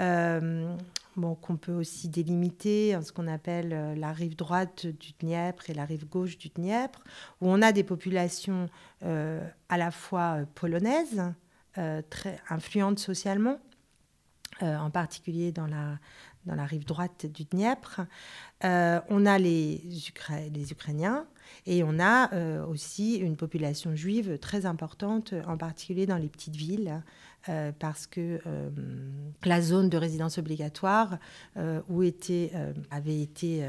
Euh, 0.00 0.76
bon, 1.16 1.34
qu'on 1.36 1.56
peut 1.56 1.72
aussi 1.72 2.08
délimiter 2.08 2.94
en 2.94 3.02
ce 3.02 3.12
qu'on 3.12 3.28
appelle 3.28 3.72
euh, 3.72 3.94
la 3.94 4.12
rive 4.12 4.36
droite 4.36 4.86
du 4.86 5.12
Dniepr 5.20 5.70
et 5.70 5.74
la 5.74 5.84
rive 5.84 6.06
gauche 6.06 6.36
du 6.36 6.48
Dniepr, 6.50 7.00
où 7.40 7.48
on 7.48 7.62
a 7.62 7.72
des 7.72 7.84
populations 7.84 8.68
à 9.02 9.78
la 9.78 9.90
fois 9.90 10.38
polonaises, 10.54 11.22
très 12.08 12.40
influentes 12.48 12.98
socialement, 12.98 13.58
euh, 14.62 14.76
en 14.76 14.90
particulier 14.90 15.50
dans 15.50 15.66
la, 15.66 15.98
dans 16.46 16.54
la 16.54 16.64
rive 16.64 16.84
droite 16.84 17.26
du 17.26 17.44
Dniepr. 17.44 18.02
Euh, 18.62 19.00
on 19.08 19.26
a 19.26 19.36
les, 19.36 19.82
les, 20.52 20.70
Ukrainiens 20.70 21.26
et 21.66 21.82
on 21.82 21.98
a 21.98 22.32
euh, 22.32 22.64
aussi 22.64 23.16
une 23.16 23.36
population 23.36 23.96
juive 23.96 24.38
très 24.38 24.64
importante, 24.64 25.34
en 25.48 25.56
particulier 25.56 26.06
dans 26.06 26.18
les 26.18 26.28
petites 26.28 26.54
villes, 26.54 27.02
parce 27.78 28.06
que 28.06 28.40
la 29.44 29.60
zone 29.60 29.90
de 29.90 29.98
résidence 29.98 30.38
obligatoire 30.38 31.18
où 31.90 32.02
était, 32.02 32.52
avait 32.90 33.20
été 33.20 33.68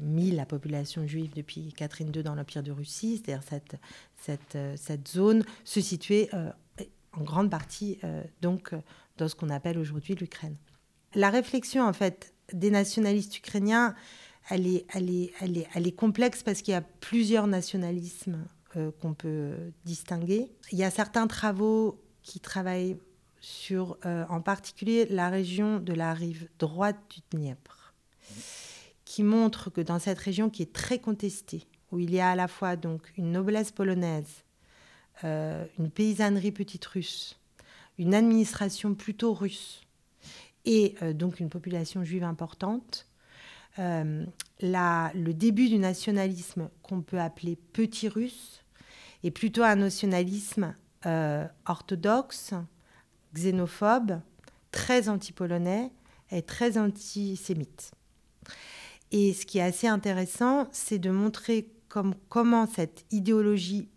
mise 0.00 0.36
la 0.36 0.46
population 0.46 1.04
juive 1.04 1.32
depuis 1.34 1.72
Catherine 1.72 2.12
II 2.14 2.22
dans 2.22 2.36
l'Empire 2.36 2.62
de 2.62 2.70
Russie, 2.70 3.20
c'est-à-dire 3.20 3.42
cette, 3.42 3.76
cette, 4.16 4.56
cette, 4.76 5.08
zone, 5.08 5.44
se 5.64 5.80
situait 5.80 6.30
en 7.14 7.24
grande 7.24 7.50
partie 7.50 7.98
donc 8.40 8.72
dans 9.16 9.28
ce 9.28 9.34
qu'on 9.34 9.50
appelle 9.50 9.78
aujourd'hui 9.78 10.14
l'Ukraine. 10.14 10.56
La 11.14 11.30
réflexion 11.30 11.84
en 11.84 11.92
fait 11.92 12.34
des 12.52 12.70
nationalistes 12.70 13.38
ukrainiens, 13.38 13.94
elle 14.50 14.66
est, 14.66 15.96
complexe 15.96 16.42
parce 16.42 16.62
qu'il 16.62 16.72
y 16.72 16.76
a 16.76 16.82
plusieurs 16.82 17.46
nationalismes 17.46 18.46
euh, 18.76 18.90
qu'on 19.00 19.14
peut 19.14 19.54
distinguer. 19.84 20.50
Il 20.72 20.78
y 20.78 20.84
a 20.84 20.90
certains 20.90 21.26
travaux 21.26 22.02
qui 22.22 22.40
travaillent 22.40 22.98
sur, 23.40 23.98
euh, 24.06 24.24
en 24.28 24.40
particulier, 24.40 25.06
la 25.10 25.28
région 25.28 25.78
de 25.78 25.92
la 25.92 26.14
rive 26.14 26.48
droite 26.58 26.98
du 27.10 27.20
Dniepr, 27.30 27.94
qui 29.04 29.22
montrent 29.22 29.70
que 29.70 29.80
dans 29.80 29.98
cette 29.98 30.18
région 30.18 30.50
qui 30.50 30.62
est 30.62 30.72
très 30.72 30.98
contestée, 30.98 31.66
où 31.92 31.98
il 31.98 32.12
y 32.12 32.20
a 32.20 32.30
à 32.30 32.34
la 32.34 32.48
fois 32.48 32.76
donc 32.76 33.12
une 33.16 33.32
noblesse 33.32 33.70
polonaise, 33.70 34.44
euh, 35.24 35.64
une 35.78 35.90
paysannerie 35.90 36.52
petite 36.52 36.84
russe, 36.86 37.38
une 37.98 38.14
administration 38.14 38.94
plutôt 38.94 39.34
russe 39.34 39.84
et 40.64 40.94
euh, 41.02 41.12
donc 41.12 41.40
une 41.40 41.50
population 41.50 42.04
juive 42.04 42.24
importante, 42.24 43.06
euh, 43.78 44.24
le 44.60 45.32
début 45.32 45.68
du 45.68 45.78
nationalisme 45.78 46.70
qu'on 46.82 47.02
peut 47.02 47.20
appeler 47.20 47.56
petit 47.72 48.08
russe 48.08 48.64
est 49.24 49.30
plutôt 49.30 49.62
un 49.62 49.76
nationalisme 49.76 50.74
euh, 51.06 51.46
orthodoxe, 51.66 52.54
xénophobe, 53.34 54.20
très 54.70 55.08
anti-polonais 55.08 55.90
et 56.30 56.42
très 56.42 56.78
antisémite. 56.78 57.90
Et 59.12 59.32
ce 59.32 59.44
qui 59.44 59.58
est 59.58 59.62
assez 59.62 59.86
intéressant, 59.86 60.68
c'est 60.72 60.98
de 60.98 61.10
montrer 61.10 61.68
comme, 61.88 62.14
comment 62.28 62.66
cette 62.66 63.04
idéologie 63.10 63.88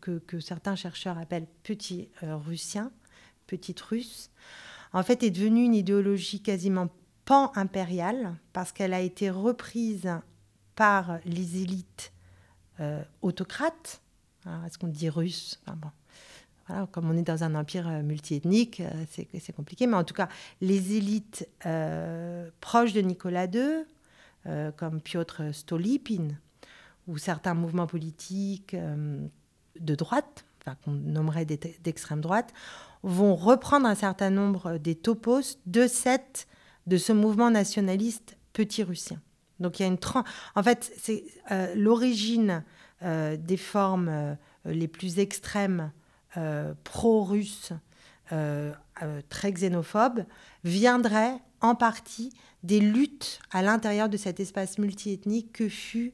que, 0.00 0.40
certains 0.40 0.76
chercheurs 0.76 1.18
appellent 1.18 1.46
petit 1.62 2.08
euh, 2.22 2.36
russien, 2.36 2.90
petite 3.46 3.80
russe, 3.80 4.30
en 4.92 5.02
fait 5.02 5.22
est 5.22 5.30
devenue 5.30 5.64
une 5.64 5.74
idéologie 5.74 6.42
quasiment 6.42 6.88
pan-impériale 7.24 8.34
parce 8.52 8.72
qu'elle 8.72 8.94
a 8.94 9.00
été 9.00 9.30
reprise 9.30 10.08
par 10.74 11.18
les 11.24 11.62
élites 11.62 12.12
euh, 12.80 13.02
autocrates. 13.22 14.00
Est-ce 14.66 14.78
qu'on 14.78 14.88
dit 14.88 15.10
russe? 15.10 15.60
Bon. 15.66 15.90
voilà, 16.66 16.86
Comme 16.86 17.10
on 17.10 17.16
est 17.16 17.22
dans 17.22 17.44
un 17.44 17.54
empire 17.54 17.86
euh, 17.86 18.02
multiethnique, 18.02 18.82
c'est 19.12 19.52
compliqué. 19.54 19.86
Mais 19.86 19.96
en 19.96 20.04
tout 20.04 20.14
cas, 20.14 20.28
les 20.60 20.96
élites 20.96 21.48
proches 22.60 22.94
de 22.94 23.00
Nicolas 23.00 23.46
II, 23.46 23.84
comme 24.76 25.02
Piotr 25.02 25.52
Stolypin, 25.52 26.28
ou 27.08 27.18
certains 27.18 27.54
mouvements 27.54 27.88
politiques 27.88 28.74
euh, 28.74 29.26
de 29.80 29.94
droite, 29.94 30.44
enfin, 30.60 30.76
qu'on 30.84 30.92
nommerait 30.92 31.46
d'extrême 31.46 32.20
droite, 32.20 32.52
vont 33.02 33.34
reprendre 33.34 33.86
un 33.86 33.94
certain 33.94 34.30
nombre 34.30 34.78
des 34.78 34.94
topos 34.94 35.58
de, 35.66 35.86
cette, 35.88 36.46
de 36.86 36.96
ce 36.96 37.12
mouvement 37.12 37.50
nationaliste 37.50 38.36
petit-russien. 38.52 39.20
Donc 39.58 39.80
il 39.80 39.82
y 39.82 39.86
a 39.86 39.88
une... 39.88 39.98
En 40.54 40.62
fait, 40.62 40.92
c'est 40.98 41.24
euh, 41.50 41.74
l'origine 41.74 42.62
euh, 43.02 43.36
des 43.36 43.56
formes 43.56 44.36
les 44.64 44.88
plus 44.88 45.18
extrêmes 45.18 45.90
pro-russes, 46.84 47.72
très 48.28 49.52
xénophobes, 49.52 50.24
viendrait 50.62 51.40
en 51.60 51.74
partie 51.74 52.32
des 52.62 52.80
luttes 52.80 53.40
à 53.50 53.62
l'intérieur 53.62 54.08
de 54.08 54.16
cet 54.16 54.38
espace 54.38 54.78
multiethnique 54.78 55.52
que 55.52 55.68
fut 55.68 56.12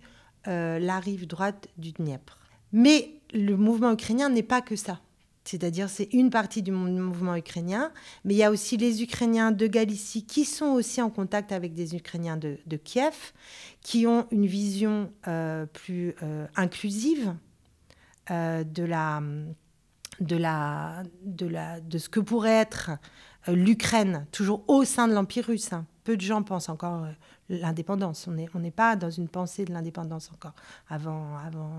euh, 0.49 0.79
la 0.79 1.01
rive 1.01 1.27
droite 1.27 1.69
du 1.79 1.93
Dniepr. 1.93 2.39
Mais 2.73 3.21
le 3.33 3.57
mouvement 3.57 3.93
ukrainien 3.93 4.29
n'est 4.29 4.43
pas 4.43 4.61
que 4.61 4.77
ça. 4.77 5.01
C'est-à-dire, 5.45 5.91
c'est 5.91 6.09
une 6.13 6.31
partie 6.31 6.63
du 6.63 6.73
mouvement 6.73 7.37
ukrainien, 7.37 7.93
mais 8.25 8.33
il 8.35 8.39
y 8.39 8.43
a 8.43 8.51
aussi 8.51 8.79
les 8.79 9.03
Ukrainiens 9.03 9.53
de 9.53 9.67
Galicie 9.67 10.25
qui 10.25 10.47
sont 10.47 10.67
aussi 10.73 11.03
en 11.03 11.11
contact 11.11 11.53
avec 11.53 11.75
des 11.75 11.95
Ukrainiens 11.95 12.39
de, 12.39 12.77
Kiev, 12.77 13.33
qui 13.83 14.07
ont 14.07 14.27
une 14.31 14.47
vision 14.47 15.11
euh, 15.29 15.67
plus 15.67 16.15
euh, 16.23 16.47
inclusive 16.57 17.35
de, 18.31 18.85
la, 18.85 19.23
de, 20.21 20.37
la, 20.37 21.03
de, 21.25 21.47
la, 21.47 21.81
de 21.81 21.99
ce 21.99 22.09
que 22.09 22.21
pourrait 22.21 22.57
être 22.57 22.93
l'Ukraine, 23.49 24.27
toujours 24.33 24.65
au 24.67 24.85
sein 24.85 25.09
de 25.09 25.13
l'Empire 25.13 25.45
russe. 25.45 25.75
Hein. 25.75 25.85
Peu 26.05 26.17
de 26.17 26.21
gens 26.21 26.43
pensent 26.43 26.69
encore 26.69 27.07
l'indépendance. 27.49 28.29
On 28.29 28.59
n'est 28.59 28.71
pas 28.71 28.97
dans 28.97 29.11
une 29.11 29.29
pensée 29.29 29.65
de 29.65 29.73
l'indépendance 29.73 30.31
encore, 30.33 30.55
avant, 30.89 31.37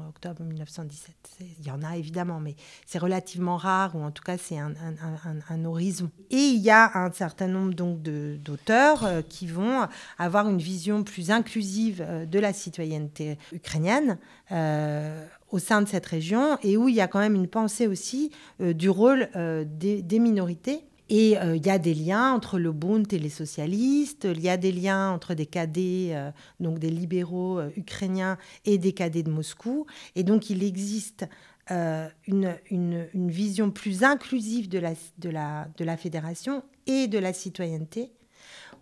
octobre 0.09 0.43
1917. 0.43 1.15
Il 1.59 1.65
y 1.65 1.71
en 1.71 1.81
a 1.83 1.97
évidemment, 1.97 2.39
mais 2.39 2.55
c'est 2.85 2.99
relativement 2.99 3.57
rare, 3.57 3.95
ou 3.95 4.03
en 4.03 4.11
tout 4.11 4.23
cas 4.23 4.37
c'est 4.37 4.57
un, 4.57 5.65
horizon. 5.65 6.09
Et 6.29 6.37
il 6.37 6.61
y 6.61 6.69
a 6.69 6.97
un 6.97 7.11
certain 7.11 7.47
nombre 7.47 7.73
donc 7.73 8.01
d'auteurs 8.01 9.05
euh, 9.05 9.21
qui 9.21 9.47
vont 9.47 9.87
avoir 10.17 10.49
une 10.49 10.59
vision 10.59 11.03
plus 11.03 11.31
inclusive 11.31 12.03
euh, 12.05 12.25
de 12.25 12.39
la 12.39 12.53
citoyenneté 12.53 13.37
ukrainienne. 13.51 14.17
Euh, 14.51 15.25
au 15.51 15.59
sein 15.59 15.81
de 15.81 15.87
cette 15.87 16.05
région 16.07 16.57
et 16.63 16.75
où 16.75 16.89
il 16.89 16.95
y 16.95 17.01
a 17.01 17.07
quand 17.07 17.19
même 17.19 17.35
une 17.35 17.47
pensée 17.47 17.87
aussi 17.87 18.31
du 18.59 18.89
rôle 18.89 19.29
des, 19.65 20.19
minorités. 20.19 20.83
Et 21.09 21.33
il 21.33 21.65
y 21.65 21.69
a 21.69 21.77
des 21.77 21.93
liens 21.93 22.33
entre 22.33 22.57
le 22.57 22.71
Bund 22.71 23.11
et 23.13 23.19
les 23.19 23.29
socialistes, 23.29 24.27
il 24.29 24.41
y 24.41 24.49
a 24.49 24.57
des 24.57 24.71
liens 24.71 25.11
entre 25.11 25.35
des 25.35 25.45
cadets, 25.45 26.15
donc 26.59 26.79
des 26.79 26.89
libéraux 26.89 27.61
ukrainiens 27.77 28.37
et 28.65 28.77
des 28.77 28.91
cadets 28.91 29.21
de 29.21 29.29
Moscou. 29.29 29.85
Et 30.15 30.23
donc 30.23 30.49
il 30.49 30.63
existe 30.63 31.27
une, 31.69 32.55
une, 32.71 33.07
une, 33.13 33.29
vision 33.29 33.69
plus 33.69 34.03
inclusive 34.03 34.67
de 34.67 34.79
la, 34.79 34.93
de, 35.19 35.29
la, 35.29 35.67
de 35.77 35.83
la 35.83 35.95
fédération 35.95 36.63
et 36.87 37.07
de 37.07 37.19
la 37.19 37.33
citoyenneté, 37.33 38.11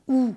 où 0.08 0.36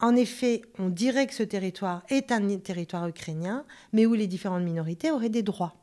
en 0.00 0.16
effet, 0.16 0.62
on 0.78 0.88
dirait 0.88 1.26
que 1.26 1.34
ce 1.34 1.42
territoire 1.42 2.02
est 2.08 2.32
un 2.32 2.58
territoire 2.58 3.06
ukrainien, 3.06 3.64
mais 3.92 4.06
où 4.06 4.14
les 4.14 4.26
différentes 4.26 4.62
minorités 4.62 5.10
auraient 5.10 5.30
des 5.30 5.42
droits. 5.42 5.74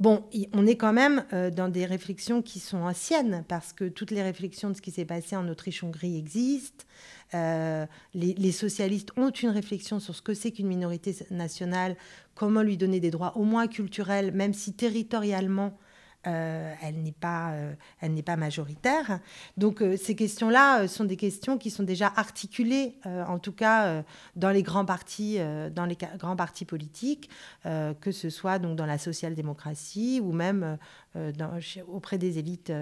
Bon, 0.00 0.24
on 0.52 0.64
est 0.64 0.76
quand 0.76 0.92
même 0.92 1.24
euh, 1.32 1.50
dans 1.50 1.68
des 1.68 1.84
réflexions 1.84 2.40
qui 2.40 2.60
sont 2.60 2.78
anciennes, 2.78 3.44
parce 3.48 3.72
que 3.72 3.88
toutes 3.88 4.12
les 4.12 4.22
réflexions 4.22 4.70
de 4.70 4.74
ce 4.74 4.80
qui 4.80 4.92
s'est 4.92 5.04
passé 5.04 5.34
en 5.34 5.48
Autriche-Hongrie 5.48 6.16
existent. 6.16 6.84
Euh, 7.34 7.84
les, 8.14 8.52
socialistes 8.52 9.10
ont 9.16 9.30
une 9.30 9.50
réflexion 9.50 9.98
sur 9.98 10.14
ce 10.14 10.22
que 10.22 10.34
c'est 10.34 10.52
qu'une 10.52 10.68
minorité 10.68 11.16
nationale, 11.32 11.96
comment 12.36 12.62
lui 12.62 12.76
donner 12.76 13.00
des 13.00 13.10
droits 13.10 13.36
au 13.36 13.42
moins 13.42 13.66
culturels, 13.66 14.30
même 14.32 14.54
si 14.54 14.72
territorialement 14.72 15.76
euh, 16.26 16.74
elle 16.82 17.00
n'est 17.02 17.12
pas, 17.12 17.52
euh, 17.52 17.74
elle 18.00 18.12
n'est 18.12 18.24
pas 18.24 18.36
majoritaire. 18.36 19.20
Donc 19.56 19.82
euh, 19.82 19.96
ces 19.96 20.16
questions-là 20.16 20.88
sont 20.88 21.04
des 21.04 21.16
questions 21.16 21.58
qui 21.58 21.70
sont 21.70 21.84
déjà 21.84 22.12
articulées, 22.16 22.96
en 23.04 23.38
tout 23.38 23.52
cas 23.52 24.02
dans 24.34 24.50
les 24.50 24.62
grands 24.62 24.84
partis, 24.84 25.38
dans 25.74 25.86
les 25.86 25.96
grands 26.18 26.36
partis 26.36 26.64
politiques, 26.64 27.30
que 27.64 28.12
ce 28.12 28.30
soit 28.30 28.58
donc 28.58 28.76
dans 28.76 28.86
la 28.86 28.98
social-démocratie 28.98 30.20
ou 30.22 30.32
même 30.32 30.78
auprès 31.86 32.18
des 32.18 32.38
élites, 32.38 32.72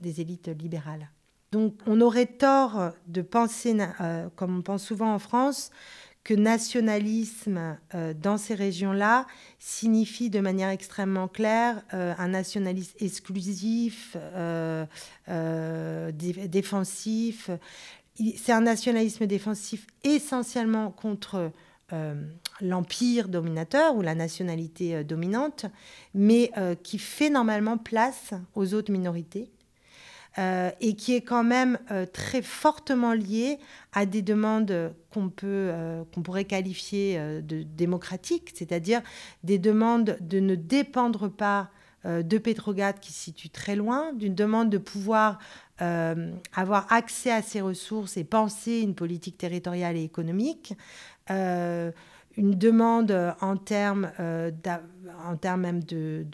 des 0.00 0.20
élites 0.20 0.48
libérales. 0.48 1.08
Donc 1.52 1.74
on 1.86 2.00
aurait 2.00 2.26
tort 2.26 2.92
de 3.06 3.22
penser, 3.22 3.76
comme 4.36 4.58
on 4.58 4.62
pense 4.62 4.84
souvent 4.84 5.14
en 5.14 5.18
France, 5.18 5.70
que 6.24 6.32
nationalisme 6.32 7.78
euh, 7.94 8.14
dans 8.14 8.38
ces 8.38 8.54
régions-là 8.54 9.26
signifie 9.58 10.30
de 10.30 10.40
manière 10.40 10.70
extrêmement 10.70 11.28
claire 11.28 11.82
euh, 11.92 12.14
un 12.18 12.28
nationalisme 12.28 12.96
exclusif, 12.98 14.16
euh, 14.16 14.86
défensif. 16.12 17.50
C'est 18.36 18.52
un 18.52 18.62
nationalisme 18.62 19.26
défensif 19.26 19.86
essentiellement 20.02 20.90
contre 20.90 21.52
l'empire 22.60 23.28
dominateur 23.28 23.94
ou 23.94 24.02
la 24.02 24.14
nationalité 24.14 25.04
dominante, 25.04 25.66
mais 26.12 26.50
qui 26.82 26.98
fait 26.98 27.30
normalement 27.30 27.76
place 27.76 28.32
aux 28.54 28.74
autres 28.74 28.90
minorités 28.90 29.50
euh, 30.36 30.70
et 30.80 30.96
qui 30.96 31.14
est 31.14 31.20
quand 31.20 31.44
même 31.44 31.78
euh, 31.92 32.06
très 32.06 32.42
fortement 32.42 33.12
lié 33.12 33.60
à 33.92 34.04
des 34.04 34.20
demandes 34.20 34.92
qu'on 35.12 35.28
peut 35.28 35.46
euh, 35.46 36.02
qu'on 36.12 36.22
pourrait 36.22 36.44
qualifier 36.44 37.20
de 37.40 37.62
démocratiques, 37.62 38.50
c'est-à-dire 38.52 39.00
des 39.44 39.58
demandes 39.58 40.16
de 40.20 40.40
ne 40.40 40.56
dépendre 40.56 41.30
pas 41.30 41.70
de 42.04 42.36
Petrograd 42.36 43.00
qui 43.00 43.14
se 43.14 43.24
situe 43.24 43.48
très 43.48 43.76
loin, 43.76 44.12
d'une 44.12 44.34
demande 44.34 44.68
de 44.68 44.76
pouvoir 44.76 45.38
avoir 45.78 46.92
accès 46.92 47.30
à 47.30 47.40
ses 47.40 47.62
ressources 47.62 48.18
et 48.18 48.24
penser 48.24 48.80
une 48.80 48.94
politique 48.94 49.38
territoriale 49.38 49.96
et 49.96 50.02
économique 50.02 50.74
une 51.30 52.58
demande 52.58 53.34
en 53.40 53.56
termes, 53.56 54.10
en 54.18 55.56
même 55.56 55.82
de 55.82 56.26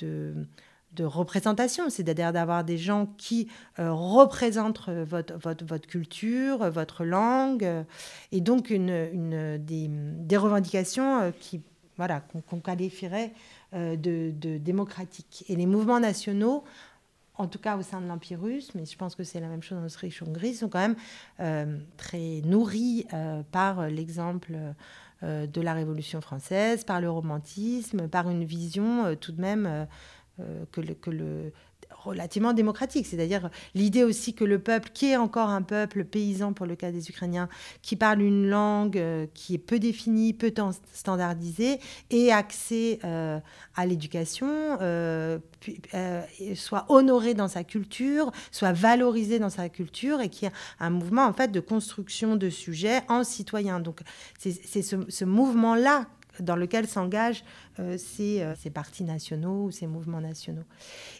représentation, 0.98 1.88
c'est-à-dire 1.90 2.32
d'avoir 2.32 2.64
des 2.64 2.78
gens 2.78 3.06
qui 3.16 3.48
euh, 3.78 3.92
représentent 3.92 4.88
euh, 4.88 5.04
votre, 5.04 5.34
votre, 5.34 5.64
votre, 5.64 5.86
culture, 5.86 6.62
euh, 6.62 6.70
votre 6.70 7.04
langue, 7.04 7.66
et 8.32 8.40
donc 8.40 8.70
une, 8.70 9.08
une 9.12 9.58
des, 9.58 10.36
revendications 10.36 11.32
qui, 11.40 11.62
voilà, 11.96 12.20
qu'on 12.48 12.60
qualifierait 12.60 13.32
de, 13.72 13.96
de, 14.30 14.58
démocratiques. 14.58 15.44
Et 15.48 15.56
les 15.56 15.66
mouvements 15.66 16.00
nationaux, 16.00 16.64
en 17.36 17.46
tout 17.46 17.58
cas 17.58 17.76
au 17.76 17.82
sein 17.82 18.00
de 18.00 18.06
l'Empire 18.06 18.40
russe, 18.40 18.70
mais 18.74 18.84
je 18.84 18.96
pense 18.96 19.14
que 19.14 19.22
c'est 19.22 19.40
la 19.40 19.48
même 19.48 19.62
chose 19.62 19.78
en 19.78 19.84
Autriche-Hongrie, 19.84 20.54
sont 20.54 20.68
quand 20.68 20.80
même 21.38 21.80
très 21.96 22.40
nourris 22.44 23.06
par 23.52 23.88
l'exemple 23.88 24.56
de 25.22 25.60
la 25.60 25.74
Révolution 25.74 26.20
française, 26.20 26.84
par 26.84 27.00
le 27.00 27.10
romantisme, 27.10 28.08
par 28.08 28.30
une 28.30 28.44
vision 28.44 29.14
tout 29.16 29.32
de 29.32 29.40
même 29.40 29.86
que, 30.72 30.80
le, 30.80 30.94
que 30.94 31.10
le 31.10 31.52
relativement 31.90 32.52
démocratique, 32.52 33.06
c'est-à-dire 33.06 33.50
l'idée 33.74 34.04
aussi 34.04 34.34
que 34.34 34.44
le 34.44 34.58
peuple, 34.58 34.90
qui 34.92 35.06
est 35.06 35.16
encore 35.16 35.48
un 35.48 35.62
peuple 35.62 36.04
paysan 36.04 36.52
pour 36.52 36.66
le 36.66 36.76
cas 36.76 36.90
des 36.90 37.08
Ukrainiens, 37.08 37.48
qui 37.82 37.96
parle 37.96 38.22
une 38.22 38.48
langue 38.48 38.98
euh, 38.98 39.26
qui 39.34 39.54
est 39.54 39.58
peu 39.58 39.78
définie, 39.78 40.32
peu 40.32 40.52
standardisée, 40.92 41.78
ait 42.10 42.30
accès 42.30 42.98
euh, 43.04 43.38
à 43.76 43.86
l'éducation, 43.86 44.78
soit 46.54 46.86
honoré 46.88 47.34
dans 47.34 47.48
sa 47.48 47.64
culture, 47.64 48.30
soit 48.50 48.72
valorisé 48.72 49.38
dans 49.38 49.50
sa 49.50 49.68
culture, 49.68 50.20
et 50.20 50.28
qui 50.28 50.46
a 50.46 50.52
un 50.78 50.90
mouvement 50.90 51.26
en 51.26 51.32
fait 51.32 51.48
de 51.52 51.60
construction 51.60 52.36
de 52.36 52.50
sujets 52.50 53.02
en 53.08 53.24
citoyens. 53.24 53.80
Donc 53.80 54.00
c'est 54.38 54.82
ce, 54.82 54.96
ce 55.08 55.24
mouvement-là 55.24 56.06
dans 56.40 56.56
lequel 56.56 56.86
s'engagent 56.86 57.44
euh, 57.78 57.96
euh, 58.20 58.54
ces, 58.56 58.70
partis 58.70 59.04
nationaux 59.04 59.64
ou 59.64 59.70
ces 59.70 59.86
mouvements 59.86 60.20
nationaux. 60.20 60.64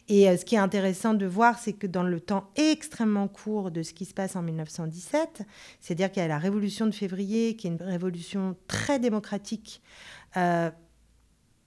Et 0.09 0.29
euh, 0.29 0.37
ce 0.37 0.45
qui 0.45 0.55
est 0.55 0.59
intéressant 0.59 1.15
de 1.15 1.27
voir, 1.27 1.59
c'est 1.59 1.73
que 1.73 1.87
dans 1.87 2.03
le 2.03 2.21
temps 2.21 2.51
extrêmement 2.57 3.29
court 3.29 3.71
de 3.71 3.83
ce 3.83 3.93
qui 3.93 4.05
se 4.05 4.15
passe 4.15 4.37
en 4.37 4.43
1917, 4.43 5.43
c'est-à-dire 5.81 6.11
qu'il 6.11 6.23
y 6.23 6.25
a 6.25 6.29
la 6.29 6.39
révolution 6.39 6.87
de 6.87 6.93
février, 6.93 7.57
qui 7.57 7.67
est 7.67 7.71
une 7.71 7.83
révolution 7.83 8.57
très 8.69 8.99
démocratique, 8.99 9.83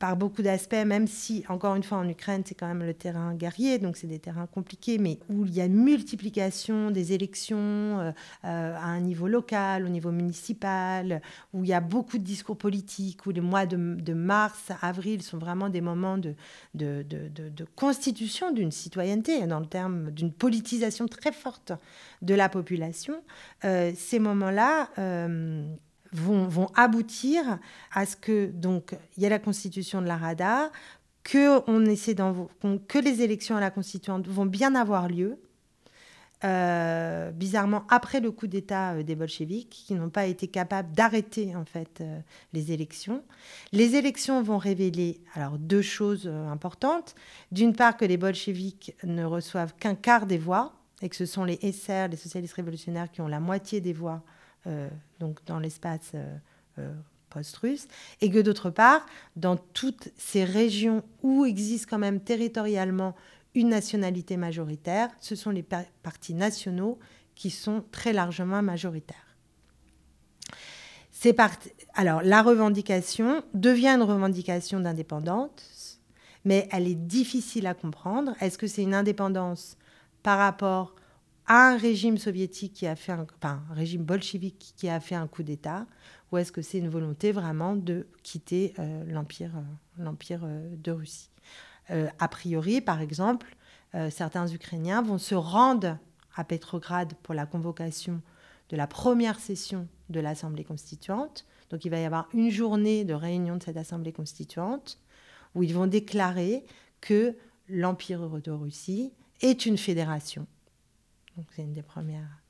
par 0.03 0.17
beaucoup 0.17 0.41
d'aspects, 0.41 0.85
même 0.85 1.07
si, 1.07 1.45
encore 1.47 1.77
une 1.77 1.83
fois, 1.83 1.97
en 1.97 2.09
Ukraine, 2.09 2.41
c'est 2.45 2.55
quand 2.55 2.67
même 2.67 2.83
le 2.83 2.93
terrain 2.93 3.33
guerrier, 3.35 3.79
donc 3.79 3.95
c'est 3.95 4.05
des 4.05 4.19
terrains 4.19 4.47
compliqués, 4.47 4.97
mais 4.97 5.17
où 5.29 5.45
il 5.45 5.53
y 5.53 5.61
a 5.61 5.65
une 5.65 5.81
multiplication 5.81 6.91
des 6.91 7.13
élections 7.13 8.01
euh, 8.01 8.11
euh, 8.43 8.75
à 8.75 8.83
un 8.83 8.99
niveau 8.99 9.29
local, 9.29 9.85
au 9.85 9.87
niveau 9.87 10.11
municipal, 10.11 11.21
où 11.53 11.63
il 11.63 11.69
y 11.69 11.73
a 11.73 11.79
beaucoup 11.79 12.17
de 12.17 12.23
discours 12.23 12.57
politiques, 12.57 13.25
où 13.25 13.29
les 13.29 13.39
mois 13.39 13.65
de, 13.65 14.13
mars, 14.13 14.73
avril 14.81 15.23
sont 15.23 15.37
vraiment 15.37 15.69
des 15.69 15.79
moments 15.79 16.17
de, 16.17 16.35
constitution 17.77 18.51
d'une 18.51 18.71
citoyenneté, 18.71 19.47
dans 19.47 19.61
le 19.61 19.67
terme 19.67 20.11
d'une 20.11 20.33
politisation 20.33 21.07
très 21.07 21.31
forte 21.31 21.71
de 22.21 22.35
la 22.35 22.49
population. 22.49 23.23
Euh, 23.63 23.93
ces 23.95 24.19
moments-là 24.19 24.89
vont, 26.13 26.67
aboutir 26.75 27.59
à 27.91 28.05
ce 28.05 28.15
que 28.15 28.47
donc 28.47 28.95
il 29.17 29.23
y 29.23 29.25
a 29.25 29.29
la 29.29 29.39
constitution 29.39 30.01
de 30.01 30.07
la 30.07 30.17
Rada, 30.17 30.71
que 31.23 31.61
on 31.69 31.85
essaie 31.85 32.15
que 32.15 32.99
les 32.99 33.21
élections 33.21 33.55
à 33.55 33.59
la 33.59 33.71
constituante 33.71 34.27
vont 34.27 34.45
bien 34.45 34.75
avoir 34.75 35.07
lieu. 35.07 35.39
Euh, 36.45 37.31
bizarrement 37.31 37.85
après 37.87 38.19
le 38.19 38.29
coup 38.29 38.47
d'État 38.47 38.95
euh, 38.95 39.03
des 39.03 39.15
bolcheviks, 39.15 39.69
qui 39.69 39.93
n'ont 39.93 40.09
pas 40.09 40.25
été 40.25 40.49
capables 40.49 40.91
d'arrêter 40.91 41.55
en 41.55 41.63
fait 41.63 42.01
euh, 42.01 42.19
les 42.51 42.73
élections. 42.73 43.23
Les 43.71 43.95
élections 43.95 44.43
vont 44.43 44.57
révéler 44.57 45.21
alors 45.35 45.57
deux 45.57 45.81
choses 45.81 46.27
importantes. 46.27 47.15
D'une 47.53 47.73
part 47.73 47.95
que 47.95 48.03
les 48.03 48.17
bolcheviks 48.17 48.93
ne 49.05 49.23
reçoivent 49.23 49.73
qu'un 49.75 49.95
quart 49.95 50.25
des 50.25 50.37
voix 50.37 50.73
et 51.01 51.07
que 51.07 51.15
ce 51.15 51.25
sont 51.25 51.45
les 51.45 51.59
SR, 51.71 52.09
les 52.09 52.17
socialistes 52.17 52.55
révolutionnaires, 52.55 53.09
qui 53.09 53.21
ont 53.21 53.27
la 53.29 53.39
moitié 53.39 53.79
des 53.79 53.93
voix 53.93 54.21
donc 55.19 55.39
dans 55.45 55.59
l'espace 55.59 56.11
euh, 56.15 56.37
euh, 56.79 56.93
post-russe, 57.29 57.87
et 58.21 58.29
que 58.29 58.39
d'autre 58.39 58.69
part, 58.69 59.05
dans 59.35 59.57
toutes 59.57 60.09
ces 60.17 60.43
régions 60.43 61.03
où 61.21 61.45
existe 61.45 61.89
quand 61.89 61.97
même 61.97 62.19
territorialement 62.19 63.15
une 63.55 63.69
nationalité 63.69 64.37
majoritaire, 64.37 65.09
ce 65.19 65.35
sont 65.35 65.51
les 65.51 65.65
partis 66.03 66.33
nationaux 66.33 66.99
qui 67.35 67.49
sont 67.49 67.83
très 67.91 68.13
largement 68.13 68.61
majoritaires. 68.61 69.33
Alors, 71.93 72.21
la 72.21 72.41
revendication 72.41 73.43
devient 73.53 73.89
une 73.89 74.01
revendication 74.01 74.79
d'indépendance, 74.79 76.01
mais 76.43 76.67
elle 76.71 76.87
est 76.87 76.95
difficile 76.95 77.65
à 77.67 77.73
comprendre. 77.73 78.33
Est-ce 78.41 78.57
que 78.57 78.67
c'est 78.67 78.83
une 78.83 78.93
indépendance 78.93 79.77
par 80.21 80.37
rapport 80.37 80.95
un 81.47 81.77
régime 81.77 82.17
soviétique 82.17 82.73
qui 82.73 82.87
a 82.87 82.95
fait 82.95 83.11
un, 83.11 83.25
régime 83.71 84.03
bolchevique 84.03 84.73
qui 84.77 84.89
a 84.89 84.99
fait 84.99 85.15
un 85.15 85.27
coup 85.27 85.43
d'État, 85.43 85.85
ou 86.31 86.37
est-ce 86.37 86.51
que 86.51 86.61
c'est 86.61 86.77
une 86.77 86.89
volonté 86.89 87.31
vraiment 87.31 87.75
de 87.75 88.07
quitter 88.23 88.73
euh, 88.79 89.03
l'empire, 89.05 89.51
euh, 89.55 90.03
l'empire 90.03 90.41
euh, 90.43 90.75
de 90.77 90.91
Russie? 90.91 91.29
A 91.89 92.29
priori, 92.29 92.79
par 92.79 93.01
exemple, 93.01 93.57
certains 94.09 94.47
Ukrainiens 94.47 95.01
vont 95.01 95.17
se 95.17 95.35
rendre 95.35 95.97
à 96.33 96.45
Petrograd 96.45 97.13
pour 97.23 97.33
la 97.33 97.45
convocation 97.45 98.21
de 98.69 98.77
la 98.77 98.87
première 98.87 99.37
session 99.37 99.89
de 100.09 100.21
l'Assemblée 100.21 100.63
constituante. 100.63 101.45
Donc 101.69 101.83
il 101.83 101.89
va 101.89 101.99
y 101.99 102.05
avoir 102.05 102.29
une 102.33 102.49
journée 102.49 103.03
de 103.03 103.13
réunion 103.13 103.57
de 103.57 103.63
cette 103.63 103.75
Assemblée 103.75 104.13
constituante 104.13 104.97
où 105.55 105.63
ils 105.63 105.73
vont 105.73 105.87
déclarer 105.87 106.63
que 107.01 107.35
l'Empire 107.67 108.29
de 108.41 108.51
Russie 108.51 109.11
est 109.41 109.65
une 109.65 109.77
fédération. 109.77 110.47
C'est 111.55 111.63
une 111.63 111.73
des 111.73 111.83
premières. 111.83 112.43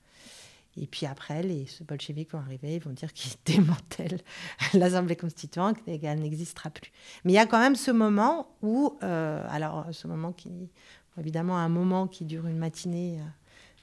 Et 0.75 0.87
puis 0.87 1.05
après, 1.05 1.43
les 1.43 1.67
bolcheviks 1.87 2.31
vont 2.31 2.39
arriver, 2.39 2.75
ils 2.75 2.81
vont 2.81 2.91
dire 2.91 3.13
qu'ils 3.13 3.33
démantèlent 3.45 4.21
l'Assemblée 4.73 5.15
constituante 5.15 5.77
qu'elle 5.85 6.19
n'existera 6.19 6.69
plus. 6.69 6.91
Mais 7.23 7.33
il 7.33 7.35
y 7.35 7.39
a 7.39 7.45
quand 7.45 7.59
même 7.59 7.75
ce 7.75 7.91
moment 7.91 8.55
où, 8.61 8.97
euh, 9.03 9.45
alors 9.49 9.85
ce 9.91 10.07
moment 10.07 10.31
qui, 10.31 10.69
évidemment, 11.17 11.57
un 11.57 11.69
moment 11.69 12.07
qui 12.07 12.25
dure 12.25 12.47
une 12.47 12.57
matinée 12.57 13.19
euh, 13.19 13.23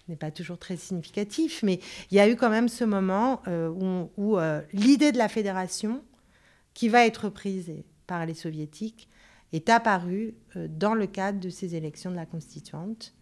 n'est 0.09 0.17
pas 0.17 0.33
toujours 0.33 0.59
très 0.59 0.77
significatif, 0.77 1.63
mais 1.63 1.79
il 2.11 2.17
y 2.17 2.21
a 2.21 2.29
eu 2.29 2.35
quand 2.35 2.51
même 2.51 2.69
ce 2.69 2.83
moment 2.83 3.43
euh, 3.47 3.69
où, 3.69 4.11
où 4.17 4.39
l'idée 4.73 5.13
de 5.13 5.19
la 5.19 5.29
fédération, 5.29 6.03
qui 6.75 6.89
va 6.89 7.07
être 7.07 7.29
prise 7.29 7.73
par 8.07 8.27
les 8.27 8.35
soviétiques, 8.35 9.09
est 9.53 9.69
apparue 9.69 10.35
dans 10.55 10.95
le 10.95 11.07
cadre 11.07 11.41
de 11.41 11.51
ces 11.51 11.75
élections 11.75 12.11
de 12.11 12.17
la 12.17 12.27
constituante 12.27 13.15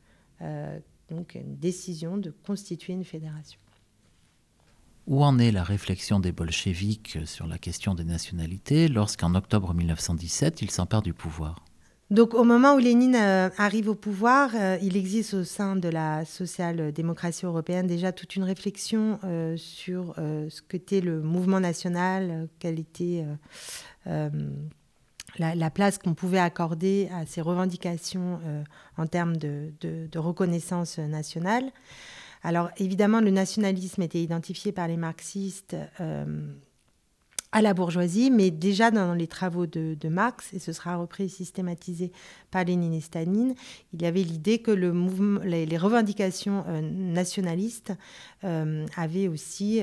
donc 1.10 1.34
une 1.34 1.56
décision 1.56 2.16
de 2.16 2.30
constituer 2.46 2.92
une 2.92 3.04
fédération. 3.04 3.60
Où 5.06 5.24
en 5.24 5.38
est 5.38 5.52
la 5.52 5.64
réflexion 5.64 6.20
des 6.20 6.32
bolcheviks 6.32 7.18
sur 7.24 7.46
la 7.46 7.56
question 7.56 7.94
des 7.94 8.04
nationalités 8.04 8.88
lorsqu'en 8.88 9.34
octobre 9.34 9.72
1917, 9.72 10.60
ils 10.60 10.70
s'emparent 10.70 11.02
du 11.02 11.14
pouvoir? 11.14 11.64
Donc 12.10 12.32
au 12.32 12.44
moment 12.44 12.74
où 12.74 12.78
Lénine 12.78 13.16
euh, 13.16 13.50
arrive 13.58 13.88
au 13.90 13.94
pouvoir, 13.94 14.50
euh, 14.54 14.78
il 14.80 14.96
existe 14.96 15.34
au 15.34 15.44
sein 15.44 15.76
de 15.76 15.88
la 15.88 16.24
social-démocratie 16.24 17.44
européenne 17.44 17.86
déjà 17.86 18.12
toute 18.12 18.34
une 18.34 18.44
réflexion 18.44 19.18
euh, 19.24 19.56
sur 19.58 20.14
ce 20.16 20.62
qu'était 20.62 21.02
le 21.02 21.20
mouvement 21.20 21.60
national, 21.60 22.48
quelle 22.58 22.78
était 22.78 23.24
la, 25.38 25.70
place 25.70 25.98
qu'on 25.98 26.14
pouvait 26.14 26.38
accorder 26.38 27.08
à 27.12 27.26
ces 27.26 27.40
revendications 27.40 28.40
euh, 28.44 28.62
en 28.96 29.06
termes 29.06 29.36
de, 29.36 30.08
reconnaissance 30.16 30.98
nationale. 30.98 31.70
Alors 32.42 32.70
évidemment, 32.76 33.20
le 33.20 33.30
nationalisme 33.30 34.02
était 34.02 34.22
identifié 34.22 34.72
par 34.72 34.88
les 34.88 34.96
marxistes 34.96 35.76
euh, 36.00 36.52
à 37.50 37.62
la 37.62 37.74
bourgeoisie, 37.74 38.30
mais 38.30 38.50
déjà 38.50 38.90
dans 38.90 39.14
les 39.14 39.26
travaux 39.26 39.66
de, 39.66 40.08
Marx, 40.08 40.52
et 40.52 40.58
ce 40.58 40.72
sera 40.72 40.96
repris 40.96 41.24
et 41.24 41.28
systématisé 41.28 42.12
par 42.50 42.64
Lénine 42.64 42.94
et 42.94 43.00
Staline, 43.00 43.54
il 43.92 44.02
y 44.02 44.06
avait 44.06 44.22
l'idée 44.22 44.58
que 44.58 44.70
les, 44.70 45.78
revendications 45.78 46.64
euh, 46.68 46.80
nationalistes 46.80 47.92
avaient 48.42 49.28
aussi 49.28 49.82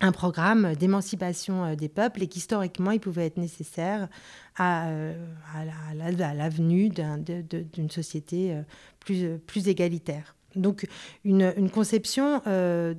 un 0.00 0.12
programme 0.12 0.74
d'émancipation 0.74 1.64
euh, 1.64 1.74
des 1.74 1.88
peuples 1.88 2.22
et 2.22 2.26
qu'historiquement, 2.26 2.90
il 2.90 3.00
pouvait 3.00 3.26
être 3.26 3.36
nécessaire 3.36 4.08
à, 4.56 4.88
euh, 4.88 5.14
à 5.54 6.34
l'avenue 6.34 6.90
d'une 6.90 7.90
société 7.90 8.54
euh, 9.10 9.38
plus, 9.46 9.68
égalitaire. 9.68 10.36
Donc 10.56 10.88
une 11.24 11.70
conception 11.70 12.42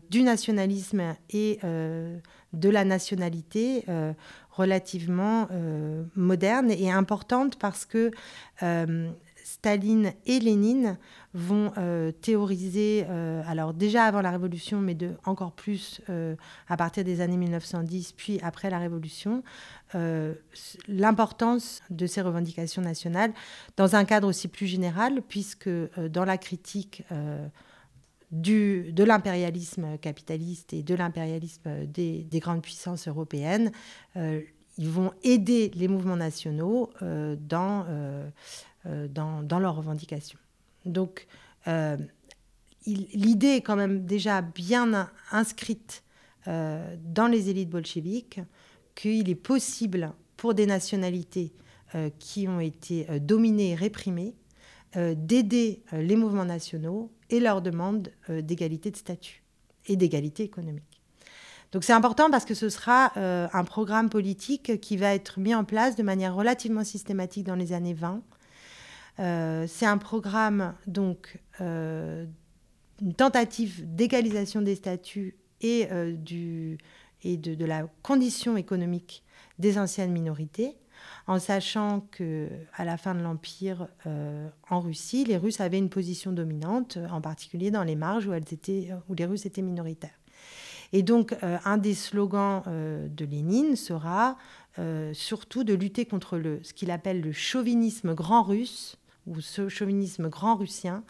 du 0.10 0.24
nationalisme 0.24 1.02
et 1.32 1.60
de 1.62 2.70
la 2.70 2.86
nationalité 2.86 3.84
relativement 4.52 5.49
moderne 6.16 6.72
et 6.72 6.89
importante 6.89 7.60
parce 7.60 7.86
que 7.86 8.12
Staline 9.43 10.14
et 10.26 10.39
Lénine 10.39 10.97
vont 11.34 11.72
euh, 11.78 12.12
théoriser, 12.12 13.06
euh, 13.10 13.42
alors 13.48 13.74
déjà 13.74 14.04
avant 14.04 14.22
la 14.22 14.32
Révolution, 14.32 14.82
mais 14.82 14.98
encore 15.26 15.54
plus 15.54 16.02
euh, 16.10 16.36
à 16.68 16.76
partir 16.76 17.04
des 17.04 17.22
années 17.22 17.38
1910, 17.38 18.14
puis 18.14 18.40
après 18.42 18.70
la 18.70 18.80
Révolution, 18.80 19.44
l'importance 20.88 21.82
de 21.90 22.08
ces 22.08 22.22
revendications 22.22 22.82
nationales 22.82 23.34
dans 23.76 23.98
un 23.98 24.06
cadre 24.06 24.30
aussi 24.30 24.48
plus 24.48 24.68
général, 24.68 25.22
puisque 25.22 25.70
dans 26.10 26.24
la 26.24 26.38
critique 26.38 27.04
du, 28.32 28.94
de 28.94 29.04
l'impérialisme 29.04 29.98
capitaliste 29.98 30.72
et 30.72 30.82
de 30.82 30.96
l'impérialisme 30.96 31.86
des, 31.88 32.24
des, 32.24 32.40
grandes 32.40 32.62
puissances 32.62 33.10
européennes, 33.10 33.74
ils 34.16 34.90
vont 34.90 35.12
aider 35.24 35.72
les 35.76 35.90
mouvements 35.90 36.16
nationaux 36.16 36.90
dans, 37.02 37.86
dans, 38.86 39.60
leurs 39.60 39.76
revendications. 39.76 40.40
Donc, 40.86 41.28
euh, 41.68 41.98
l'idée 42.86 43.56
est 43.56 43.62
quand 43.62 43.76
même 43.76 44.06
déjà 44.06 44.42
bien 44.42 45.10
inscrite 45.32 46.04
euh, 46.48 46.96
dans 47.04 47.28
les 47.28 47.50
élites 47.50 47.70
bolcheviques 47.70 48.40
qu'il 48.96 49.30
est 49.30 49.36
possible 49.36 50.14
pour 50.38 50.54
des 50.54 50.66
nationalités 50.66 51.54
qui 52.20 52.48
ont 52.48 52.62
été 52.62 53.06
dominées 53.20 53.72
et 53.72 53.76
réprimées 53.76 54.34
d'aider 54.96 55.84
les 55.92 56.16
mouvements 56.16 56.46
nationaux 56.46 57.12
et 57.30 57.42
leur 57.42 57.62
demande 57.62 58.14
d'égalité 58.30 58.92
de 58.92 58.96
statut 58.96 59.44
et 59.88 59.98
d'égalité 59.98 60.44
économique. 60.44 61.02
Donc 61.74 61.84
c'est 61.84 61.92
important 61.92 62.32
parce 62.32 62.46
que 62.46 62.54
ce 62.54 62.70
sera 62.70 63.12
un 63.18 63.64
programme 63.66 64.10
politique 64.10 64.80
qui 64.80 64.96
va 64.96 65.14
être 65.14 65.38
mis 65.38 65.54
en 65.54 65.66
place 65.66 65.98
de 65.98 66.04
manière 66.04 66.34
relativement 66.34 66.86
systématique 66.86 67.46
dans 67.46 67.56
les 67.56 67.74
années 67.74 67.94
20 67.94 68.16
euh, 68.16 68.31
c'est 69.18 69.86
un 69.86 69.97
programme, 69.97 70.74
donc, 70.88 71.39
euh, 71.62 72.26
une 73.01 73.14
tentative 73.14 73.84
d'égalisation 73.95 74.62
des 74.62 74.76
statuts 74.76 75.36
et, 75.62 75.88
euh, 75.91 76.14
du, 76.14 76.78
et 77.24 77.38
de, 77.38 77.66
la 77.66 77.88
condition 78.03 78.57
économique 78.57 79.24
des 79.59 79.78
anciennes 79.78 80.12
minorités, 80.12 80.76
en 81.28 81.39
sachant 81.39 82.01
que 82.12 82.49
à 82.74 82.86
la 82.86 82.97
fin 82.97 83.16
de 83.16 83.22
l'Empire 83.22 83.88
en 84.70 84.80
Russie, 84.80 85.24
les 85.26 85.38
Russes 85.38 85.59
avaient 85.59 85.80
une 85.80 85.89
position 85.89 86.32
dominante, 86.32 86.99
en 87.09 87.22
particulier 87.22 87.72
dans 87.72 87.84
les 87.84 87.95
marges 87.95 88.28
où, 88.28 88.34
elles 88.34 88.53
étaient, 88.53 88.89
où 89.09 89.16
les 89.16 89.26
Russes 89.26 89.45
étaient 89.47 89.64
minoritaires. 89.64 90.20
Et 90.93 91.01
donc, 91.01 91.36
un 91.41 91.78
des 91.78 91.95
slogans 91.95 92.62
de 92.66 93.26
Lénine 93.26 93.76
sera 93.76 94.38
surtout 95.14 95.64
de 95.64 95.74
lutter 95.74 96.05
contre 96.05 96.38
le, 96.38 96.59
ce 96.64 96.74
qu'il 96.74 96.91
appelle 96.91 97.22
le 97.22 97.32
chauvinisme 97.32 98.14
grand 98.14 98.43
russe, 98.43 99.01
ou 99.28 99.42
ce 99.42 99.70
chauvinisme 99.70 100.30
grand 100.30 100.56
russien, 100.56 101.04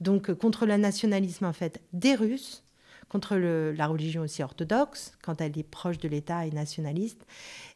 donc 0.00 0.30
euh, 0.30 0.34
contre 0.34 0.66
le 0.66 0.76
nationalisme 0.76 1.44
en 1.44 1.52
fait 1.52 1.80
des 1.92 2.14
Russes, 2.14 2.64
contre 3.08 3.36
la 3.36 3.86
religion 3.88 4.22
aussi 4.22 4.40
orthodoxe, 4.42 5.14
quand 5.20 5.40
elle 5.40 5.58
est 5.58 5.64
proche 5.64 5.98
de 5.98 6.06
l'État 6.06 6.46
et 6.46 6.52
nationaliste, 6.52 7.26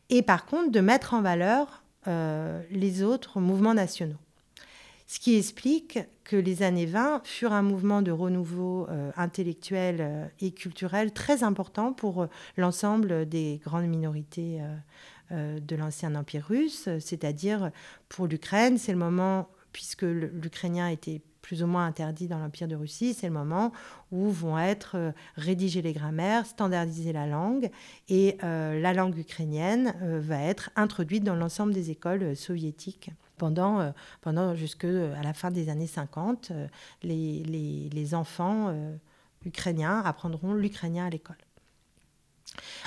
et 0.09 0.23
par 0.23 0.47
contre 0.47 0.71
de 0.71 0.79
mettre 0.79 1.13
en 1.13 1.23
valeur 1.23 1.83
euh, 2.07 2.63
les 2.71 3.03
autres 3.03 3.41
mouvements 3.41 3.75
nationaux. 3.75 4.19
Ce 5.09 5.19
qui 5.19 5.37
explique 5.37 5.99
que 6.23 6.37
les 6.37 6.63
années 6.63 6.87
20 6.87 7.23
furent 7.25 7.53
un 7.53 7.63
mouvement 7.63 8.01
de 8.01 8.13
renouveau 8.13 8.87
euh, 8.89 9.11
intellectuel 9.17 10.31
et 10.41 10.53
culturel 10.53 11.13
très 11.13 11.43
important 11.43 11.93
pour 11.93 12.29
l'ensemble 12.57 13.29
des 13.29 13.61
grandes 13.65 13.87
minorités 13.87 14.61
de 15.31 15.77
l'ancien 15.77 16.15
empire 16.15 16.47
russe, 16.47 16.89
c'est-à-dire 17.01 17.71
pour 18.09 18.27
l'Ukraine, 18.29 18.79
c'est 18.79 18.93
le 18.93 18.99
moment 18.99 19.49
puisque 19.75 20.03
l'ukrainien 20.03 20.89
était 20.89 21.21
plus 21.43 21.63
ou 21.63 21.67
moins 21.67 21.85
interdit 21.85 22.27
dans 22.27 22.39
l'Empire 22.39 22.69
de 22.69 22.77
Russie, 22.77 23.13
c'est 23.13 23.27
le 23.27 23.35
moment 23.35 23.71
où 24.11 24.31
vont 24.31 24.59
être 24.59 24.93
euh, 24.97 25.13
rédigées 25.37 25.83
les 25.83 25.93
grammaires, 25.93 26.47
standardiser 26.47 27.13
la 27.13 27.27
langue, 27.27 27.69
et 28.09 28.39
euh, 28.43 28.81
la 28.81 28.95
langue 28.95 29.19
ukrainienne 29.19 29.95
euh, 30.01 30.21
va 30.23 30.41
être 30.41 30.71
introduite 30.75 31.23
dans 31.23 31.35
l'ensemble 31.35 31.75
des 31.75 31.91
écoles 31.91 32.35
soviétiques. 32.35 33.11
Pendant, 33.37 33.93
pendant 34.21 34.55
jusque 34.55 34.85
à 34.85 35.23
la 35.25 35.35
fin 35.35 35.51
des 35.51 35.69
années 35.69 35.89
50, 35.89 36.53
les, 37.03 37.43
les, 37.43 37.91
les 37.93 38.15
enfants 38.15 38.73
ukrainiens 39.45 40.01
apprendront 40.05 40.55
l'ukrainien 40.55 41.07
à 41.07 41.11
l'école. 41.11 41.44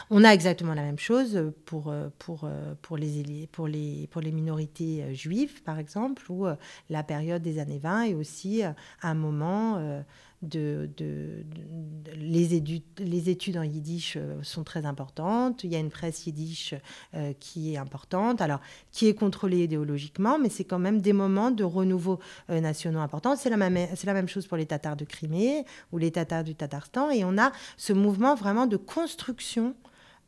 On 0.09 0.23
a 0.23 0.29
exactement 0.29 0.73
la 0.73 0.83
même 0.83 0.99
chose 0.99 1.51
pour, 1.65 1.93
pour, 2.19 2.49
pour, 2.81 2.97
les, 2.97 3.47
pour, 3.51 3.67
les, 3.67 4.07
pour 4.11 4.21
les 4.21 4.31
minorités 4.31 5.03
euh, 5.03 5.13
juives, 5.13 5.61
par 5.63 5.79
exemple, 5.79 6.23
où 6.29 6.45
euh, 6.45 6.55
la 6.89 7.03
période 7.03 7.41
des 7.41 7.59
années 7.59 7.79
20 7.79 8.03
est 8.03 8.13
aussi 8.13 8.63
euh, 8.63 8.71
un 9.01 9.13
moment 9.13 10.03
les, 10.43 11.29
études, 13.29 13.57
en 13.57 13.63
yiddish 13.63 14.17
euh, 14.17 14.37
sont 14.43 14.63
très 14.63 14.85
importantes. 14.85 15.63
Il 15.63 15.71
y 15.71 15.75
a 15.75 15.79
une 15.79 15.89
presse 15.89 16.27
yiddish 16.27 16.75
euh, 17.15 17.33
qui 17.39 17.73
est 17.73 17.77
importante, 17.77 18.39
alors 18.41 18.59
qui 18.91 19.07
est 19.07 19.15
contrôlée 19.15 19.63
idéologiquement, 19.63 20.37
mais 20.37 20.49
c'est 20.49 20.63
quand 20.63 20.77
même 20.77 21.01
des 21.01 21.13
moments 21.13 21.49
de 21.49 21.63
renouveau 21.63 22.19
euh, 22.51 22.61
nationaux 22.61 22.99
importants. 22.99 23.35
C'est 23.35 23.49
la, 23.49 23.57
même, 23.57 24.27
chose 24.27 24.45
pour 24.45 24.57
les 24.57 24.67
Tatars 24.67 24.95
de 24.95 25.05
Crimée 25.05 25.65
ou 25.91 25.97
les 25.97 26.11
Tatars 26.11 26.43
du 26.43 26.53
Tatarstan. 26.53 27.09
Et 27.09 27.23
on 27.23 27.39
a 27.39 27.51
ce 27.75 27.93
mouvement 27.93 28.35
vraiment 28.35 28.67
de 28.67 28.77
construction 28.77 29.73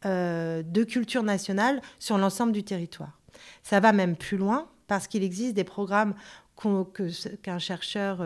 de 0.06 0.84
culture 0.86 1.24
nationale 1.24 1.82
sur 2.00 2.18
l'ensemble 2.18 2.54
du 2.54 2.64
territoire. 2.64 3.20
Ça 3.64 3.82
va 3.82 3.92
même 3.92 4.16
plus 4.16 4.38
loin 4.38 4.70
parce 4.88 5.08
qu'il 5.08 5.24
existe 5.24 5.56
des 5.56 5.66
programmes 5.66 6.14
qu'un 7.44 7.60
chercheur 7.60 8.24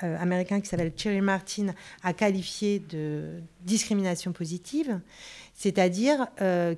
américain 0.00 0.60
qui 0.60 0.68
s'appelle 0.68 0.92
Thierry 0.92 1.20
Martin 1.20 1.74
a 2.02 2.12
qualifié 2.12 2.78
de 2.78 3.40
discrimination 3.62 4.32
positive, 4.32 5.00
c'est-à-dire 5.54 6.26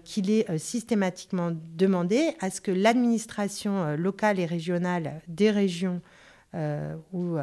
qu'il 0.04 0.30
est 0.30 0.58
systématiquement 0.58 1.50
demandé 1.76 2.30
à 2.40 2.50
ce 2.50 2.60
que 2.60 2.70
l'administration 2.70 3.96
locale 3.96 4.38
et 4.38 4.46
régionale 4.46 5.20
des 5.26 5.50
régions 5.50 6.00
où 7.12 7.36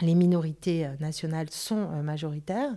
les 0.00 0.14
minorités 0.14 0.88
nationales 1.00 1.50
sont 1.50 2.02
majoritaires, 2.02 2.76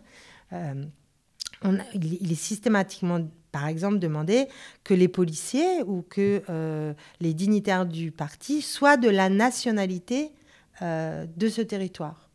il, 1.94 2.32
est 2.32 2.36
systématiquement, 2.36 3.20
par 3.52 3.68
exemple, 3.68 4.00
demandé 4.00 4.48
que 4.84 4.94
les 4.94 5.08
policiers 5.08 5.84
ou 5.84 6.04
que 6.04 6.42
euh, 6.50 6.94
les 7.20 7.34
dignitaires 7.34 7.86
du 7.86 8.12
parti 8.12 8.62
soient 8.62 8.98
de 8.98 9.10
la 9.10 9.30
nationalité 9.30 10.32
euh, 10.82 11.26
de 11.36 11.50
ce 11.50 11.62
territoire. 11.62 12.30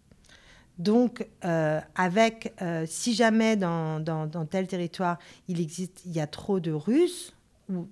Donc, 0.78 1.26
euh, 1.44 1.80
avec, 1.94 2.52
si 2.86 3.14
jamais 3.14 3.56
dans, 3.56 4.00
dans, 4.00 4.46
tel 4.46 4.66
territoire 4.66 5.18
il 5.46 5.60
existe, 5.60 6.02
il 6.04 6.12
y 6.12 6.20
a 6.20 6.26
trop 6.26 6.58
de 6.58 6.72
Russes 6.72 7.32
ou 7.68 7.88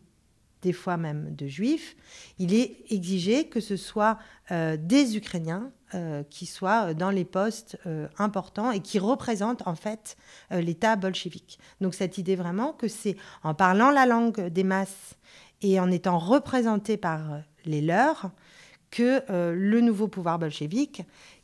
des 0.62 0.72
fois 0.72 0.96
même 0.96 1.34
de 1.34 1.46
Juifs, 1.46 1.96
il 2.38 2.54
est 2.54 2.76
exigé 2.90 3.46
que 3.46 3.60
ce 3.60 3.76
soit 3.76 4.18
des 4.50 5.16
Ukrainiens 5.16 5.70
euh, 5.94 6.22
qui 6.30 6.46
soient 6.46 6.94
dans 6.94 7.10
les 7.10 7.26
postes 7.26 7.76
euh, 7.84 8.08
importants 8.16 8.70
et 8.70 8.80
qui 8.80 8.98
représentent 8.98 9.66
en 9.66 9.74
fait 9.74 10.16
euh, 10.50 10.62
l'État 10.62 10.96
bolchevique. 10.96 11.58
Donc 11.82 11.92
cette 11.92 12.16
idée 12.16 12.34
vraiment 12.34 12.72
que 12.72 12.88
c'est 12.88 13.14
en 13.42 13.52
parlant 13.52 13.90
la 13.90 14.06
langue 14.06 14.40
des 14.48 14.64
masses 14.64 15.16
et 15.60 15.78
en 15.78 15.90
étant 15.90 16.18
représenté 16.18 16.96
par 16.96 17.42
les 17.66 17.82
leurs 17.82 18.30
que 18.92 19.22
le 19.28 19.80
nouveau 19.80 20.06
pouvoir 20.06 20.38
bolchevique 20.38 21.02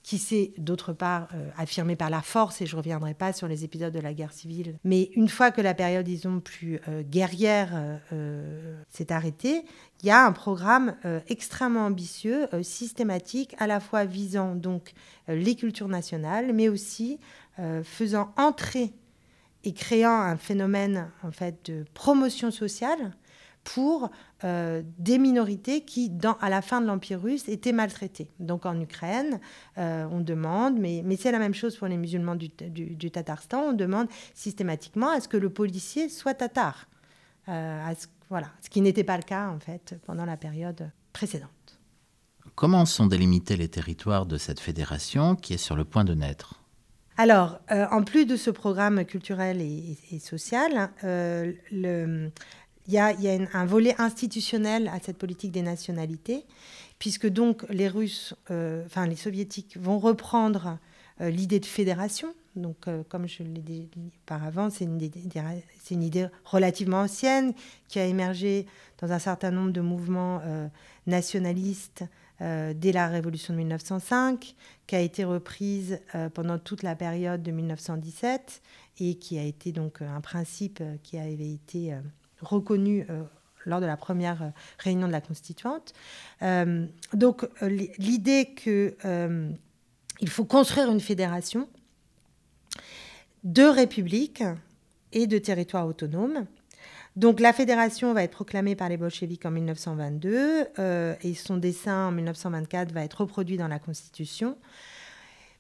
qui 0.08 0.16
s'est 0.16 0.54
d'autre 0.56 0.94
part 0.94 1.28
euh, 1.34 1.50
affirmé 1.58 1.94
par 1.94 2.08
la 2.08 2.22
force, 2.22 2.62
et 2.62 2.66
je 2.66 2.74
ne 2.74 2.78
reviendrai 2.78 3.12
pas 3.12 3.34
sur 3.34 3.46
les 3.46 3.64
épisodes 3.64 3.92
de 3.92 4.00
la 4.00 4.14
guerre 4.14 4.32
civile, 4.32 4.78
mais 4.82 5.10
une 5.16 5.28
fois 5.28 5.50
que 5.50 5.60
la 5.60 5.74
période, 5.74 6.06
disons, 6.06 6.40
plus 6.40 6.80
euh, 6.88 7.02
guerrière 7.02 8.00
euh, 8.14 8.82
s'est 8.88 9.12
arrêtée, 9.12 9.66
il 10.00 10.06
y 10.06 10.10
a 10.10 10.24
un 10.24 10.32
programme 10.32 10.94
extrêmement 11.26 11.84
ambitieux, 11.84 12.46
systématique, 12.62 13.54
à 13.58 13.66
la 13.66 13.80
fois 13.80 14.04
visant 14.04 14.54
donc 14.54 14.92
les 15.26 15.56
cultures 15.56 15.88
nationales, 15.88 16.52
mais 16.54 16.68
aussi 16.68 17.18
faisant 17.82 18.32
entrer 18.36 18.92
et 19.64 19.72
créant 19.72 20.20
un 20.20 20.36
phénomène 20.36 21.10
en 21.24 21.32
fait 21.32 21.68
de 21.68 21.84
promotion 21.94 22.52
sociale 22.52 23.12
pour 23.74 24.10
euh, 24.44 24.82
des 24.98 25.18
minorités 25.18 25.82
qui, 25.82 26.08
dans, 26.08 26.38
à 26.40 26.48
la 26.48 26.62
fin 26.62 26.80
de 26.80 26.86
l'Empire 26.86 27.20
russe, 27.20 27.46
étaient 27.48 27.72
maltraitées. 27.72 28.30
Donc 28.40 28.64
en 28.64 28.80
Ukraine, 28.80 29.40
euh, 29.76 30.06
on 30.10 30.20
demande, 30.20 30.78
mais, 30.78 31.02
mais 31.04 31.16
c'est 31.16 31.32
la 31.32 31.38
même 31.38 31.52
chose 31.52 31.76
pour 31.76 31.86
les 31.86 31.98
musulmans 31.98 32.34
du, 32.34 32.48
du, 32.48 33.10
Tatarstan, 33.10 33.60
on 33.60 33.72
demande 33.74 34.08
systématiquement 34.32 35.10
à 35.10 35.20
ce 35.20 35.28
que 35.28 35.36
le 35.36 35.50
policier 35.50 36.08
soit 36.08 36.32
tatar. 36.32 36.88
Euh, 37.48 37.94
voilà, 38.30 38.48
ce 38.62 38.70
qui 38.70 38.80
n'était 38.80 39.04
pas 39.04 39.18
le 39.18 39.22
cas 39.22 39.48
en 39.48 39.58
fait 39.58 39.96
pendant 40.06 40.24
la 40.24 40.38
période 40.38 40.90
précédente. 41.12 41.50
Comment 42.54 42.86
sont 42.86 43.06
délimités 43.06 43.56
les 43.56 43.68
territoires 43.68 44.24
de 44.24 44.38
cette 44.38 44.60
fédération 44.60 45.36
qui 45.36 45.52
est 45.52 45.58
sur 45.58 45.76
le 45.76 45.84
point 45.84 46.04
de 46.04 46.14
naître? 46.14 46.54
Alors, 47.18 47.58
en 47.68 48.04
plus 48.04 48.26
de 48.26 48.36
ce 48.36 48.50
programme 48.50 49.04
culturel 49.04 49.60
et, 49.60 49.98
et 50.12 50.20
social, 50.20 50.90
le, 51.02 52.30
il 52.88 52.94
y 52.94 52.98
a, 52.98 53.14
un 53.52 53.66
volet 53.66 53.94
institutionnel 53.98 54.88
à 54.88 54.98
cette 54.98 55.18
politique 55.18 55.52
des 55.52 55.62
nationalités, 55.62 56.44
puisque 56.98 57.28
donc 57.28 57.64
les 57.68 57.86
Russes, 57.86 58.34
euh, 58.50 58.84
enfin 58.86 59.06
les 59.06 59.14
Soviétiques 59.14 59.76
vont 59.78 59.98
reprendre 59.98 60.78
euh, 61.20 61.28
l'idée 61.28 61.60
de 61.60 61.66
fédération. 61.66 62.34
Donc, 62.56 62.88
euh, 62.88 63.02
comme 63.10 63.28
je 63.28 63.42
l'ai 63.42 63.60
dit 63.60 63.88
auparavant, 64.24 64.70
c'est 64.70 64.86
une, 64.86 66.02
idée 66.02 66.26
relativement 66.44 67.02
ancienne 67.02 67.52
qui 67.88 67.98
a 68.00 68.06
émergé 68.06 68.66
dans 69.02 69.12
un 69.12 69.18
certain 69.18 69.50
nombre 69.50 69.70
de 69.70 69.82
mouvements 69.82 70.40
nationalistes 71.06 72.04
dès 72.40 72.92
la 72.92 73.08
Révolution 73.08 73.52
de 73.52 73.58
1905, 73.58 74.54
qui 74.86 74.96
a 74.96 75.00
été 75.00 75.24
reprise 75.24 76.00
pendant 76.34 76.58
toute 76.58 76.82
la 76.82 76.96
période 76.96 77.42
de 77.42 77.50
1917 77.52 78.62
et 79.00 79.14
qui 79.16 79.38
a 79.38 79.44
été 79.44 79.70
donc 79.70 80.02
un 80.02 80.20
principe 80.20 80.82
qui 81.04 81.18
avait 81.18 81.52
été 81.52 81.94
reconnu 82.40 83.06
euh, 83.10 83.22
lors 83.64 83.80
de 83.80 83.86
la 83.86 83.96
première 83.96 84.42
euh, 84.42 84.50
réunion 84.78 85.06
de 85.06 85.12
la 85.12 85.20
constituante. 85.20 85.92
Euh, 86.42 86.86
donc 87.12 87.46
l'idée 87.98 88.54
qu'il 88.54 90.28
faut 90.28 90.44
construire 90.44 90.90
une 90.90 91.00
fédération 91.00 91.68
de 93.44 93.62
républiques 93.62 94.44
et 95.12 95.26
de 95.26 95.38
territoires 95.38 95.86
autonomes. 95.86 96.46
Donc 97.16 97.40
la 97.40 97.52
fédération 97.52 98.12
va 98.12 98.22
être 98.22 98.32
proclamée 98.32 98.76
par 98.76 98.88
les 98.88 98.96
bolcheviks 98.96 99.44
en 99.44 99.50
1922 99.50 100.68
et 101.22 101.34
son 101.34 101.56
dessin 101.56 102.08
en 102.08 102.12
1924 102.12 102.92
va 102.92 103.02
être 103.02 103.22
reproduit 103.22 103.56
dans 103.56 103.66
la 103.66 103.80
Constitution. 103.80 104.56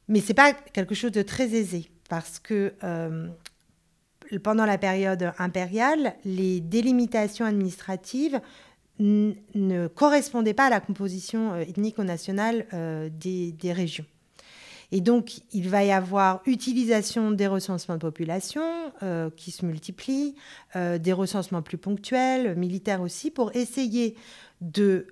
Mais 0.06 0.20
ce 0.20 0.28
n'est 0.28 0.34
pas 0.34 0.52
quelque 0.52 0.94
chose 0.94 1.10
de 1.10 1.22
très 1.22 1.54
aisé 1.54 1.90
parce 2.08 2.38
que 2.38 2.74
pendant 4.42 4.66
la 4.66 4.78
période 4.78 5.32
impériale, 5.38 6.14
les 6.24 6.60
délimitations 6.60 7.46
administratives 7.46 8.40
ne 9.00 9.86
correspondaient 9.86 10.54
pas 10.54 10.66
à 10.66 10.70
la 10.70 10.80
composition 10.80 11.52
euh, 11.52 11.60
ethnique 11.60 11.98
ou 11.98 12.02
nationale 12.02 12.66
euh, 12.72 13.08
des, 13.12 13.72
régions. 13.72 14.06
Et 14.90 15.00
donc, 15.00 15.40
il 15.52 15.68
va 15.68 15.84
y 15.84 15.92
avoir 15.92 16.40
utilisation 16.46 17.30
des 17.30 17.46
recensements 17.46 17.96
de 17.96 18.00
population 18.00 18.64
euh, 19.02 19.30
qui 19.36 19.50
se 19.50 19.66
multiplient, 19.66 20.34
des 20.74 21.12
recensements 21.12 21.60
plus 21.60 21.76
ponctuels, 21.76 22.56
militaires 22.56 23.02
aussi, 23.02 23.30
pour 23.30 23.54
essayer 23.54 24.16
de 24.62 25.06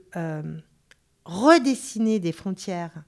redessiner 1.26 2.18
des 2.20 2.32
frontières 2.32 3.04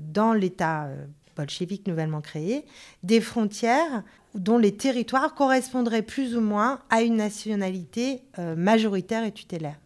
dans 0.00 0.34
l'État 0.34 0.90
bolchevique 1.34 1.88
nouvellement 1.88 2.20
créé, 2.20 2.66
des 3.02 3.22
frontières 3.22 4.04
dont 4.34 4.58
les 4.58 4.76
territoires 4.76 5.34
correspondraient 5.34 6.02
plus 6.02 6.36
ou 6.36 6.40
moins 6.40 6.80
à 6.90 7.02
une 7.02 7.16
nationalité 7.16 8.22
euh, 8.38 8.56
majoritaire 8.56 9.24
et 9.24 9.32
tutélaire. 9.32 9.78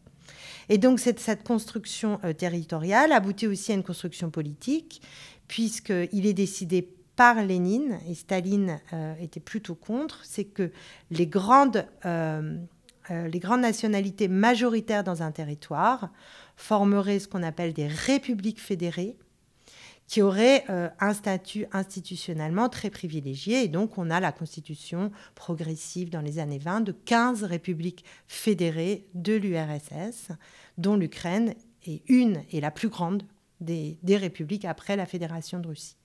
Et 0.69 0.79
donc 0.79 1.01
cette, 1.01 1.45
construction 1.45 2.19
euh, 2.25 2.33
territoriale 2.33 3.13
aboutit 3.13 3.47
aussi 3.47 3.73
à 3.73 3.75
une 3.75 3.83
construction 3.83 4.31
politique, 4.31 5.03
puisqu'il 5.49 6.27
est 6.27 6.35
décidé 6.35 6.89
par 7.17 7.43
Lénine, 7.43 7.99
et 8.09 8.15
Staline 8.15 8.81
euh, 8.93 9.15
était 9.21 9.41
plutôt 9.41 9.75
contre, 9.75 10.21
c'est 10.25 10.45
que 10.45 10.71
les 11.11 11.27
grandes, 11.27 11.87
les 12.05 13.39
grandes 13.39 13.63
nationalités 13.63 14.29
majoritaires 14.29 15.03
dans 15.03 15.23
un 15.23 15.33
territoire 15.33 16.11
formeraient 16.57 17.19
ce 17.19 17.27
qu'on 17.27 17.43
appelle 17.43 17.73
des 17.73 17.87
républiques 17.87 18.61
fédérées, 18.61 19.17
qui 20.09 20.23
aurait 20.23 20.65
euh, 20.71 20.89
un 20.99 21.13
statut 21.13 21.67
institutionnellement 21.71 22.69
très 22.69 22.91
privilégié. 22.91 23.63
Et 23.63 23.69
donc, 23.69 23.99
on 23.99 24.11
a 24.11 24.19
la 24.19 24.33
constitution 24.33 25.13
progressive 25.35 26.11
dans 26.11 26.23
les 26.23 26.39
années 26.39 26.59
20 26.59 26.81
de 26.81 26.93
15 26.93 27.45
républiques 27.45 28.05
fédérées 28.27 29.07
de 29.15 29.35
l'URSS, 29.35 30.31
dont 30.79 30.97
l'Ukraine 30.97 31.55
est 31.87 32.03
une 32.09 32.43
et 32.51 32.61
la 32.61 32.71
plus 32.71 32.89
grande 32.89 33.23
des, 33.61 33.99
républiques 34.17 34.65
après 34.65 34.97
la 34.97 35.05
Fédération 35.05 35.59
de 35.59 35.69
Russie. 35.69 35.97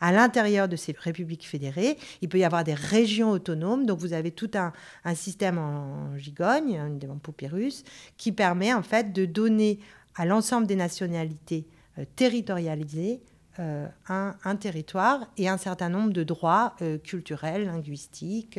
À 0.00 0.12
l'intérieur 0.12 0.66
de 0.66 0.76
ces 0.76 0.94
républiques 0.98 1.46
fédérées, 1.46 1.96
il 2.20 2.28
peut 2.28 2.38
y 2.38 2.44
avoir 2.44 2.64
des 2.64 2.74
régions 2.74 3.30
autonomes. 3.30 3.86
Donc, 3.86 3.98
vous 4.00 4.12
avez 4.12 4.32
tout 4.32 4.50
un, 4.54 4.72
système 5.14 5.58
en 5.58 6.16
gigogne, 6.18 6.80
en 6.80 7.18
papyrus, 7.18 7.84
qui 8.16 8.32
permet 8.32 8.74
en 8.74 8.82
fait 8.82 9.12
de 9.12 9.24
donner 9.24 9.78
à 10.16 10.26
l'ensemble 10.26 10.66
des 10.66 10.76
nationalités 10.76 11.66
euh, 11.98 12.04
territorialisées 12.16 13.20
euh, 13.60 13.86
un, 14.08 14.56
territoire 14.56 15.26
et 15.36 15.46
un 15.46 15.58
certain 15.58 15.90
nombre 15.90 16.10
de 16.10 16.22
droits 16.22 16.74
euh, 16.80 16.96
culturels, 16.96 17.66
linguistiques 17.66 18.58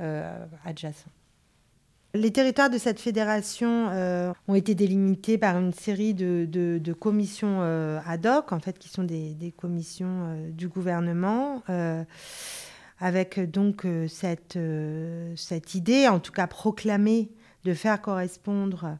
euh, 0.00 0.46
adjacents. 0.64 1.10
Les 2.14 2.32
territoires 2.32 2.68
de 2.68 2.78
cette 2.78 2.98
fédération 3.00 3.88
ont 4.46 4.54
été 4.54 4.74
délimités 4.74 5.36
par 5.38 5.58
une 5.58 5.72
série 5.72 6.14
de, 6.14 6.92
commissions 6.92 7.60
ad 8.06 8.24
hoc, 8.24 8.52
en 8.52 8.60
fait, 8.60 8.78
qui 8.78 8.88
sont 8.88 9.02
des, 9.02 9.52
commissions 9.56 10.48
du 10.50 10.68
gouvernement, 10.68 11.64
avec 13.00 13.50
donc 13.50 13.84
cette 14.06 14.54
idée, 15.74 16.06
en 16.06 16.20
tout 16.20 16.30
cas 16.30 16.46
proclamée, 16.46 17.32
de 17.64 17.74
faire 17.74 18.00
correspondre 18.00 18.96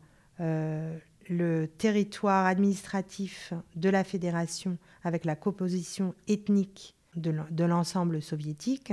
le 1.28 1.66
territoire 1.66 2.46
administratif 2.46 3.52
de 3.76 3.88
la 3.88 4.04
fédération 4.04 4.78
avec 5.02 5.24
la 5.24 5.36
composition 5.36 6.14
ethnique 6.28 6.94
de 7.16 7.64
l'ensemble 7.64 8.20
soviétique. 8.22 8.92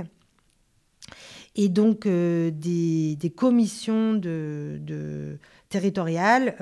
Et 1.56 1.68
donc, 1.68 2.06
des, 2.06 3.32
commissions 3.36 4.14
de, 4.14 5.38
territoriales 5.72 6.56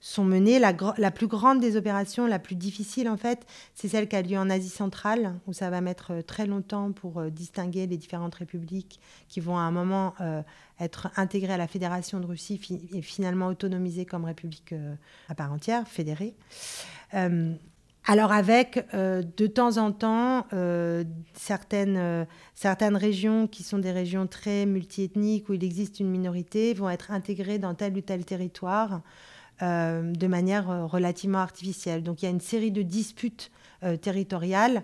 sont 0.00 0.24
menées. 0.24 0.58
La, 0.58 1.10
plus 1.10 1.26
grande 1.26 1.60
des 1.60 1.76
opérations, 1.76 2.26
la 2.26 2.38
plus 2.38 2.56
difficile 2.56 3.08
en 3.08 3.16
fait, 3.16 3.46
c'est 3.74 3.88
celle 3.88 4.08
qui 4.08 4.16
a 4.16 4.22
lieu 4.22 4.36
en 4.36 4.50
Asie 4.50 4.68
centrale, 4.68 5.34
où 5.46 5.52
ça 5.52 5.70
va 5.70 5.80
mettre 5.80 6.20
très 6.26 6.46
longtemps 6.46 6.92
pour 6.92 7.22
distinguer 7.30 7.86
les 7.86 7.96
différentes 7.96 8.34
républiques 8.34 9.00
qui 9.28 9.40
vont 9.40 9.56
à 9.56 9.62
un 9.62 9.70
moment 9.70 10.14
être 10.80 11.08
intégrées 11.16 11.54
à 11.54 11.56
la 11.56 11.68
Fédération 11.68 12.20
de 12.20 12.26
Russie 12.26 12.60
et 12.92 13.02
finalement 13.02 13.46
autonomisées 13.46 14.04
comme 14.04 14.24
république 14.24 14.74
à 15.28 15.34
part 15.34 15.52
entière, 15.52 15.86
fédérée. 15.88 16.34
Alors 18.04 18.32
avec 18.32 18.84
euh, 18.94 19.22
de 19.36 19.46
temps 19.46 19.76
en 19.76 19.92
temps 19.92 20.46
euh, 20.52 21.04
certaines, 21.34 21.96
euh, 21.96 22.24
certaines 22.54 22.96
régions 22.96 23.46
qui 23.46 23.62
sont 23.62 23.78
des 23.78 23.92
régions 23.92 24.26
très 24.26 24.66
multiethniques 24.66 25.48
où 25.48 25.52
il 25.52 25.62
existe 25.62 26.00
une 26.00 26.10
minorité 26.10 26.74
vont 26.74 26.90
être 26.90 27.12
intégrées 27.12 27.58
dans 27.58 27.74
tel 27.74 27.96
ou 27.96 28.00
tel 28.00 28.24
territoire 28.24 29.02
de 29.60 30.26
manière 30.26 30.90
relativement 30.90 31.38
artificielle. 31.38 32.02
Donc 32.02 32.20
il 32.20 32.24
y 32.24 32.28
a 32.28 32.32
une 32.32 32.40
série 32.40 32.72
de 32.72 32.82
disputes 32.82 33.52
territoriales 34.00 34.82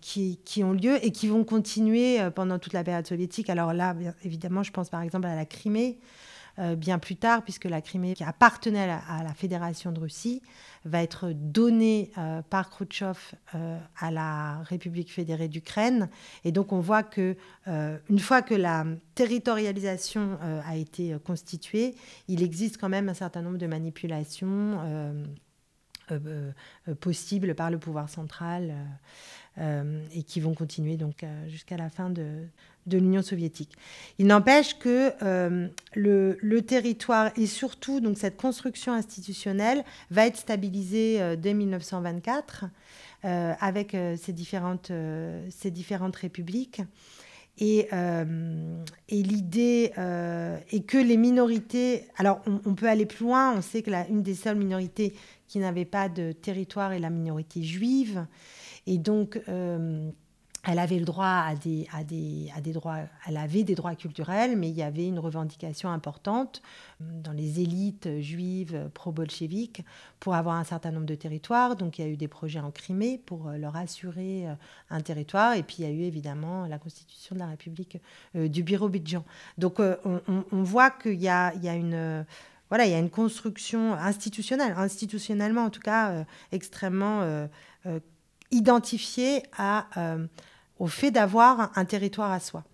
qui, 0.00 0.40
qui, 0.44 0.64
ont 0.64 0.72
lieu 0.72 0.98
et 1.04 1.12
qui 1.12 1.28
vont 1.28 1.44
continuer 1.44 2.18
pendant 2.34 2.58
toute 2.58 2.72
la 2.72 2.82
période 2.82 3.06
soviétique. 3.06 3.48
Alors 3.50 3.72
là, 3.72 3.94
évidemment, 4.24 4.64
je 4.64 4.72
pense 4.72 4.90
par 4.90 5.00
exemple 5.02 5.28
à 5.28 5.36
la 5.36 5.44
Crimée. 5.44 6.00
Euh, 6.58 6.76
bien 6.76 6.98
plus 6.98 7.16
tard, 7.16 7.42
puisque 7.42 7.64
la 7.64 7.80
Crimée, 7.80 8.14
qui 8.14 8.24
appartenait 8.24 8.90
à 8.90 9.22
la, 9.22 9.32
Fédération 9.34 9.90
de 9.90 10.00
Russie, 10.00 10.42
va 10.84 11.02
être 11.02 11.32
donnée 11.32 12.10
euh, 12.18 12.42
par 12.42 12.68
Khrouchtchev 12.68 13.18
euh, 13.54 13.78
à 13.98 14.10
la 14.10 14.58
République 14.62 15.10
fédérée 15.10 15.48
d'Ukraine. 15.48 16.10
Et 16.44 16.52
donc 16.52 16.72
on 16.72 16.80
voit 16.80 17.02
que 17.02 17.36
une 17.66 18.18
fois 18.18 18.42
que 18.42 18.54
la 18.54 18.84
territorialisation 19.14 20.38
a 20.66 20.76
été 20.76 21.16
constituée, 21.24 21.94
il 22.28 22.42
existe 22.42 22.76
quand 22.76 22.88
même 22.88 23.08
un 23.08 23.14
certain 23.14 23.40
nombre 23.40 23.58
de 23.58 23.66
manipulations 23.66 24.78
possibles 27.00 27.54
par 27.54 27.70
le 27.70 27.78
pouvoir 27.78 28.08
central 28.08 28.74
et 29.58 30.22
qui 30.22 30.40
vont 30.40 30.54
continuer 30.54 30.96
donc 30.96 31.24
jusqu'à 31.48 31.76
la 31.76 31.90
fin 31.90 32.08
de, 32.08 32.46
l'Union 32.90 33.22
soviétique. 33.22 33.72
Il 34.18 34.26
n'empêche 34.26 34.78
que 34.78 35.12
euh, 35.22 35.68
le, 35.94 36.60
territoire 36.60 37.30
et 37.36 37.46
surtout 37.46 38.00
donc 38.00 38.18
cette 38.18 38.36
construction 38.36 38.92
institutionnelle 38.92 39.84
va 40.10 40.26
être 40.26 40.36
stabilisée 40.36 41.20
euh, 41.20 41.36
dès 41.36 41.54
1924 41.54 42.64
euh, 43.24 43.52
avec 43.60 43.96
ces, 44.16 44.32
différentes, 44.32 44.90
ces 45.50 45.70
différentes 45.70 46.16
républiques. 46.16 46.82
Et, 47.58 47.88
et 47.92 49.22
l'idée 49.22 49.92
est 49.94 50.86
que 50.86 50.96
les 50.96 51.18
minorités... 51.18 52.08
Alors 52.16 52.40
on, 52.46 52.74
peut 52.74 52.88
aller 52.88 53.04
plus 53.04 53.26
loin, 53.26 53.54
on 53.54 53.60
sait 53.60 53.82
que 53.82 53.90
une 54.10 54.22
des 54.22 54.34
seules 54.34 54.56
minorités 54.56 55.14
qui 55.46 55.58
n'avait 55.58 55.84
pas 55.84 56.08
de 56.08 56.32
territoire 56.32 56.92
est 56.92 56.98
la 56.98 57.10
minorité 57.10 57.62
juive. 57.62 58.26
Et 58.86 58.98
donc 58.98 59.40
elle 60.64 60.78
avait 60.78 60.98
le 60.98 61.04
droit 61.04 61.26
à 61.26 61.56
des, 61.56 61.88
à 61.92 62.04
des, 62.04 62.48
à 62.56 62.60
des 62.60 62.72
droits, 62.72 62.98
elle 63.26 63.36
avait 63.36 63.64
des 63.64 63.74
droits 63.74 63.96
culturels, 63.96 64.56
mais 64.56 64.70
il 64.70 64.76
y 64.76 64.82
avait 64.82 65.06
une 65.08 65.18
revendication 65.18 65.90
importante 65.90 66.62
euh, 67.00 67.04
dans 67.20 67.32
les 67.32 67.60
élites 67.60 68.20
juives 68.20 68.88
pro-bolcheviques 68.94 69.84
pour 70.20 70.36
avoir 70.36 70.54
un 70.54 70.64
certain 70.64 70.92
nombre 70.92 71.06
de 71.06 71.16
territoires. 71.16 71.74
Donc 71.74 71.98
il 71.98 72.02
y 72.02 72.04
a 72.04 72.08
eu 72.08 72.16
des 72.16 72.28
projets 72.28 72.60
en 72.60 72.70
Crimée 72.70 73.20
pour 73.26 73.48
euh, 73.48 73.56
leur 73.56 73.74
assurer 73.74 74.48
euh, 74.48 74.54
un 74.90 75.00
territoire. 75.00 75.54
Et 75.54 75.64
puis 75.64 75.76
il 75.80 75.84
y 75.84 75.88
a 75.88 75.90
eu 75.90 76.02
évidemment 76.02 76.66
la 76.66 76.78
constitution 76.78 77.34
de 77.34 77.40
la 77.40 77.46
République 77.46 78.00
du 78.34 78.62
Birobidjan. 78.62 79.24
Donc 79.58 79.80
on, 79.80 80.62
voit 80.62 80.90
qu'il 80.90 81.20
y 81.20 81.24
y 81.24 81.28
a 81.28 81.74
une 81.74 82.24
voilà, 82.68 82.86
il 82.86 82.90
y 82.90 82.94
a 82.94 82.98
une 82.98 83.10
construction 83.10 83.94
institutionnelle, 83.94 84.74
institutionnellement 84.76 85.64
en 85.64 85.70
tout 85.70 85.80
cas, 85.80 86.24
extrêmement 86.52 87.48
identifiée 88.52 89.42
à 89.56 89.88
au 90.82 90.88
fait 90.88 91.12
d'avoir 91.12 91.70
un 91.76 91.84
territoire 91.84 92.32
à 92.32 92.40
soi. 92.40 92.64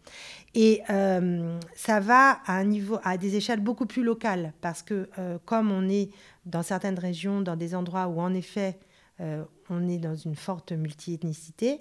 Et 0.55 0.81
euh, 0.89 1.59
ça 1.74 2.01
va 2.01 2.41
à 2.47 3.16
des 3.18 3.37
échelles 3.37 3.61
beaucoup 3.61 3.85
plus 3.85 4.03
locales, 4.03 4.55
parce 4.62 4.83
que 4.83 5.11
euh, 5.18 5.37
comme 5.45 5.70
on 5.70 5.87
est 5.91 6.09
dans 6.47 6.62
certaines 6.62 6.99
régions, 6.99 7.43
dans 7.43 7.55
des 7.55 7.74
endroits 7.74 8.07
où 8.07 8.18
en 8.18 8.33
effet 8.33 8.79
euh, 9.20 9.45
on 9.68 9.87
est 9.89 9.99
dans 9.99 10.16
une 10.16 10.37
forte 10.37 10.72
multiethnicité, 10.72 11.81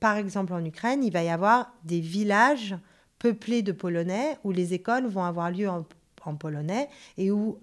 par 0.00 0.16
exemple 0.16 0.54
en 0.54 0.64
Ukraine, 0.64 1.04
il 1.04 1.12
va 1.12 1.22
y 1.22 1.28
avoir 1.28 1.74
des 1.84 2.00
villages 2.00 2.74
peuplés 3.18 3.60
de 3.60 3.70
Polonais 3.70 4.38
où 4.44 4.50
les 4.50 4.72
écoles 4.72 5.06
vont 5.06 5.24
avoir 5.24 5.50
lieu 5.50 5.68
en, 5.68 5.84
en 6.24 6.34
polonais 6.36 6.88
et 7.18 7.30
où 7.30 7.58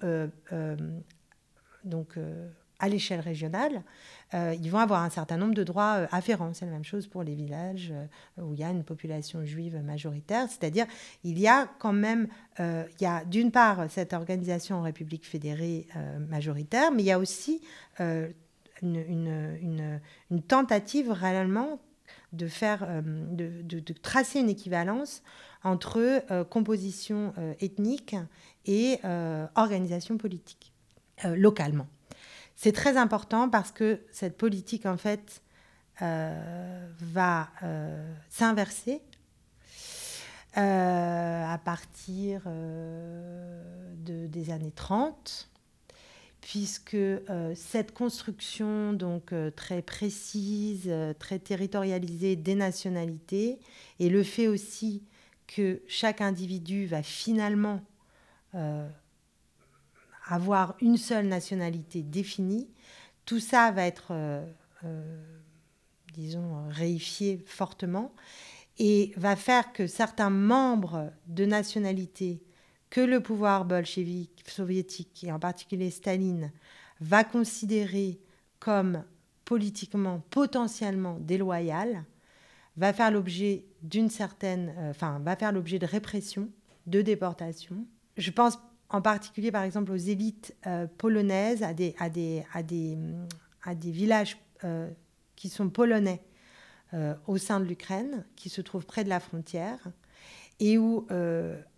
donc 1.84 2.15
à 2.80 2.88
l'échelle 2.88 3.19
régionale, 3.19 3.84
euh, 4.34 4.55
ils 4.61 4.69
vont 4.69 4.77
avoir 4.77 5.03
un 5.03 5.09
certain 5.09 5.38
nombre 5.38 5.55
de 5.55 5.63
droits 5.63 5.95
euh, 5.97 6.07
afférents. 6.11 6.53
C'est 6.53 6.65
la 6.65 6.71
même 6.71 6.84
chose 6.84 7.07
pour 7.07 7.23
les 7.23 7.34
villages 7.34 7.91
euh, 7.91 8.43
où 8.43 8.53
il 8.53 8.59
y 8.59 8.63
a 8.63 8.69
une 8.69 8.84
population 8.84 9.43
juive 9.43 9.82
majoritaire. 9.84 10.47
C'est-à-dire, 10.49 10.86
il 11.23 11.39
y 11.39 11.47
a 11.47 11.67
quand 11.80 11.93
même, 11.93 12.27
il 12.59 13.01
y 13.01 13.05
a 13.05 13.23
d'une 13.25 13.51
part 13.51 13.89
cette 13.89 14.13
organisation 14.13 14.77
en 14.77 14.82
République 14.82 15.25
fédérée 15.25 15.88
majoritaire, 16.30 16.91
mais 16.91 17.03
il 17.03 17.05
y 17.05 17.11
a 17.11 17.19
aussi 17.19 17.61
une, 18.82 19.99
tentative 20.47 21.11
réellement 21.11 21.80
de 22.34 22.47
faire, 22.47 22.88
de, 23.03 23.93
tracer 24.01 24.39
une 24.39 24.49
équivalence 24.49 25.23
entre 25.63 26.23
composition 26.49 27.34
ethnique 27.61 28.15
et 28.65 28.99
organisation 29.55 30.17
politique 30.17 30.73
localement. 31.23 31.88
C'est 32.62 32.74
très 32.74 32.97
important 32.97 33.47
parce 33.49 33.72
que 33.72 34.01
cette 34.12 34.38
politique, 34.38 34.86
en 34.86 34.97
fait, 34.97 35.41
euh, 36.01 36.89
va 36.99 37.47
euh, 37.64 38.14
s'inverser 38.30 39.01
euh, 40.57 41.53
à 41.53 41.57
partir 41.57 42.41
de, 42.49 44.28
des 44.28 44.49
années 44.51 44.74
30, 44.76 45.49
puisque 46.41 46.97
cette 47.55 47.93
construction 47.93 48.91
donc 48.91 49.34
très 49.55 49.82
précise, 49.82 50.93
très 51.18 51.39
territorialisée 51.39 52.36
des 52.36 52.55
nationalités, 52.55 53.57
et 53.99 54.10
le 54.10 54.22
fait 54.22 54.49
aussi 54.49 55.05
que 55.47 55.82
chaque 55.88 56.20
individu 56.20 56.88
va 56.88 57.03
finalement 57.03 57.80
avoir 60.30 60.75
une 60.80 60.97
seule 60.97 61.27
nationalité 61.27 62.01
définie, 62.03 62.69
tout 63.25 63.39
ça 63.39 63.71
va 63.71 63.86
être, 63.86 64.07
euh, 64.11 64.45
euh, 64.86 65.23
disons, 66.13 66.67
réifié 66.69 67.43
fortement 67.45 68.13
et 68.77 69.11
va 69.17 69.36
faire 69.36 69.73
que 69.73 69.88
certains 69.88 70.30
membres 70.30 71.11
de 71.27 71.45
nationalités 71.45 72.41
que 72.89 73.01
le 73.01 73.21
pouvoir 73.21 73.65
bolchevique 73.65 74.43
soviétique, 74.47 75.23
et 75.23 75.32
en 75.32 75.39
particulier 75.39 75.91
Staline, 75.91 76.51
va 77.01 77.23
considérer 77.23 78.19
comme 78.59 79.03
politiquement 79.45 80.21
potentiellement 80.30 81.17
déloyales, 81.19 82.03
va 82.77 82.93
faire 82.93 83.11
l'objet 83.11 83.65
d'une 83.84 84.09
certaine, 84.09 84.73
euh, 84.77 85.19
va 85.21 85.36
faire 85.36 85.51
l'objet 85.51 85.80
de 85.80 85.86
répression, 85.86 86.49
de 86.88 87.01
déportation. 87.01 87.86
Je 88.17 88.32
pense 88.32 88.57
en 88.89 89.01
particulier 89.01 89.51
par 89.51 89.63
exemple 89.63 89.91
aux 89.91 89.97
élites 89.97 90.55
euh, 90.65 90.87
polonaises, 90.97 91.63
à 91.63 91.73
des, 91.73 91.93
villages 93.91 94.37
euh, 94.63 94.89
qui 95.35 95.49
sont 95.49 95.69
polonais 95.69 96.21
euh, 96.93 97.13
au 97.27 97.37
sein 97.37 97.59
de 97.59 97.65
l'Ukraine, 97.65 98.25
qui 98.35 98.49
se 98.49 98.61
trouvent 98.61 98.85
près 98.85 99.03
de 99.03 99.09
la 99.09 99.19
frontière, 99.19 99.79
et 100.61 100.77
où, 100.77 101.07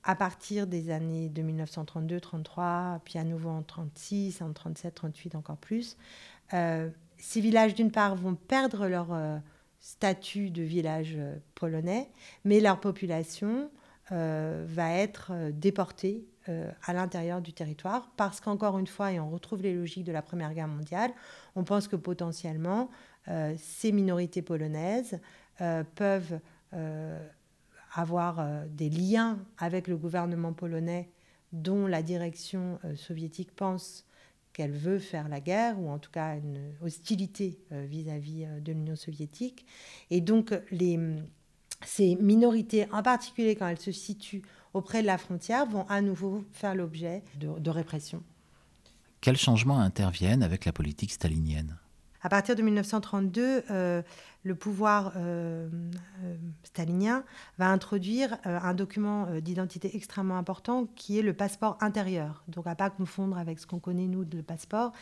à 0.04 0.16
partir 0.16 0.66
des 0.66 0.90
années 0.90 1.30
de 1.30 1.44
1932-33, 1.44 3.00
puis 3.06 3.20
à 3.20 3.24
nouveau 3.24 3.52
en 3.52 3.62
36, 3.62 4.42
en 4.42 4.54
37, 4.54 4.96
38 4.96 5.36
encore 5.36 5.58
plus, 5.58 5.98
ces 6.50 7.42
villages 7.42 7.76
d'une 7.76 7.92
part 7.92 8.16
vont 8.16 8.34
perdre 8.34 8.88
leur 8.88 9.10
statut 9.80 10.50
de 10.50 10.64
village 10.64 11.16
polonais, 11.54 12.10
mais 12.44 12.60
leur 12.60 12.80
population 12.80 13.70
va 14.10 14.90
être 14.94 15.52
déportée 15.52 16.26
euh, 16.50 16.72
à 16.86 16.94
l'intérieur 16.94 17.40
du 17.40 17.54
territoire, 17.54 18.10
parce 18.18 18.42
qu'encore 18.42 18.80
une 18.80 18.88
fois, 18.88 19.12
et 19.12 19.20
on 19.20 19.30
retrouve 19.30 19.62
les 19.62 19.76
logiques 19.76 20.06
de 20.06 20.12
la 20.12 20.24
Première 20.24 20.56
Guerre 20.56 20.68
mondiale, 20.68 21.12
on 21.56 21.64
pense 21.64 21.88
que 21.88 21.96
potentiellement, 21.96 22.90
euh, 23.28 23.54
ces 23.60 23.92
minorités 23.92 24.42
polonaises 24.42 25.20
euh, 25.62 25.84
peuvent 25.96 26.40
avoir 27.94 28.66
des 28.70 28.90
liens 28.90 29.38
avec 29.58 29.90
le 29.90 29.98
gouvernement 29.98 30.54
polonais 30.54 31.10
dont 31.52 31.86
la 31.86 32.02
direction 32.02 32.80
soviétique 32.96 33.54
pense 33.54 34.06
qu'elle 34.54 34.72
veut 34.72 35.00
faire 35.00 35.28
la 35.28 35.42
guerre, 35.42 35.78
ou 35.78 35.90
en 35.90 36.00
tout 36.00 36.12
cas 36.12 36.38
une 36.38 36.72
hostilité 36.82 37.60
vis-à-vis 37.70 38.46
-vis 38.46 38.64
de 38.64 38.72
l'Union 38.72 38.96
soviétique. 38.96 39.66
Et 40.12 40.22
donc 40.22 40.54
ces 41.84 42.16
minorités, 42.16 42.88
en 42.92 43.04
particulier 43.04 43.56
quand 43.56 43.68
elles 43.68 43.80
se 43.80 43.92
situent 43.92 44.44
auprès 44.74 45.02
de 45.02 45.08
la 45.08 45.18
frontière, 45.18 45.66
vont 45.66 45.86
à 45.90 46.02
nouveau 46.02 46.44
faire 46.52 46.76
l'objet 46.76 47.24
de, 47.40 47.70
répression. 47.70 48.24
Quels 49.22 49.38
changements 49.38 49.80
interviennent 49.80 50.44
avec 50.44 50.66
la 50.66 50.72
politique 50.72 51.12
stalinienne? 51.12 51.78
À 52.24 52.30
partir 52.30 52.56
de 52.56 52.62
1932, 52.62 53.64
euh, 53.72 54.04
le 54.44 54.56
pouvoir 54.56 55.14
euh, 55.16 55.70
euh, 56.24 56.36
stalinien 56.64 57.24
va 57.58 57.70
introduire 57.70 58.38
un 58.44 58.76
document 58.76 59.28
d'identité 59.40 59.96
extrêmement 59.96 60.38
important 60.38 60.88
qui 60.96 61.18
est 61.18 61.24
le 61.24 61.34
passeport 61.34 61.78
intérieur. 61.82 62.44
Donc 62.48 62.68
à 62.68 62.76
pas 62.76 62.92
confondre 62.92 63.40
avec 63.40 63.60
ce 63.60 63.66
qu'on 63.66 63.80
connaît 63.80 64.06
nous 64.06 64.24
de 64.24 64.42
passeport. 64.42 64.94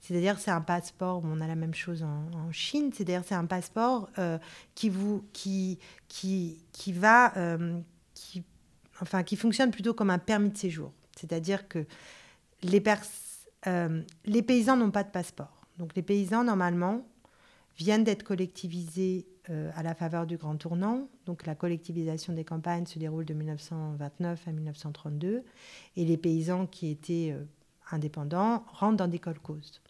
C'est-à-dire 0.00 0.38
c'est 0.38 0.50
un 0.50 0.62
passeport, 0.62 1.20
on 1.24 1.42
a 1.42 1.46
la 1.46 1.56
même 1.56 1.74
chose 1.74 2.02
en, 2.02 2.50
Chine, 2.52 2.90
c'est-à-dire 2.92 3.22
c'est 3.24 3.34
un 3.34 3.46
passeport 3.46 4.08
qui, 4.74 4.88
vous, 4.88 5.24
qui, 5.32 5.78
qui, 6.08 6.64
qui 6.72 6.92
va, 6.92 7.32
qui, 8.14 8.42
enfin, 9.00 9.22
qui 9.22 9.36
fonctionne 9.36 9.70
plutôt 9.70 9.94
comme 9.94 10.10
un 10.10 10.18
permis 10.18 10.50
de 10.50 10.58
séjour. 10.58 10.92
C'est-à-dire 11.16 11.68
que 11.68 11.86
les, 12.62 12.82
les 14.24 14.42
paysans 14.42 14.76
n'ont 14.76 14.90
pas 14.90 15.04
de 15.04 15.10
passeport. 15.10 15.66
Donc 15.78 15.94
les 15.94 16.02
paysans, 16.02 16.44
normalement, 16.44 17.06
viennent 17.76 18.04
d'être 18.04 18.22
collectivisés 18.22 19.26
euh, 19.50 19.70
à 19.74 19.82
la 19.82 19.94
faveur 19.94 20.26
du 20.26 20.36
Grand 20.36 20.56
Tournant. 20.56 21.08
Donc 21.26 21.46
la 21.46 21.54
collectivisation 21.54 22.32
des 22.32 22.44
campagnes 22.44 22.86
se 22.86 22.98
déroule 22.98 23.24
de 23.24 23.34
1929 23.34 24.46
à 24.46 24.52
1932. 24.52 25.42
Et 25.96 26.04
les 26.04 26.16
paysans 26.16 26.66
qui 26.66 26.90
étaient 26.90 27.32
euh, 27.32 27.44
indépendants 27.90 28.64
rentrent 28.68 28.98
dans 28.98 29.08
des 29.08 29.18
colcos. 29.18 29.80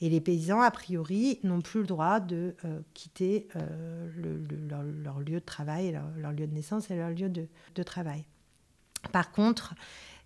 Et 0.00 0.10
les 0.10 0.20
paysans, 0.20 0.60
a 0.60 0.70
priori, 0.70 1.38
n'ont 1.44 1.60
plus 1.60 1.80
le 1.80 1.86
droit 1.86 2.20
de 2.20 2.54
euh, 2.64 2.80
quitter 2.94 3.48
leur, 4.16 5.20
lieu 5.20 5.40
de 5.40 5.44
travail, 5.44 5.98
leur, 6.20 6.32
lieu 6.32 6.46
de 6.46 6.54
naissance 6.54 6.90
et 6.90 6.96
leur 6.96 7.10
lieu 7.10 7.28
de 7.28 7.82
travail. 7.82 8.24
Par 9.12 9.30
contre, 9.30 9.74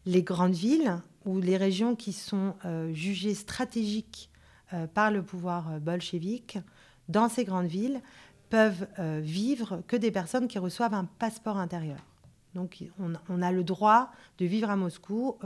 les 0.06 0.22
grandes 0.22 0.54
villes 0.54 1.00
ou 1.24 1.40
les 1.40 1.56
régions 1.56 1.94
qui 1.94 2.12
sont 2.12 2.54
jugées 2.92 3.34
stratégiques 3.34 4.30
euh, 4.74 4.86
par 4.86 5.10
le 5.10 5.22
pouvoir 5.22 5.72
euh, 5.72 5.78
bolchevique 5.78 6.58
dans 7.08 7.30
ces 7.30 7.44
grandes 7.44 7.68
villes 7.68 8.02
peuvent 8.50 8.86
euh, 8.98 9.18
vivre 9.22 9.82
que 9.86 9.96
des 9.96 10.10
personnes 10.10 10.46
qui 10.46 10.58
reçoivent 10.58 10.92
un 10.92 11.06
passeport 11.06 11.56
intérieur. 11.56 11.96
Donc 12.54 12.84
on, 12.98 13.42
a 13.42 13.52
le 13.52 13.64
droit 13.64 14.10
de 14.38 14.44
vivre 14.44 14.68
à 14.68 14.76
Moscou 14.76 15.38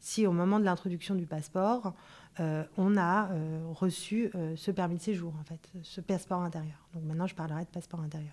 si 0.00 0.26
au 0.26 0.32
moment 0.32 0.58
de 0.58 0.64
l'introduction 0.64 1.14
du 1.14 1.26
passeport, 1.26 1.92
on 2.38 2.96
a 2.96 3.28
reçu 3.74 4.30
ce 4.54 4.70
permis 4.70 4.96
de 4.96 5.02
séjour, 5.02 5.34
en 5.38 5.44
fait, 5.44 5.60
ce 5.82 6.00
passeport 6.00 6.40
intérieur. 6.40 6.78
Donc 6.94 7.02
maintenant, 7.02 7.26
je 7.26 7.34
parlerai 7.34 7.62
de 7.62 7.68
passeport 7.68 8.00
intérieur. 8.00 8.32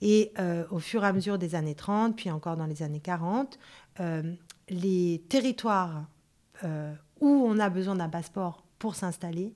Et 0.00 0.32
au 0.70 0.78
fur 0.78 1.02
et 1.02 1.06
à 1.06 1.12
mesure 1.12 1.38
des 1.38 1.54
années 1.54 1.74
30, 1.74 2.16
puis 2.16 2.30
encore 2.30 2.56
dans 2.56 2.66
les 2.66 2.82
années 2.82 3.00
40, 3.00 3.58
les 4.68 5.24
territoires 5.28 6.06
où 7.20 7.26
on 7.26 7.58
a 7.58 7.68
besoin 7.68 7.96
d'un 7.96 8.08
passeport 8.08 8.64
pour 8.78 8.94
s'installer 8.94 9.54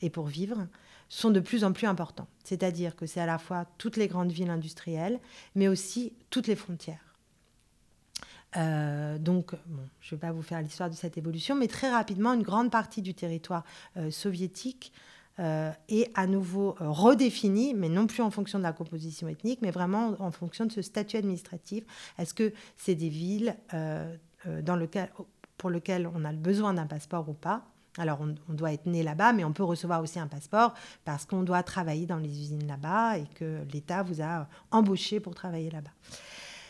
et 0.00 0.10
pour 0.10 0.26
vivre 0.26 0.68
sont 1.08 1.30
de 1.30 1.40
plus 1.40 1.64
en 1.64 1.72
plus 1.72 1.86
importants. 1.86 2.28
C'est-à-dire 2.42 2.96
que 2.96 3.06
c'est 3.06 3.20
à 3.20 3.26
la 3.26 3.38
fois 3.38 3.66
toutes 3.78 3.96
les 3.96 4.08
grandes 4.08 4.32
villes 4.32 4.50
industrielles, 4.50 5.20
mais 5.54 5.68
aussi 5.68 6.14
toutes 6.30 6.46
les 6.46 6.56
frontières. 6.56 7.12
Euh, 8.56 9.18
donc, 9.18 9.52
je 10.00 10.14
ne 10.14 10.18
vais 10.18 10.26
pas 10.26 10.32
vous 10.32 10.42
faire 10.42 10.60
l'histoire 10.60 10.90
de 10.90 10.94
cette 10.94 11.16
évolution, 11.18 11.54
mais 11.54 11.68
très 11.68 11.90
rapidement, 11.90 12.32
une 12.32 12.42
grande 12.42 12.70
partie 12.70 13.02
du 13.02 13.14
territoire 13.14 13.64
euh, 13.96 14.10
soviétique 14.10 14.92
euh, 14.94 15.10
est 15.38 16.10
à 16.14 16.26
nouveau 16.26 16.76
redéfinie, 16.78 17.74
mais 17.74 17.88
non 17.88 18.06
plus 18.06 18.22
en 18.22 18.30
fonction 18.30 18.58
de 18.58 18.64
la 18.64 18.72
composition 18.72 19.28
ethnique, 19.28 19.60
mais 19.62 19.70
vraiment 19.70 20.14
en 20.18 20.30
fonction 20.30 20.66
de 20.66 20.72
ce 20.72 20.82
statut 20.82 21.16
administratif. 21.16 21.84
Est-ce 22.18 22.34
que 22.34 22.52
c'est 22.76 22.94
des 22.94 23.08
villes 23.08 23.56
dans 23.72 24.76
lequel, 24.76 25.10
pour 25.56 25.70
lesquelles 25.70 26.08
on 26.14 26.24
a 26.24 26.32
besoin 26.32 26.74
d'un 26.74 26.86
passeport 26.86 27.28
ou 27.28 27.34
pas? 27.34 27.64
Alors, 27.98 28.20
on, 28.22 28.54
doit 28.54 28.72
être 28.72 28.86
né 28.86 29.02
là-bas, 29.02 29.32
mais 29.32 29.44
on 29.44 29.52
peut 29.52 29.64
recevoir 29.64 30.02
aussi 30.02 30.18
un 30.18 30.26
passeport 30.26 30.74
parce 31.04 31.26
qu'on 31.26 31.42
doit 31.42 31.62
travailler 31.62 32.06
dans 32.06 32.16
les 32.16 32.30
usines 32.30 32.66
là-bas 32.66 33.18
et 33.18 33.26
que 33.34 33.58
l'État 33.72 34.02
vous 34.02 34.22
a 34.22 34.48
embauché 34.70 35.20
pour 35.20 35.34
travailler 35.34 35.70
là-bas. 35.70 35.90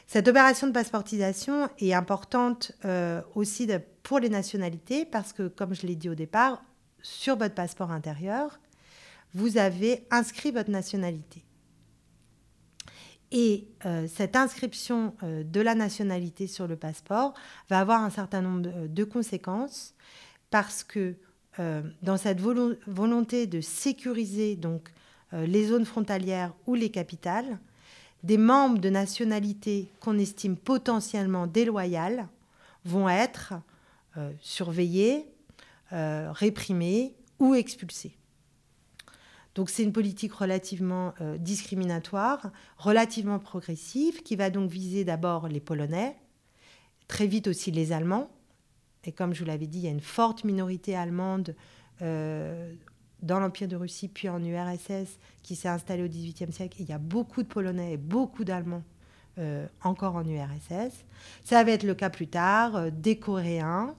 Cette 0.09 0.27
opération 0.27 0.67
de 0.67 0.73
passeportisation 0.73 1.69
est 1.79 1.95
importante 1.95 2.73
euh, 2.85 3.23
aussi 3.35 3.69
pour 4.03 4.19
les 4.19 4.29
nationalités 4.29 5.05
parce 5.05 5.33
que, 5.33 5.47
comme 5.47 5.75
je 5.75 5.87
l'ai 5.87 5.95
dit 5.95 6.11
au 6.11 6.15
départ, 6.15 6.63
sur 7.03 7.37
votre 7.37 7.55
passeport 7.55 7.91
intérieur, 7.91 8.59
vous 9.35 9.59
avez 9.59 10.07
inscrit 10.11 10.51
votre 10.51 10.71
nationalité. 10.71 11.43
Et 13.31 13.67
euh, 13.87 14.07
cette 14.09 14.37
inscription 14.37 15.15
euh, 15.23 15.43
de 15.43 15.61
la 15.61 15.75
nationalité 15.75 16.47
sur 16.47 16.67
le 16.67 16.77
passeport 16.77 17.33
va 17.71 17.81
avoir 17.81 18.03
un 18.03 18.11
certain 18.11 18.43
nombre 18.43 18.87
de 18.87 19.05
conséquences 19.05 19.95
parce 20.51 20.85
que 20.85 21.17
euh, 21.59 21.83
dans 22.03 22.17
cette 22.17 22.41
volonté 22.41 23.47
de 23.47 23.61
sécuriser 23.61 24.57
donc 24.57 24.91
euh, 25.35 25.45
les 25.45 25.67
zones 25.67 25.85
frontalières 25.85 26.55
ou 26.67 26.75
les 26.75 26.91
capitales, 26.91 27.59
des 28.23 28.39
membres 28.39 28.79
de 28.79 28.89
nationalités 28.89 29.91
qu'on 30.01 30.19
estime 30.19 30.57
potentiellement 30.57 31.47
déloyales 31.47 32.29
vont 32.85 33.09
être 33.09 33.55
euh, 35.93 36.31
réprimés 36.33 37.17
ou 37.39 37.55
expulsés. 37.55 38.17
Donc 39.55 39.69
c'est 39.69 39.83
une 39.83 39.93
politique 39.93 40.33
relativement 40.33 41.13
discriminatoire, 41.39 42.53
relativement 42.79 43.39
progressive, 43.39 44.23
qui 44.23 44.35
va 44.35 44.49
donc 44.49 44.71
viser 44.71 45.05
d'abord 45.05 45.47
les 45.47 45.61
Polonais, 45.61 46.17
très 47.07 47.27
vite 47.27 47.49
aussi 47.49 47.71
les 47.71 47.93
Allemands, 47.93 48.31
et 49.05 49.13
comme 49.13 49.35
je 49.35 49.41
vous 49.41 49.47
l'avais 49.47 49.67
dit, 49.67 49.79
il 49.79 49.85
y 49.85 49.89
a 49.89 49.91
une 49.91 50.01
forte 50.01 50.45
minorité 50.45 50.95
allemande 50.95 51.55
euh, 52.03 52.73
dans 53.23 53.41
l'Empire 53.41 53.69
de 53.69 53.77
Russie, 53.77 54.09
puis 54.09 54.29
en 54.29 54.43
URSS, 54.43 55.19
qui 55.43 55.57
s'est 55.57 55.69
installée 55.69 56.03
au 56.03 56.09
XVIIIe 56.09 56.53
siècle. 56.53 56.77
il 56.81 56.89
y 56.89 56.93
a 56.93 56.99
beaucoup 56.99 57.43
de 57.43 57.49
Polonais 57.49 57.93
et 57.93 57.97
beaucoup 57.97 58.45
d'Allemands 58.45 58.85
euh, 59.39 59.67
encore 59.83 60.17
en 60.17 60.25
URSS. 60.25 61.05
Ça 61.45 61.65
va 61.65 61.71
être 61.71 61.85
le 61.85 61.95
cas 61.95 62.11
plus 62.11 62.29
tard 62.29 62.77
euh, 62.77 62.91
des 62.91 63.17
Coréens. 63.17 63.95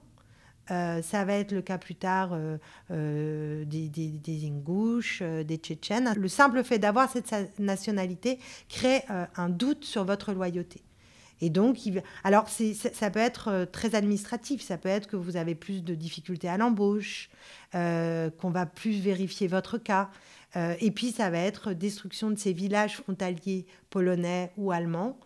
Ça 0.68 1.24
va 1.24 1.34
être 1.34 1.52
le 1.52 1.62
cas 1.62 1.78
plus 1.78 1.94
tard 1.94 2.36
des, 2.90 3.64
des, 3.64 3.88
des, 3.88 4.46
Ingouches, 4.46 5.22
des 5.22 5.56
Tchétchènes. 5.56 6.14
Le 6.16 6.28
simple 6.28 6.64
fait 6.64 6.78
d'avoir 6.78 7.10
cette 7.10 7.34
nationalité 7.58 8.38
crée 8.68 9.02
un 9.36 9.48
doute 9.48 9.84
sur 9.84 10.04
votre 10.04 10.32
loyauté. 10.32 10.82
Et 11.40 11.50
donc, 11.50 11.78
alors 12.22 12.48
ça 12.48 13.10
peut 13.10 13.18
être 13.18 13.48
euh, 13.48 13.66
très 13.66 13.94
administratif, 13.94 14.62
ça 14.62 14.78
peut 14.78 14.88
être 14.88 15.06
que 15.06 15.16
vous 15.16 15.36
avez 15.36 15.54
plus 15.54 15.82
de 15.82 15.94
difficultés 15.94 16.48
à 16.48 16.56
l'embauche, 16.56 17.28
euh, 17.74 18.30
qu'on 18.30 18.50
va 18.50 18.66
plus 18.66 19.00
vérifier 19.00 19.46
votre 19.46 19.78
cas. 19.78 20.10
Euh, 20.56 20.74
et 20.80 20.90
puis, 20.90 21.10
ça 21.10 21.30
va 21.30 21.38
être 21.38 21.72
destruction 21.72 22.30
de 22.30 22.36
ces 22.36 22.52
villages 22.52 22.96
frontaliers 22.96 23.66
polonais 23.90 24.52
ou 24.56 24.70
allemands 24.70 25.18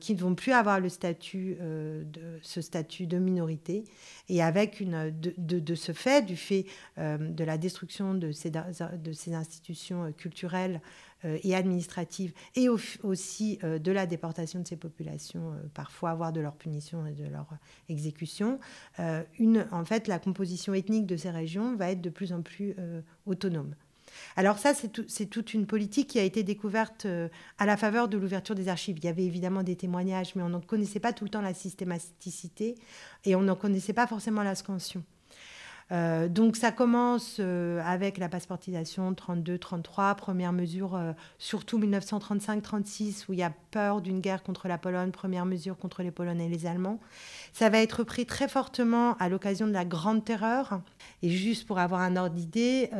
qui 0.00 0.14
ne 0.14 0.20
vont 0.20 0.34
plus 0.34 0.52
avoir 0.52 0.80
le 0.80 0.88
statut 0.88 1.56
de 1.60 2.38
ce 2.42 2.60
statut 2.60 3.06
de 3.06 3.18
minorité 3.18 3.84
et 4.28 4.42
avec 4.42 4.80
une 4.80 5.12
de, 5.20 5.74
ce 5.74 5.92
fait 5.92 6.24
du 6.24 6.36
fait 6.36 6.64
de 6.96 7.44
la 7.44 7.58
destruction 7.58 8.14
de 8.14 8.32
ces, 8.32 8.50
de 8.50 9.12
ces 9.12 9.34
institutions 9.34 10.12
culturelles 10.12 10.80
euh, 11.24 11.36
et 11.42 11.56
administrative, 11.56 12.32
et 12.54 12.68
aussi 12.68 13.58
euh, 13.64 13.80
de 13.80 13.90
la 13.90 14.06
déportation 14.06 14.60
de 14.60 14.68
ces 14.68 14.76
populations, 14.76 15.52
euh, 15.52 15.56
parfois, 15.74 16.14
voire 16.14 16.32
de 16.32 16.40
leur 16.40 16.54
punition 16.54 17.04
et 17.06 17.12
de 17.12 17.24
leur 17.24 17.48
exécution, 17.88 18.60
en 18.98 19.84
fait, 19.84 20.06
la 20.06 20.20
composition 20.20 20.74
ethnique 20.74 21.06
de 21.06 21.16
ces 21.16 21.30
régions 21.30 21.74
va 21.74 21.90
être 21.90 22.00
de 22.00 22.10
plus 22.10 22.32
en 22.32 22.42
plus 22.42 22.76
autonome. 23.26 23.74
Alors 24.38 24.56
ça, 24.58 24.72
c'est 24.72 25.26
toute 25.26 25.52
une 25.52 25.66
politique 25.66 26.10
qui 26.10 26.20
a 26.20 26.22
été 26.22 26.44
découverte 26.44 27.08
à 27.58 27.66
la 27.66 27.76
faveur 27.76 28.06
de 28.06 28.16
l'ouverture 28.16 28.54
des 28.54 28.68
archives. 28.68 28.96
Il 28.98 29.04
y 29.04 29.08
avait 29.08 29.24
évidemment 29.24 29.64
des 29.64 29.74
témoignages, 29.74 30.36
mais 30.36 30.44
on 30.44 30.48
n'en 30.48 30.60
connaissait 30.60 31.00
pas 31.00 31.12
tout 31.12 31.24
le 31.24 31.30
temps 31.30 31.40
la 31.40 31.54
systématicité 31.54 32.76
et 33.24 33.34
on 33.34 33.42
n'en 33.42 33.56
connaissait 33.56 33.94
pas 33.94 34.06
forcément 34.06 34.44
la 34.44 34.54
scansion. 34.54 35.02
Euh, 35.90 36.28
donc 36.28 36.56
ça 36.56 36.70
commence 36.70 37.38
euh, 37.40 37.80
avec 37.84 38.18
la 38.18 38.28
passeportisation 38.28 39.12
32-33, 39.12 40.16
première 40.16 40.52
mesure 40.52 40.94
euh, 40.94 41.12
surtout 41.38 41.78
1935-36 41.78 43.24
où 43.28 43.32
il 43.32 43.38
y 43.38 43.42
a 43.42 43.52
peur 43.70 44.02
d'une 44.02 44.20
guerre 44.20 44.42
contre 44.42 44.68
la 44.68 44.76
Pologne, 44.76 45.10
première 45.10 45.46
mesure 45.46 45.78
contre 45.78 46.02
les 46.02 46.10
Polonais 46.10 46.46
et 46.46 46.50
les 46.50 46.66
Allemands. 46.66 47.00
Ça 47.54 47.70
va 47.70 47.78
être 47.78 48.04
pris 48.04 48.26
très 48.26 48.48
fortement 48.48 49.16
à 49.16 49.28
l'occasion 49.28 49.66
de 49.66 49.72
la 49.72 49.86
Grande 49.86 50.24
Terreur. 50.24 50.80
Et 51.22 51.30
juste 51.30 51.66
pour 51.66 51.78
avoir 51.78 52.00
un 52.02 52.16
ordre 52.16 52.36
d'idée, 52.36 52.90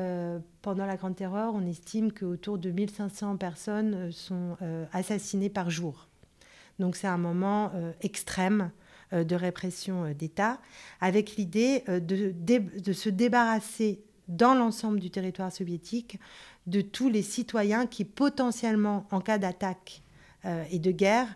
pendant 0.62 0.86
la 0.86 0.96
Grande 0.96 1.14
Terreur, 1.14 1.54
on 1.54 1.64
estime 1.64 2.10
qu'autour 2.10 2.58
de 2.58 2.70
1500 2.70 3.36
personnes 3.36 4.10
sont 4.10 4.56
assassinées 4.92 5.50
par 5.50 5.70
jour. 5.70 6.08
Donc 6.80 6.96
c'est 6.96 7.06
un 7.06 7.16
moment 7.16 7.70
extrême 8.00 8.72
euh, 9.14 9.24
de 9.24 9.34
répression 9.34 10.04
euh, 10.04 10.12
d'État, 10.12 10.60
avec 11.00 11.36
l'idée 11.36 11.82
euh, 11.88 11.98
de, 11.98 12.92
se 12.92 13.08
débarrasser 13.08 14.02
dans 14.28 14.52
l'ensemble 14.52 15.00
du 15.00 15.08
territoire 15.08 15.50
soviétique 15.50 16.20
de 16.66 16.82
tous 16.82 17.08
les 17.08 17.22
citoyens 17.22 17.86
qui 17.86 18.04
potentiellement, 18.04 19.06
en 19.10 19.20
cas 19.20 19.38
d'attaque 19.38 20.02
et 20.70 20.78
de 20.78 20.92
guerre 20.92 21.26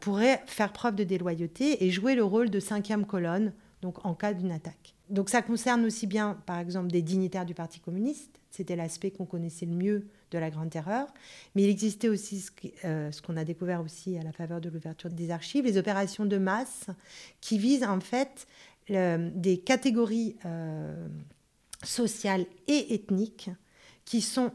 pourraient 0.00 0.42
faire 0.46 0.72
preuve 0.72 0.94
de 0.94 1.04
déloyauté 1.04 1.84
et 1.84 1.90
jouer 1.90 2.14
le 2.14 2.24
rôle 2.24 2.48
de 2.48 2.58
cinquième 2.58 3.04
colonne 3.04 3.52
donc 3.82 4.04
en 4.04 4.14
cas 4.14 4.32
d'une 4.34 4.52
attaque. 4.52 4.94
Donc 5.08 5.28
ça 5.30 5.42
concerne 5.42 5.84
aussi 5.84 6.06
bien, 6.06 6.34
par 6.46 6.58
exemple, 6.58 6.88
des 6.88 7.02
dignitaires 7.02 7.46
du 7.46 7.54
Parti 7.54 7.80
communiste, 7.80 8.40
c'était 8.50 8.76
l'aspect 8.76 9.10
qu'on 9.10 9.26
connaissait 9.26 9.66
le 9.66 9.74
mieux 9.74 10.08
de 10.30 10.38
la 10.38 10.50
Grande 10.50 10.70
Terreur, 10.70 11.06
mais 11.54 11.62
il 11.64 11.68
existait 11.68 12.08
aussi 12.08 12.40
ce 12.40 13.20
qu'on 13.22 13.36
a 13.36 13.44
découvert 13.44 13.82
aussi 13.82 14.16
à 14.16 14.22
la 14.22 14.32
faveur 14.32 14.60
de 14.60 14.68
l'ouverture 14.68 15.10
des 15.10 15.30
archives, 15.30 15.64
les 15.64 15.76
opérations 15.76 16.24
de 16.24 16.38
masse 16.38 16.86
qui 17.40 17.58
visent 17.58 17.84
en 17.84 18.00
fait 18.00 18.46
des 18.88 19.62
catégories 19.64 20.36
sociales 21.84 22.46
et 22.66 22.94
ethniques 22.94 23.50
qui 24.04 24.20
sont 24.20 24.52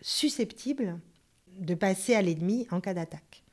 susceptibles 0.00 0.98
de 1.58 1.74
passer 1.74 2.14
à 2.14 2.22
l'ennemi 2.22 2.66
en 2.70 2.80
cas 2.80 2.94
d'attaque. 2.94 3.44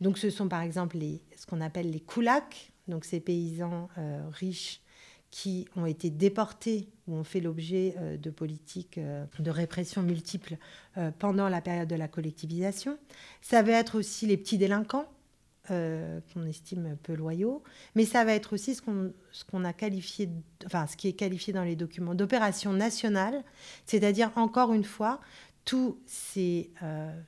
Donc 0.00 0.18
ce 0.18 0.30
sont 0.30 0.48
par 0.48 0.62
exemple 0.62 0.98
ce 1.36 1.46
qu'on 1.46 1.60
appelle 1.60 1.90
les 1.90 2.00
koulaks, 2.00 2.72
donc 2.88 3.04
ces 3.04 3.20
paysans 3.20 3.88
euh, 3.98 4.22
riches 4.32 4.80
qui 5.30 5.68
ont 5.76 5.84
été 5.84 6.08
déportés 6.08 6.88
ou 7.06 7.14
ont 7.14 7.24
fait 7.24 7.40
l'objet 7.40 7.94
euh, 7.98 8.16
de 8.16 8.30
politiques 8.30 8.96
euh, 8.96 9.26
de 9.38 9.50
répression 9.50 10.02
multiples 10.02 10.56
pendant 11.20 11.48
la 11.48 11.60
période 11.60 11.88
de 11.88 11.94
la 11.94 12.08
collectivisation. 12.08 12.98
Ça 13.40 13.62
va 13.62 13.72
être 13.72 13.96
aussi 13.96 14.26
les 14.26 14.36
petits 14.36 14.58
délinquants, 14.58 15.06
qu'on 15.68 16.46
estime 16.46 16.96
peu 17.02 17.14
loyaux, 17.14 17.62
mais 17.94 18.06
ça 18.06 18.24
va 18.24 18.32
être 18.32 18.54
aussi 18.54 18.74
ce 18.74 18.80
qu'on 18.80 19.12
qu'on 19.50 19.64
a 19.66 19.74
qualifié, 19.74 20.30
enfin 20.64 20.86
ce 20.86 20.96
qui 20.96 21.08
est 21.08 21.12
qualifié 21.12 21.52
dans 21.52 21.62
les 21.62 21.76
documents 21.76 22.14
d'opération 22.14 22.72
nationale, 22.72 23.44
c'est-à-dire 23.84 24.32
encore 24.36 24.72
une 24.72 24.82
fois 24.82 25.20
tous 25.66 26.00
ces 26.06 26.70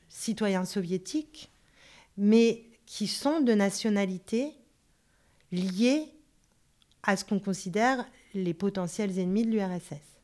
citoyens 0.08 0.64
soviétiques, 0.64 1.52
mais 2.16 2.64
qui 2.86 3.06
sont 3.06 3.40
de 3.40 3.52
nationalité 3.52 4.54
liés 5.52 6.04
à 7.02 7.16
ce 7.16 7.24
qu'on 7.24 7.38
considère 7.38 8.04
les 8.34 8.54
potentiels 8.54 9.18
ennemis 9.18 9.44
de 9.44 9.50
l'URSS. 9.50 10.20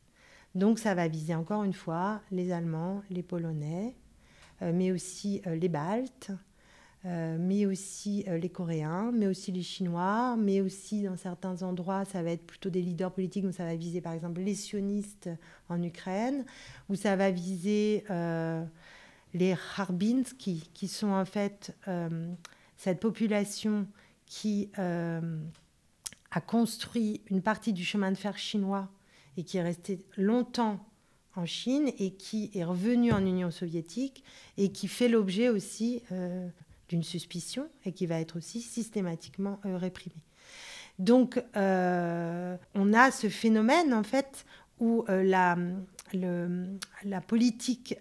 Donc 0.55 0.79
ça 0.79 0.95
va 0.95 1.07
viser 1.07 1.35
encore 1.35 1.63
une 1.63 1.73
fois 1.73 2.21
les 2.31 2.51
Allemands, 2.51 3.03
les 3.09 3.23
Polonais, 3.23 3.95
euh, 4.61 4.71
mais 4.73 4.91
aussi 4.91 5.41
euh, 5.45 5.55
les 5.55 5.69
Baltes, 5.69 6.31
euh, 7.05 7.37
mais 7.39 7.65
aussi 7.65 8.25
les 8.27 8.49
Coréens, 8.49 9.11
mais 9.13 9.27
aussi 9.27 9.51
les 9.51 9.61
Chinois, 9.61 10.35
mais 10.35 10.61
aussi 10.61 11.03
dans 11.03 11.15
certains 11.15 11.61
endroits, 11.61 12.05
ça 12.05 12.23
va 12.23 12.31
être 12.31 12.45
plutôt 12.45 12.69
des 12.69 12.81
leaders 12.81 13.11
politiques, 13.11 13.43
donc 13.43 13.53
ça 13.53 13.65
va 13.65 13.75
viser 13.75 14.01
par 14.01 14.13
exemple 14.13 14.41
les 14.41 14.55
sionistes 14.55 15.29
en 15.69 15.81
Ukraine, 15.83 16.43
ou 16.89 16.95
ça 16.95 17.15
va 17.15 17.29
viser 17.29 18.03
les 19.33 19.55
Harbins, 19.77 20.23
qui, 20.39 20.67
qui, 20.73 20.87
sont 20.87 21.11
en 21.11 21.23
fait 21.23 21.77
cette 22.77 22.99
population 22.99 23.85
qui 24.27 24.69
euh, 24.77 25.39
a 26.31 26.41
construit 26.41 27.21
une 27.27 27.41
partie 27.41 27.73
du 27.73 27.83
chemin 27.83 28.11
de 28.11 28.17
fer 28.17 28.37
chinois 28.37 28.89
et 29.37 29.43
qui 29.43 29.57
est 29.57 29.63
resté 29.63 30.03
longtemps 30.17 30.85
en 31.35 31.45
Chine 31.45 31.91
et 31.97 32.11
qui 32.11 32.51
est 32.53 32.63
revenu 32.63 33.11
en 33.11 33.25
Union 33.25 33.51
soviétique 33.51 34.23
et 34.57 34.71
qui 34.71 34.87
fait 34.87 35.07
l'objet 35.07 35.49
aussi 35.49 36.01
euh, 36.11 36.47
d'une 36.89 37.03
suspicion 37.03 37.69
et 37.85 37.91
qui 37.91 38.05
va 38.05 38.19
être 38.19 38.37
aussi 38.37 38.61
systématiquement 38.61 39.59
euh, 39.65 39.77
réprimé. 39.77 40.15
Donc 40.99 41.39
on 41.53 42.93
a 42.93 43.11
ce 43.11 43.29
phénomène 43.29 43.93
en 43.93 44.01
fait 44.01 44.47
où 44.79 45.05
la, 45.07 45.55
la 47.03 47.21
politique 47.21 47.95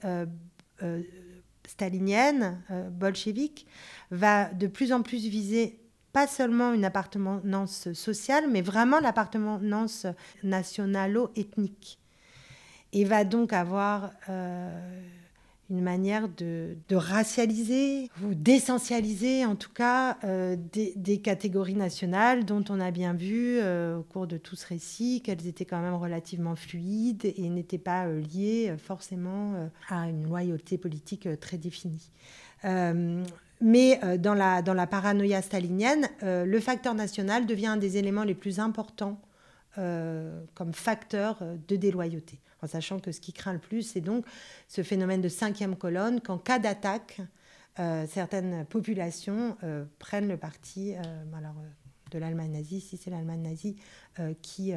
stalinienne, 1.66 2.62
bolchevique, 2.92 3.66
va 4.10 4.50
de 4.54 4.66
plus 4.66 4.94
en 4.94 5.02
plus 5.02 5.26
viser 5.26 5.78
pas 6.16 6.26
seulement 6.26 6.72
une 6.72 6.86
appartenance 6.86 7.92
sociale, 7.92 8.44
mais 8.50 8.62
vraiment 8.62 9.00
l'appartenance 9.00 10.06
nationalo-ethnique. 10.42 11.98
Et 12.94 13.04
va 13.04 13.24
donc 13.24 13.52
avoir 13.52 14.12
euh, 14.30 15.02
une 15.68 15.82
manière 15.82 16.30
de, 16.30 16.78
racialiser 16.90 18.08
ou 18.24 18.32
d'essentialiser 18.32 19.44
en 19.44 19.56
tout 19.56 19.74
cas 19.74 20.16
euh, 20.24 20.56
des, 20.72 21.18
catégories 21.18 21.74
nationales 21.74 22.46
dont 22.46 22.64
on 22.70 22.80
a 22.80 22.90
bien 22.90 23.12
vu 23.12 23.58
euh, 23.58 23.98
au 23.98 24.02
cours 24.02 24.26
de 24.26 24.38
tout 24.38 24.56
ce 24.56 24.68
récit 24.68 25.20
qu'elles 25.22 25.46
étaient 25.46 25.66
quand 25.66 25.82
même 25.82 25.96
relativement 25.96 26.56
fluides 26.56 27.26
et 27.26 27.46
n'étaient 27.50 27.76
pas 27.76 28.06
liées 28.08 28.74
forcément 28.78 29.68
à 29.90 30.08
une 30.08 30.24
loyauté 30.24 30.78
politique 30.78 31.28
très 31.40 31.58
définie. 31.58 32.10
Mais 33.60 33.98
euh, 34.04 34.18
dans, 34.18 34.34
la, 34.34 34.86
paranoïa 34.86 35.42
stalinienne, 35.42 36.08
euh, 36.22 36.44
le 36.44 36.60
facteur 36.60 36.94
national 36.94 37.46
devient 37.46 37.68
un 37.68 37.76
des 37.76 37.96
éléments 37.96 38.24
les 38.24 38.34
plus 38.34 38.60
importants 38.60 39.20
euh, 39.78 40.42
comme 40.54 40.72
facteur 40.72 41.42
de 41.66 41.76
déloyauté. 41.76 42.40
En 42.62 42.66
sachant 42.66 42.98
que 42.98 43.12
ce 43.12 43.20
qui 43.20 43.32
craint 43.32 43.52
le 43.52 43.58
plus, 43.58 43.82
c'est 43.82 44.00
donc 44.00 44.24
ce 44.68 44.82
phénomène 44.82 45.20
de 45.20 45.28
cinquième 45.28 45.76
colonne, 45.76 46.20
qu'en 46.20 46.38
cas 46.38 46.58
d'attaque, 46.58 47.20
certaines 48.08 48.64
populations 48.64 49.58
prennent 49.98 50.26
le 50.26 50.38
parti 50.38 50.94
alors, 51.36 51.54
de 52.10 52.18
l'Allemagne 52.18 52.52
nazie, 52.52 52.80
si 52.80 52.96
c'est 52.96 53.10
l'Allemagne 53.10 53.42
nazie 53.42 53.76
qui, 54.40 54.72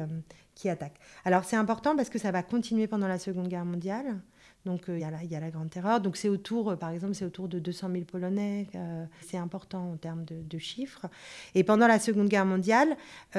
qui 0.54 0.68
attaque. 0.68 1.00
Alors 1.24 1.44
c'est 1.44 1.56
important 1.56 1.96
parce 1.96 2.10
que 2.10 2.18
ça 2.18 2.30
va 2.30 2.42
continuer 2.42 2.86
pendant 2.86 3.08
la 3.08 3.18
Seconde 3.18 3.48
Guerre 3.48 3.64
mondiale. 3.64 4.20
Donc 4.66 4.88
euh, 4.88 4.98
il 4.98 5.00
y, 5.00 5.34
a 5.36 5.40
la 5.40 5.50
grande 5.50 5.70
terreur. 5.70 6.00
Donc 6.00 6.16
c'est 6.16 6.28
autour, 6.28 6.70
euh, 6.70 6.76
par 6.76 6.90
exemple, 6.90 7.14
c'est 7.14 7.24
autour 7.24 7.48
de 7.48 7.58
200 7.58 7.90
000 7.92 8.04
Polonais. 8.04 8.66
Euh, 8.74 9.04
c'est 9.26 9.38
important 9.38 9.92
en 9.92 9.96
termes 9.96 10.24
de, 10.24 10.58
chiffres. 10.58 11.06
Et 11.54 11.64
pendant 11.64 11.86
la 11.86 11.98
Seconde 11.98 12.28
Guerre 12.28 12.44
mondiale, 12.44 12.96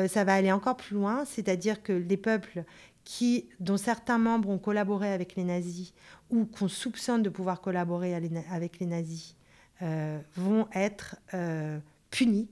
ça 0.07 0.23
va 0.23 0.33
aller 0.33 0.51
encore 0.51 0.75
plus 0.75 0.95
loin, 0.95 1.23
c'est-à-dire 1.25 1.83
que 1.83 1.93
les 1.93 2.17
peuples 2.17 2.63
qui, 3.03 3.47
dont 3.59 3.77
certains 3.77 4.17
membres 4.17 4.49
ont 4.49 4.57
collaboré 4.57 5.13
avec 5.13 5.35
les 5.35 5.43
nazis 5.43 5.93
ou 6.31 6.45
qu'on 6.45 6.67
soupçonne 6.67 7.21
de 7.21 7.29
pouvoir 7.29 7.61
collaborer 7.61 8.15
avec 8.15 8.79
les 8.79 8.87
nazis 8.87 9.35
vont 10.35 10.67
être 10.73 11.17
punis 12.09 12.49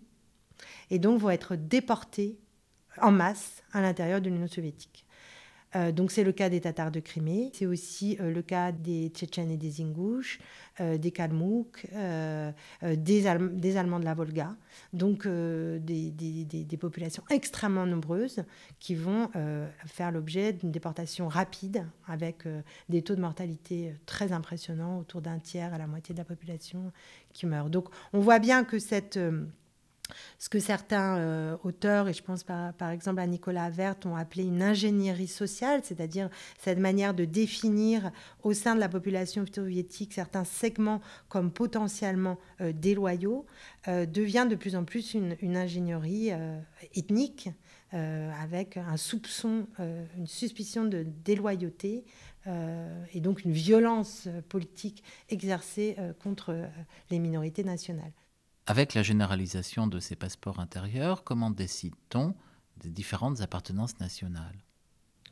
et 0.91 0.99
donc 0.99 1.19
vont 1.19 1.31
être 1.31 1.55
déportés 1.55 2.37
en 3.01 3.11
masse 3.11 3.63
à 3.73 3.81
l'intérieur 3.81 4.21
de 4.21 4.29
l'Union 4.29 4.47
soviétique. 4.47 5.05
Euh, 5.75 5.91
donc 5.91 6.11
c'est 6.11 6.23
le 6.23 6.31
cas 6.31 6.49
des 6.49 6.61
Tatars 6.61 6.91
de 6.91 6.99
Crimée, 6.99 7.51
c'est 7.53 7.67
aussi 7.67 8.17
euh, 8.19 8.33
le 8.33 8.41
cas 8.41 8.71
des 8.71 9.09
Tchétchènes 9.09 9.51
et 9.51 9.57
des 9.57 9.81
Ingouches, 9.81 10.39
euh, 10.81 10.97
des 10.97 11.11
Kalmouks, 11.11 11.85
des, 12.81 13.27
Allemands 13.27 13.99
de 13.99 14.05
la 14.05 14.13
Volga, 14.15 14.55
donc 14.93 15.27
des, 15.27 16.11
des, 16.11 16.77
populations 16.77 17.23
extrêmement 17.29 17.85
nombreuses 17.85 18.43
qui 18.79 18.95
vont 18.95 19.29
faire 19.85 20.11
l'objet 20.11 20.53
d'une 20.53 20.71
déportation 20.71 21.27
rapide 21.27 21.85
avec 22.07 22.45
des 22.87 23.01
taux 23.01 23.15
de 23.15 23.21
mortalité 23.21 23.93
très 24.05 24.31
impressionnants, 24.31 24.99
autour 24.99 25.21
d'un 25.21 25.39
tiers 25.39 25.73
à 25.73 25.77
la 25.77 25.87
moitié 25.87 26.13
de 26.13 26.19
la 26.19 26.25
population 26.25 26.91
qui 27.33 27.45
meurt. 27.45 27.69
Donc 27.69 27.89
on 28.13 28.19
voit 28.19 28.39
bien 28.39 28.63
que 28.63 28.79
cette 28.79 29.19
ce 30.37 30.49
que 30.49 30.59
certains 30.59 31.17
euh, 31.17 31.57
auteurs, 31.63 32.07
et 32.07 32.13
je 32.13 32.23
pense 32.23 32.43
par, 32.43 32.89
exemple 32.91 33.19
à 33.19 33.27
Nicolas 33.27 33.65
Avert, 33.65 33.95
ont 34.05 34.15
appelé 34.15 34.43
une 34.43 34.61
ingénierie 34.61 35.27
sociale, 35.27 35.81
c'est-à-dire 35.83 36.29
cette 36.59 36.79
manière 36.79 37.13
de 37.13 37.25
définir 37.25 38.11
au 38.43 38.53
sein 38.53 38.75
de 38.75 38.79
la 38.79 38.89
population 38.89 39.45
soviétique 39.53 40.13
certains 40.13 40.43
segments 40.43 41.01
comme 41.27 41.51
potentiellement 41.51 42.37
euh, 42.61 42.71
déloyaux, 42.71 43.45
euh, 43.87 44.05
devient 44.05 44.47
de 44.49 44.55
plus 44.55 44.75
en 44.75 44.83
plus 44.83 45.13
une, 45.13 45.35
ingénierie 45.55 46.31
ethnique 46.95 47.49
avec 47.91 48.77
un 48.77 48.97
soupçon, 48.97 49.67
une 50.17 50.27
suspicion 50.27 50.85
de 50.85 51.03
déloyauté 51.03 52.05
et 53.13 53.19
donc 53.19 53.43
une 53.43 53.51
violence 53.51 54.27
politique 54.47 55.03
exercée 55.29 55.97
contre 56.21 56.55
les 57.09 57.19
minorités 57.19 57.63
nationales. 57.63 58.13
Avec 58.69 58.93
la 58.93 59.01
généralisation 59.01 59.87
de 59.87 59.99
ces 59.99 60.15
passeports 60.15 60.59
intérieurs, 60.59 61.23
comment 61.23 61.49
décide-t-on 61.49 62.35
des 62.77 62.91
différentes 62.91 63.41
appartenances 63.41 63.99
nationales? 63.99 64.63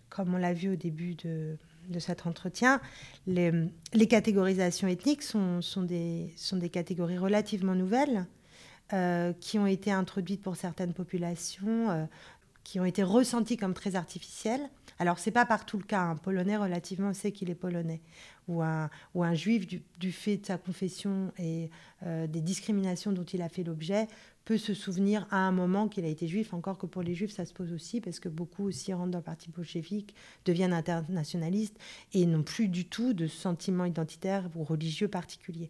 Comme 0.09 0.33
on 0.33 0.37
l'a 0.37 0.53
vu 0.53 0.71
au 0.71 0.75
début 0.75 1.13
de, 1.13 1.55
cet 1.99 2.25
entretien, 2.25 2.81
les, 3.27 3.69
catégorisations 4.09 4.87
ethniques 4.87 5.21
sont, 5.21 5.61
des, 5.83 6.33
catégories 6.73 7.19
relativement 7.19 7.75
nouvelles 7.75 8.25
euh, 8.93 9.33
qui 9.33 9.59
ont 9.59 9.67
été 9.67 9.91
introduites 9.91 10.41
pour 10.41 10.55
certaines 10.55 10.95
populations, 10.95 11.91
euh, 11.91 12.05
qui 12.63 12.79
ont 12.79 12.85
été 12.85 13.03
ressenties 13.03 13.55
comme 13.55 13.75
très 13.75 13.95
artificielles. 13.95 14.67
Alors, 14.97 15.19
ce 15.19 15.29
n'est 15.29 15.33
pas 15.33 15.45
partout 15.45 15.77
le 15.77 15.83
cas. 15.83 16.01
Un 16.01 16.15
Polonais, 16.15 16.57
relativement, 16.57 17.13
sait 17.13 17.31
qu'il 17.31 17.51
est 17.51 17.55
polonais 17.55 18.01
ou 18.47 18.61
un, 18.61 18.89
ou 19.13 19.23
un 19.23 19.33
juif, 19.33 19.67
du, 19.67 20.11
fait 20.11 20.37
de 20.37 20.45
sa 20.45 20.57
confession 20.57 21.31
et 21.37 21.69
euh, 22.05 22.27
des 22.27 22.41
discriminations 22.41 23.11
dont 23.11 23.23
il 23.23 23.41
a 23.41 23.49
fait 23.49 23.63
l'objet, 23.63 24.07
peut 24.45 24.57
se 24.57 24.73
souvenir 24.73 25.27
à 25.29 25.39
un 25.39 25.51
moment 25.51 25.89
qu'il 25.89 26.05
a 26.05 26.07
été 26.07 26.25
juif, 26.25 26.53
encore 26.53 26.77
que 26.77 26.85
pour 26.85 27.01
les 27.01 27.15
juifs, 27.15 27.31
ça 27.31 27.45
se 27.45 27.53
pose 27.53 27.73
aussi, 27.73 27.99
parce 27.99 28.21
que 28.21 28.29
beaucoup 28.29 28.63
aussi 28.63 28.93
rentrent 28.93 29.11
dans 29.11 29.17
le 29.17 29.23
parti 29.23 29.49
bolchevique, 29.49 30.15
deviennent 30.45 30.71
internationalistes 30.71 31.77
et 32.13 32.25
n'ont 32.25 32.43
plus 32.43 32.69
du 32.69 32.85
tout 32.85 33.11
de 33.11 33.27
sentiment 33.27 33.83
identitaire 33.83 34.49
ou 34.55 34.63
religieux 34.63 35.09
particulier. 35.09 35.69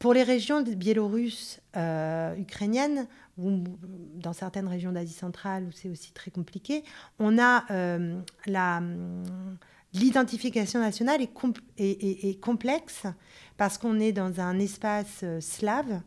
Pour 0.00 0.12
les 0.12 0.24
régions 0.24 0.60
biélorusses, 0.62 1.60
euh, 1.76 2.34
ukrainiennes, 2.36 3.06
ou 3.38 3.62
dans 4.16 4.32
certaines 4.32 4.68
régions 4.68 4.92
d'Asie 4.92 5.14
centrale 5.14 5.64
où 5.64 5.72
c'est 5.72 5.88
aussi 5.88 6.12
très 6.12 6.30
compliqué, 6.30 6.84
on 7.18 7.38
a 7.38 7.64
euh, 7.70 8.20
la 8.46 8.82
l'identification 9.94 10.80
nationale 10.80 11.22
est, 11.22 12.40
complexe 12.40 13.04
parce 13.56 13.78
qu'on 13.78 14.00
est 14.00 14.12
dans 14.12 14.40
un 14.40 14.58
espace 14.58 15.20
euh, 15.22 15.40
slave 15.40 16.00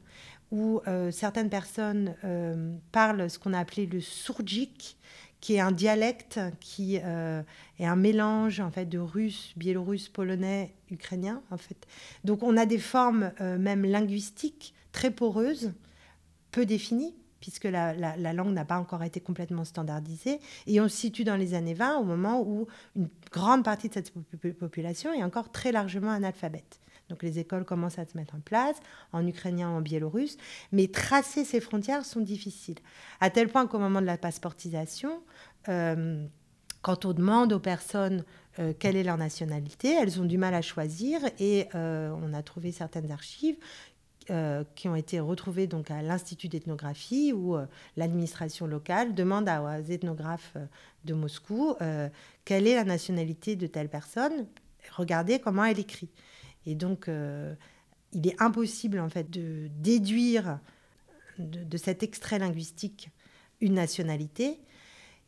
où 0.52 0.82
euh, 0.88 1.12
certaines 1.12 1.50
personnes 1.50 2.16
euh, 2.24 2.76
parlent 2.92 3.30
ce 3.30 3.40
qu'on 3.40 3.54
a 3.54 3.60
appelé 3.60 3.86
le 3.86 4.00
sourdjik, 4.00 4.98
qui 5.40 5.56
est 5.56 5.60
un 5.60 5.72
dialecte 5.72 6.40
qui 6.60 6.96
est 6.96 7.04
un 7.04 7.96
mélange 7.96 8.60
en 8.60 8.72
fait 8.72 8.86
de 8.86 8.98
russe, 8.98 9.54
biélorusse, 9.56 10.10
polonais, 10.10 10.74
ukrainien 10.90 11.44
en 11.52 11.58
fait. 11.58 11.78
Donc 12.24 12.42
on 12.42 12.58
a 12.58 12.66
des 12.66 12.80
formes 12.80 13.32
même 13.40 13.86
linguistiques 13.86 14.74
très 14.92 15.12
poreuses, 15.12 15.74
peu 16.50 16.66
définies 16.66 17.14
puisque 17.40 17.66
la, 17.66 17.94
langue 18.34 18.54
n'a 18.54 18.66
pas 18.66 18.78
encore 18.78 19.04
été 19.04 19.20
complètement 19.20 19.64
standardisée. 19.64 20.40
Et 20.66 20.82
on 20.82 20.90
se 20.90 20.98
situe 20.98 21.24
dans 21.24 21.36
les 21.36 21.54
années 21.54 21.74
20, 21.74 21.98
au 21.98 22.04
moment 22.04 22.42
où 22.42 22.68
une 22.96 23.10
grande 23.32 23.64
partie 23.64 23.90
de 23.90 23.94
cette 23.94 24.12
population 24.58 25.14
est 25.14 25.24
encore 25.24 25.52
très 25.52 25.72
largement 25.72 26.12
analphabète. 26.12 26.80
Donc 27.10 27.24
les 27.24 27.40
écoles 27.40 27.64
commencent 27.64 28.00
à 28.00 28.06
se 28.06 28.18
mettre 28.18 28.36
en 28.36 28.40
place, 28.40 28.76
en 29.14 29.26
ukrainien, 29.26 29.70
en 29.70 29.82
biélorusse, 29.82 30.38
mais 30.72 30.88
tracer 30.88 31.46
ces 31.46 31.62
frontières 31.62 32.06
sont 32.06 32.20
difficiles. 32.20 32.80
À 33.22 33.30
tel 33.30 33.48
point 33.48 33.66
qu'au 33.68 33.80
moment 33.80 34.02
de 34.02 34.06
la 34.06 34.18
passeportisation, 34.18 35.22
euh, 35.70 36.26
quand 36.82 37.06
on 37.06 37.14
demande 37.14 37.54
aux 37.54 37.60
personnes 37.60 38.24
euh, 38.60 38.74
quelle 38.78 38.96
est 38.96 39.04
leur 39.04 39.18
nationalité, 39.18 39.94
elles 39.94 40.20
ont 40.20 40.26
du 40.26 40.38
mal 40.38 40.54
à 40.54 40.62
choisir 40.62 41.20
et 41.40 41.68
euh, 41.76 42.12
on 42.22 42.34
a 42.34 42.42
trouvé 42.42 42.72
certaines 42.72 43.12
archives 43.12 43.58
euh, 44.30 44.66
qui 44.76 44.90
ont 44.90 44.96
été 44.96 45.22
retrouvés 45.22 45.68
donc 45.68 45.90
à 45.90 46.02
l'Institut 46.02 46.50
d'ethnographie 46.50 47.32
où 47.32 47.56
euh, 47.56 47.66
l'administration 47.96 48.68
locale 48.68 49.16
demande 49.16 49.48
aux 49.48 49.90
ethnographes 49.90 50.52
euh, 50.58 50.66
de 51.06 51.14
Moscou 51.14 51.76
quelle 52.44 52.68
est 52.68 52.76
la 52.76 52.84
nationalité 52.84 53.56
de 53.56 53.68
telle 53.68 53.88
personne, 53.88 54.48
regardez 54.92 55.40
comment 55.40 55.64
elle 55.64 55.80
écrit. 55.80 56.10
Et 56.66 56.76
donc, 56.76 57.10
il 58.12 58.28
est 58.28 58.42
impossible 58.42 59.00
en 59.00 59.08
fait 59.08 59.30
de 59.30 59.70
déduire 59.80 60.60
de 61.38 61.78
cet 61.78 62.04
extrait 62.04 62.40
linguistique 62.40 63.10
une 63.62 63.76
nationalité 63.76 64.60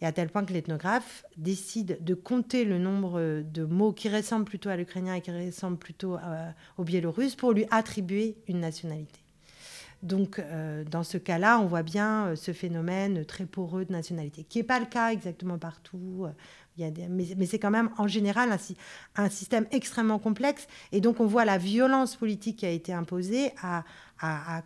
et 0.02 0.06
à 0.06 0.12
tel 0.12 0.30
point 0.30 0.46
que 0.46 0.54
l'ethnographe 0.54 1.26
décide 1.38 1.98
de 2.02 2.14
compter 2.14 2.66
le 2.66 2.78
nombre 2.78 3.42
de 3.42 3.66
mots 3.66 3.92
qui 3.92 4.10
ressemblent 4.10 4.46
plutôt 4.46 4.70
à 4.70 4.78
l'ukrainien 4.78 5.16
et 5.16 5.22
qui 5.22 5.32
ressemblent 5.32 5.78
plutôt 5.78 6.16
euh, 6.16 6.50
au 6.78 6.84
biélorusse 6.84 7.36
pour 7.36 7.52
lui 7.52 7.66
attribuer 7.70 8.38
une 8.48 8.60
nationalité. 8.60 9.20
Donc, 10.02 10.40
euh, 10.40 10.86
dans 10.86 11.04
ce 11.04 11.18
cas-là, 11.18 11.60
on 11.60 11.66
voit 11.66 11.84
bien 11.84 12.28
euh, 12.28 12.36
ce 12.38 12.54
phénomène 12.54 13.26
très 13.26 13.46
poreux 13.46 13.84
de 13.84 13.92
nationalité, 13.92 14.46
qui 14.48 14.60
n'est 14.60 14.64
pas 14.64 14.80
le 14.80 14.86
cas 14.86 15.12
exactement 15.12 15.58
partout. 15.58 16.26
Mais, 17.10 17.46
c'est 17.46 17.60
quand 17.60 17.72
même 17.72 17.90
en 17.98 18.08
général 18.08 18.58
un, 19.16 19.30
système 19.30 19.66
extrêmement 19.72 20.20
complexe. 20.20 20.68
Et 20.92 21.02
donc, 21.02 21.20
on 21.20 21.26
voit 21.26 21.46
la 21.46 21.58
violence 21.58 22.16
politique 22.16 22.58
qui 22.58 22.66
a 22.66 22.70
été 22.70 22.94
imposée 22.94 23.52
à, 23.62 23.84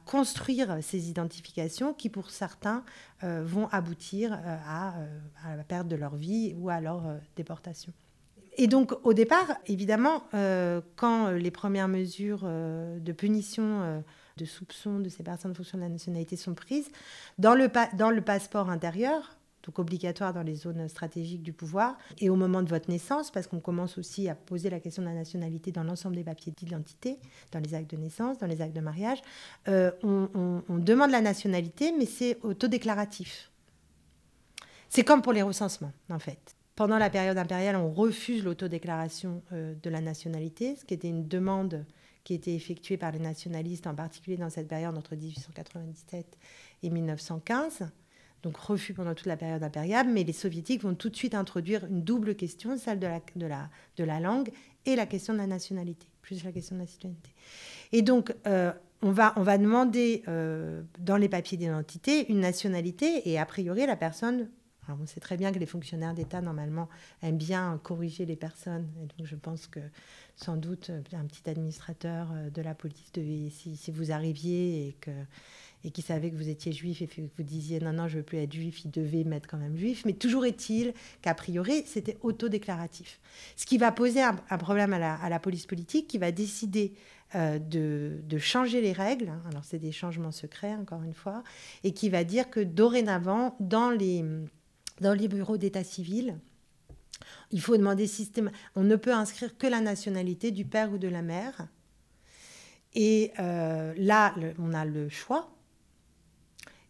construire 0.05 0.79
ces 0.81 1.09
identifications 1.09 1.93
qui, 1.93 2.09
pour 2.09 2.31
certains, 2.31 2.83
euh, 3.23 3.43
vont 3.45 3.67
aboutir 3.67 4.33
euh, 4.33 4.57
à, 4.67 4.95
à, 5.45 5.55
la 5.55 5.63
perte 5.63 5.87
de 5.87 5.95
leur 5.95 6.15
vie 6.15 6.55
ou 6.57 6.69
à 6.69 6.81
leur 6.81 7.03
déportation. 7.35 7.93
Et 8.57 8.67
donc, 8.67 8.93
au 9.03 9.13
départ, 9.13 9.47
évidemment, 9.67 10.23
quand 10.95 11.31
les 11.31 11.51
premières 11.51 11.87
mesures 11.87 12.43
de 12.43 13.11
punition 13.11 14.03
de 14.37 14.45
soupçon 14.45 14.99
de 14.99 15.09
ces 15.09 15.23
personnes 15.23 15.51
en 15.51 15.55
fonction 15.55 15.77
de 15.77 15.83
la 15.83 15.89
nationalité 15.89 16.35
sont 16.35 16.53
prises. 16.53 16.89
Dans 17.37 17.55
le 17.55 18.21
passeport 18.21 18.69
intérieur, 18.69 19.37
donc 19.63 19.79
obligatoire 19.79 20.33
dans 20.33 20.43
les 20.43 20.55
zones 20.55 20.87
stratégiques 20.89 21.41
du 21.41 21.53
pouvoir, 21.53 21.97
et 22.19 22.29
au 22.29 22.35
moment 22.35 22.61
de 22.61 22.69
votre 22.69 22.89
naissance, 22.89 23.31
parce 23.31 23.47
qu'on 23.47 23.59
commence 23.59 23.97
aussi 23.97 24.27
à 24.29 24.35
poser 24.35 24.69
la 24.69 24.79
question 24.79 25.01
de 25.01 25.07
la 25.07 25.13
nationalité 25.13 25.71
dans 25.71 25.83
l'ensemble 25.83 26.15
des 26.15 26.23
papiers 26.23 26.53
d'identité, 26.55 27.17
dans 27.51 27.59
les 27.59 27.73
actes 27.73 27.91
de 27.91 27.97
naissance, 27.97 28.37
dans 28.37 28.47
les 28.47 28.61
actes 28.61 28.75
de 28.75 28.81
mariage, 28.81 29.21
euh, 29.67 29.91
on, 30.03 30.61
demande 30.77 31.11
la 31.11 31.21
nationalité, 31.21 31.93
mais 31.97 32.05
c'est 32.05 32.37
autodéclaratif. 32.43 33.51
C'est 34.89 35.03
comme 35.03 35.21
pour 35.21 35.33
les 35.33 35.41
recensements, 35.41 35.93
en 36.09 36.19
fait. 36.19 36.55
Pendant 36.75 36.97
la 36.97 37.09
période 37.09 37.37
impériale, 37.37 37.75
on 37.77 37.91
refuse 37.91 38.43
l'autodéclaration 38.43 39.41
euh, 39.53 39.73
de 39.81 39.89
la 39.89 40.01
nationalité, 40.01 40.75
ce 40.75 40.83
qui 40.83 40.93
était 40.93 41.09
une 41.09 41.27
demande 41.27 41.85
qui 42.23 42.33
était 42.33 42.53
effectuée 42.53 42.97
par 42.97 43.11
les 43.11 43.19
nationalistes, 43.19 43.87
en 43.87 43.95
particulier 43.95 44.37
dans 44.37 44.49
cette 44.49 44.67
période 44.67 44.97
entre 44.97 45.15
1897 45.15 46.37
et 46.83 46.89
1915. 46.89 47.89
Donc 48.43 48.57
refus 48.57 48.93
pendant 48.93 49.15
toute 49.15 49.27
la 49.27 49.37
période 49.37 49.63
impériale, 49.63 50.07
mais 50.09 50.23
les 50.23 50.33
soviétiques 50.33 50.83
vont 50.83 50.95
tout 50.95 51.09
de 51.09 51.15
suite 51.15 51.33
introduire 51.33 51.85
une 51.85 52.03
double 52.03 52.35
question, 52.35 52.77
celle 52.77 52.99
de 52.99 53.07
la, 53.07 53.21
de 53.35 53.45
la, 53.45 53.69
de 53.97 54.03
la 54.03 54.19
langue 54.19 54.51
et 54.85 54.95
la 54.95 55.05
question 55.05 55.33
de 55.33 55.39
la 55.39 55.47
nationalité, 55.47 56.07
plus 56.21 56.43
la 56.43 56.51
question 56.51 56.75
de 56.75 56.81
la 56.81 56.87
citoyenneté. 56.87 57.31
Et 57.93 58.01
donc, 58.01 58.35
euh, 58.45 58.73
on, 59.01 59.11
va, 59.11 59.33
on 59.37 59.43
va 59.43 59.57
demander 59.57 60.23
euh, 60.27 60.83
dans 60.99 61.15
les 61.15 61.29
papiers 61.29 61.57
d'identité 61.57 62.29
une 62.29 62.41
nationalité, 62.41 63.29
et 63.29 63.39
a 63.39 63.45
priori, 63.45 63.85
la 63.87 63.95
personne 63.95 64.49
on 64.89 65.05
sait 65.05 65.19
très 65.19 65.37
bien 65.37 65.51
que 65.51 65.59
les 65.59 65.65
fonctionnaires 65.65 66.13
d'État, 66.13 66.41
normalement, 66.41 66.89
aiment 67.21 67.37
bien 67.37 67.79
corriger 67.83 68.25
les 68.25 68.35
personnes. 68.35 68.89
Et 69.01 69.05
donc, 69.05 69.25
je 69.25 69.35
pense 69.35 69.67
que 69.67 69.79
sans 70.35 70.57
doute, 70.57 70.91
un 71.13 71.25
petit 71.25 71.49
administrateur 71.49 72.27
euh, 72.33 72.49
de 72.49 72.61
la 72.61 72.75
police, 72.75 73.11
si 73.53 73.91
vous 73.91 74.11
arriviez 74.11 74.87
et 74.87 74.93
que 74.93 75.11
et 75.83 75.91
qui 75.91 76.01
savait 76.01 76.31
que 76.31 76.35
vous 76.35 76.49
étiez 76.49 76.71
juif 76.71 77.01
et 77.01 77.07
que 77.07 77.21
vous 77.21 77.43
disiez 77.43 77.79
non, 77.79 77.93
non, 77.93 78.07
je 78.07 78.17
veux 78.17 78.23
plus 78.23 78.37
être 78.37 78.53
juif, 78.53 78.85
il 78.85 78.91
devait 78.91 79.23
mettre 79.23 79.49
quand 79.49 79.57
même 79.57 79.77
juif. 79.77 80.03
Mais 80.05 80.13
toujours 80.13 80.45
est-il 80.45 80.93
qu'a 81.21 81.33
priori, 81.33 81.83
c'était 81.85 82.17
autodéclaratif. 82.21 83.19
Ce 83.55 83.65
qui 83.65 83.77
va 83.77 83.91
poser 83.91 84.21
un, 84.21 84.33
problème 84.57 84.93
à 84.93 85.29
la, 85.29 85.39
police 85.39 85.65
politique 85.65 86.07
qui 86.07 86.17
va 86.17 86.31
décider 86.31 86.93
euh, 87.35 87.59
de, 87.59 88.37
changer 88.37 88.81
les 88.81 88.93
règles. 88.93 89.31
Alors, 89.49 89.65
c'est 89.65 89.79
des 89.79 89.91
changements 89.91 90.31
secrets, 90.31 90.75
encore 90.75 91.03
une 91.03 91.13
fois, 91.13 91.43
et 91.83 91.93
qui 91.93 92.09
va 92.09 92.23
dire 92.23 92.49
que 92.49 92.59
dorénavant, 92.59 93.55
dans 93.59 93.89
les 93.89 94.23
bureaux 95.27 95.57
d'état 95.57 95.83
civil, 95.83 96.39
il 97.51 97.61
faut 97.61 97.77
demander 97.77 98.07
systématiquement. 98.07 98.61
On 98.75 98.83
ne 98.83 98.95
peut 98.95 99.13
inscrire 99.13 99.57
que 99.57 99.67
la 99.67 99.81
nationalité 99.81 100.51
du 100.51 100.65
père 100.65 100.91
ou 100.91 100.97
de 100.97 101.07
la 101.07 101.21
mère. 101.21 101.67
Et 102.95 103.31
euh, 103.39 103.93
là, 103.97 104.35
on 104.59 104.73
a 104.73 104.85
le 104.85 105.09
choix. 105.09 105.49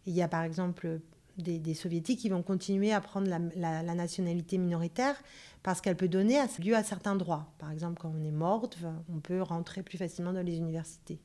Il 0.06 0.14
y 0.14 0.22
a 0.22 0.28
par 0.28 0.44
exemple 0.44 1.00
des, 1.38 1.74
soviétiques 1.74 2.20
qui 2.20 2.30
vont 2.30 2.44
continuer 2.44 2.94
à 2.94 3.02
prendre 3.02 3.28
la, 3.28 3.96
nationalité 3.96 4.58
minoritaire 4.58 5.16
parce 5.64 5.82
qu'elle 5.82 5.96
peut 5.96 6.08
donner 6.08 6.40
lieu 6.60 6.76
à 6.76 6.84
certains 6.84 7.16
droits. 7.16 7.54
Par 7.58 7.72
exemple, 7.72 8.00
quand 8.00 8.14
on 8.16 8.24
est 8.24 8.32
morte, 8.32 8.78
on 9.10 9.20
peut 9.20 9.42
rentrer 9.42 9.82
plus 9.82 9.98
facilement 9.98 10.34
dans 10.34 10.46
les 10.46 10.58
universités. 10.58 11.20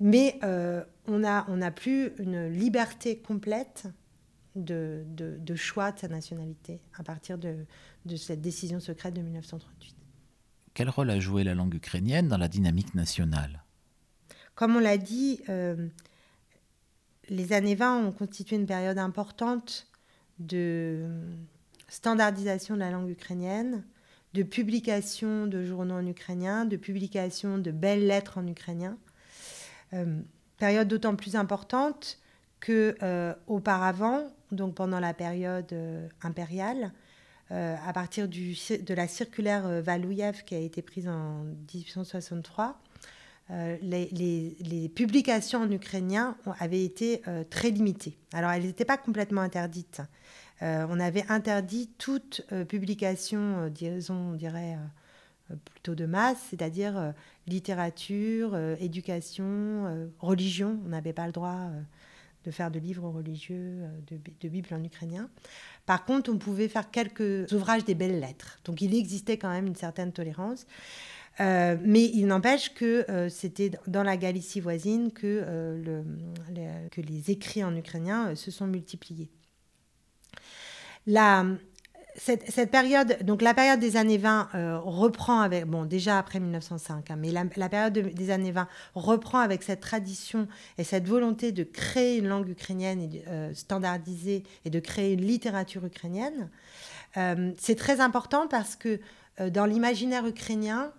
Mais 0.00 0.38
euh, 0.42 0.84
on 1.06 1.20
n'a 1.20 1.46
on 1.48 1.62
a 1.62 1.70
plus 1.70 2.12
une 2.18 2.48
liberté 2.48 3.18
complète 3.18 3.86
de, 4.56 5.04
de, 5.06 5.54
choix 5.56 5.92
de 5.92 5.98
sa 5.98 6.08
nationalité 6.08 6.80
à 6.98 7.02
partir 7.02 7.38
de, 7.38 7.64
de 8.04 8.16
cette 8.16 8.40
décision 8.40 8.80
secrète 8.80 9.14
de 9.14 9.20
1938. 9.20 9.94
Quel 10.74 10.90
rôle 10.90 11.10
a 11.10 11.20
joué 11.20 11.44
la 11.44 11.54
langue 11.54 11.74
ukrainienne 11.74 12.28
dans 12.28 12.38
la 12.38 12.48
dynamique 12.48 12.94
nationale? 12.94 13.62
Comme 14.54 14.76
on 14.76 14.80
l'a 14.80 14.98
dit, 14.98 15.40
euh, 15.48 15.88
les 17.28 17.52
années 17.52 17.74
20 17.74 18.06
ont 18.06 18.12
constitué 18.12 18.56
une 18.56 18.66
période 18.66 18.98
importante 18.98 19.88
de 20.38 21.06
standardisation 21.88 22.74
de 22.74 22.80
la 22.80 22.90
langue 22.90 23.10
ukrainienne, 23.10 23.84
de 24.34 24.42
publication 24.42 25.46
de 25.46 25.64
journaux 25.64 25.94
en 25.94 26.06
ukrainien, 26.06 26.64
de 26.64 26.76
publication 26.76 27.58
de 27.58 27.70
belles 27.70 28.06
lettres 28.06 28.38
en 28.38 28.46
ukrainien. 28.46 28.98
Euh, 29.92 30.20
période 30.58 30.88
d'autant 30.88 31.16
plus 31.16 31.36
importante 31.36 32.18
que 32.60 32.96
euh, 33.02 33.34
auparavant, 33.46 34.24
donc 34.50 34.74
pendant 34.74 35.00
la 35.00 35.12
période 35.12 35.72
euh, 35.72 36.08
impériale, 36.22 36.92
euh, 37.50 37.76
à 37.86 37.92
partir 37.92 38.26
de 38.26 38.94
la 38.94 39.06
circulaire 39.06 39.82
Valouyev 39.82 40.44
qui 40.44 40.54
a 40.54 40.58
été 40.58 40.80
prise 40.80 41.06
en 41.06 41.44
1863, 41.74 42.80
les, 43.50 44.08
les, 44.10 44.88
publications 44.88 45.60
en 45.60 45.70
ukrainien 45.70 46.36
avaient 46.58 46.84
été 46.84 47.22
très 47.50 47.70
limitées. 47.70 48.16
Alors 48.32 48.50
elles 48.50 48.64
n'étaient 48.64 48.84
pas 48.84 48.96
complètement 48.96 49.42
interdites. 49.42 50.00
on 50.62 50.98
avait 50.98 51.24
interdit 51.28 51.90
toute 51.98 52.42
publication, 52.68 53.68
disons, 53.68 54.32
on 54.32 54.34
dirait 54.34 54.78
plutôt 55.74 55.94
de 55.94 56.06
masse, 56.06 56.38
c'est-à-dire 56.50 57.12
littérature, 57.46 58.56
éducation, 58.80 60.10
religion. 60.20 60.80
On 60.86 60.88
n'avait 60.88 61.12
pas 61.12 61.26
le 61.26 61.32
droit 61.32 61.68
de 62.44 62.50
faire 62.50 62.70
de 62.70 62.78
livres 62.78 63.08
religieux, 63.08 63.78
de, 64.10 64.18
de 64.40 64.48
Bible 64.48 64.68
en 64.72 64.82
ukrainien. 64.82 65.28
Par 65.86 66.04
contre, 66.04 66.30
on 66.32 66.38
pouvait 66.38 66.68
faire 66.68 66.90
quelques 66.90 67.50
ouvrages 67.52 67.84
des 67.84 67.94
belles 67.94 68.20
lettres. 68.20 68.58
Donc 68.64 68.80
il 68.80 68.94
existait 68.94 69.36
quand 69.36 69.50
même 69.50 69.66
une 69.66 69.76
certaine 69.76 70.12
tolérance. 70.12 70.66
Euh, 71.40 71.76
mais 71.82 72.04
il 72.04 72.26
n'empêche 72.26 72.74
que 72.74 73.10
euh, 73.10 73.28
c'était 73.28 73.72
dans 73.88 74.02
la 74.04 74.16
Galicie 74.16 74.60
voisine 74.60 75.10
que, 75.12 75.42
euh, 75.46 76.02
les 76.96 77.30
écrits 77.30 77.64
en 77.64 77.74
ukrainien 77.74 78.34
se 78.36 78.50
sont 78.50 78.66
multipliés. 78.66 79.30
La, 81.06 81.44
cette, 82.16 82.70
période, 82.70 83.18
donc 83.22 83.42
la 83.42 83.52
période 83.52 83.80
des 83.80 83.96
années 83.96 84.16
20 84.16 84.80
reprend 84.84 85.40
avec, 85.40 85.66
bon 85.66 85.84
déjà 85.84 86.18
après 86.18 86.38
1905, 86.38 87.10
hein, 87.10 87.16
mais 87.18 87.30
la, 87.30 87.68
période 87.68 87.92
des 87.92 88.30
années 88.30 88.52
20 88.52 88.68
reprend 88.94 89.40
avec 89.40 89.64
cette 89.64 89.80
tradition 89.80 90.46
et 90.78 90.84
cette 90.84 91.08
volonté 91.08 91.50
de 91.52 91.64
créer 91.64 92.16
une 92.16 92.28
langue 92.28 92.48
ukrainienne 92.48 93.10
standardisée 93.52 94.44
et 94.64 94.70
de 94.70 94.80
créer 94.80 95.12
une 95.12 95.26
littérature 95.26 95.84
ukrainienne. 95.84 96.48
c'est 97.58 97.76
très 97.76 98.00
important 98.00 98.46
parce 98.48 98.76
que 98.76 99.00
dans 99.50 99.66
l'imaginaire 99.66 100.24
ukrainien, 100.26 100.92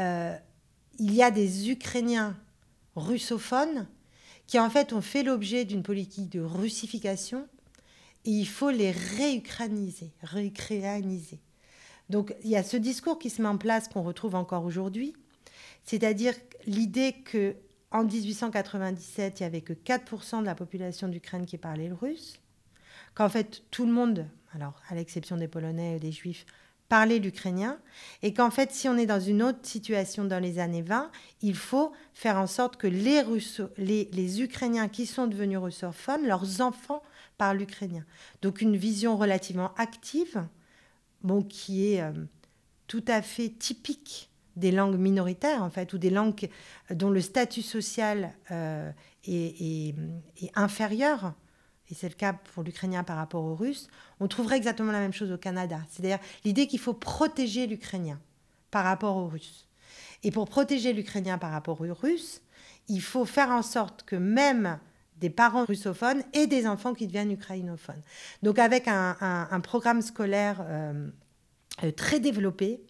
euh, 0.00 0.36
il 0.98 1.14
y 1.14 1.22
a 1.22 1.30
des 1.30 1.70
Ukrainiens 1.70 2.36
russophones 2.96 3.86
qui 4.46 4.58
en 4.58 4.68
fait 4.68 4.92
ont 4.92 5.00
fait 5.00 5.22
l'objet 5.22 5.64
d'une 5.64 5.82
politique 5.82 6.28
de 6.28 6.40
russification 6.40 7.46
et 8.24 8.30
il 8.30 8.46
faut 8.46 8.70
les 8.70 8.90
réucraniser, 8.90 10.12
réucréaniser. 10.22 11.40
Donc 12.08 12.34
il 12.42 12.50
y 12.50 12.56
a 12.56 12.62
ce 12.62 12.76
discours 12.76 13.18
qui 13.18 13.30
se 13.30 13.40
met 13.40 13.48
en 13.48 13.56
place 13.56 13.88
qu'on 13.88 14.02
retrouve 14.02 14.34
encore 14.34 14.64
aujourd'hui, 14.64 15.14
c'est-à-dire 15.84 16.34
l'idée 16.66 17.12
que 17.24 17.56
en 17.92 18.04
1897, 18.04 19.40
il 19.40 19.42
n'y 19.42 19.46
avait 19.46 19.62
que 19.62 19.72
4% 19.72 20.40
de 20.40 20.46
la 20.46 20.54
population 20.54 21.08
d'Ukraine 21.08 21.44
qui 21.44 21.58
parlait 21.58 21.88
le 21.88 21.94
russe, 21.94 22.40
qu'en 23.14 23.28
fait 23.28 23.62
tout 23.70 23.84
le 23.84 23.92
monde, 23.92 24.26
alors 24.54 24.80
à 24.88 24.94
l'exception 24.94 25.36
des 25.36 25.48
Polonais 25.48 25.96
et 25.96 26.00
des 26.00 26.12
Juifs, 26.12 26.46
parler 26.90 27.20
l'ukrainien 27.20 27.78
et 28.22 28.34
qu'en 28.34 28.50
fait, 28.50 28.72
si 28.72 28.88
on 28.88 28.98
est 28.98 29.06
dans 29.06 29.20
une 29.20 29.44
autre 29.44 29.60
situation 29.62 30.24
dans 30.24 30.40
les 30.40 30.58
années 30.58 30.82
20, 30.82 31.10
il 31.40 31.54
faut 31.54 31.92
faire 32.14 32.36
en 32.36 32.48
sorte 32.48 32.76
que 32.76 32.88
les, 32.88 33.22
les, 33.78 34.42
Ukrainiens 34.42 34.88
qui 34.88 35.06
sont 35.06 35.28
devenus 35.28 35.58
russophones, 35.58 36.26
leurs 36.26 36.60
enfants 36.60 37.02
parlent 37.38 37.58
l'ukrainien. 37.58 38.04
Donc 38.42 38.60
une 38.60 38.76
vision 38.76 39.16
relativement 39.16 39.72
active, 39.76 40.44
bon, 41.22 41.42
qui 41.42 41.94
est 41.94 42.02
euh, 42.02 42.10
tout 42.88 43.04
à 43.06 43.22
fait 43.22 43.50
typique 43.50 44.28
des 44.56 44.72
langues 44.72 44.98
minoritaires, 44.98 45.62
en 45.62 45.70
fait, 45.70 45.92
ou 45.92 45.98
des 45.98 46.10
langues 46.10 46.48
dont 46.90 47.10
le 47.10 47.20
statut 47.20 47.62
social 47.62 48.32
euh, 48.50 48.90
est 49.28 49.94
inférieur 50.56 51.34
et 51.90 51.94
c'est 51.94 52.08
le 52.08 52.14
cas 52.14 52.32
pour 52.32 52.62
l'ukrainien 52.62 53.02
par 53.02 53.16
rapport 53.16 53.44
au 53.44 53.54
russe, 53.54 53.88
on 54.20 54.28
trouverait 54.28 54.56
exactement 54.56 54.92
la 54.92 55.00
même 55.00 55.12
chose 55.12 55.32
au 55.32 55.38
Canada. 55.38 55.80
C'est-à-dire 55.88 56.18
l'idée 56.44 56.66
qu'il 56.66 56.78
faut 56.78 56.94
protéger 56.94 57.66
l'ukrainien 57.66 58.20
par 58.70 58.84
rapport 58.84 59.16
au 59.16 59.26
russe. 59.26 59.66
Et 60.22 60.30
pour 60.30 60.48
protéger 60.48 60.92
l'ukrainien 60.92 61.38
par 61.38 61.50
rapport 61.50 61.80
aux 61.80 61.94
russes, 61.94 62.42
il 62.88 63.02
faut 63.02 63.24
faire 63.24 63.50
en 63.50 63.62
sorte 63.62 64.04
que 64.04 64.16
même 64.16 64.78
des 65.16 65.30
parents 65.30 65.64
russophones 65.64 66.22
et 66.32 66.46
des 66.46 66.66
enfants 66.66 66.94
qui 66.94 67.06
deviennent 67.06 67.30
ukrainophones. 67.30 68.02
Donc 68.42 68.58
avec 68.58 68.88
un, 68.88 69.60
programme 69.62 70.02
scolaire 70.02 70.64
euh, 70.66 71.08
euh, 71.84 71.92
très 71.92 72.20
développé, 72.20 72.80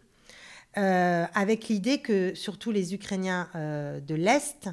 euh, 0.76 1.26
avec 1.34 1.68
l'idée 1.68 1.98
que 1.98 2.34
surtout 2.34 2.70
les 2.70 2.94
Ukrainiens 2.94 3.48
de 3.54 4.14
l'Est 4.14 4.70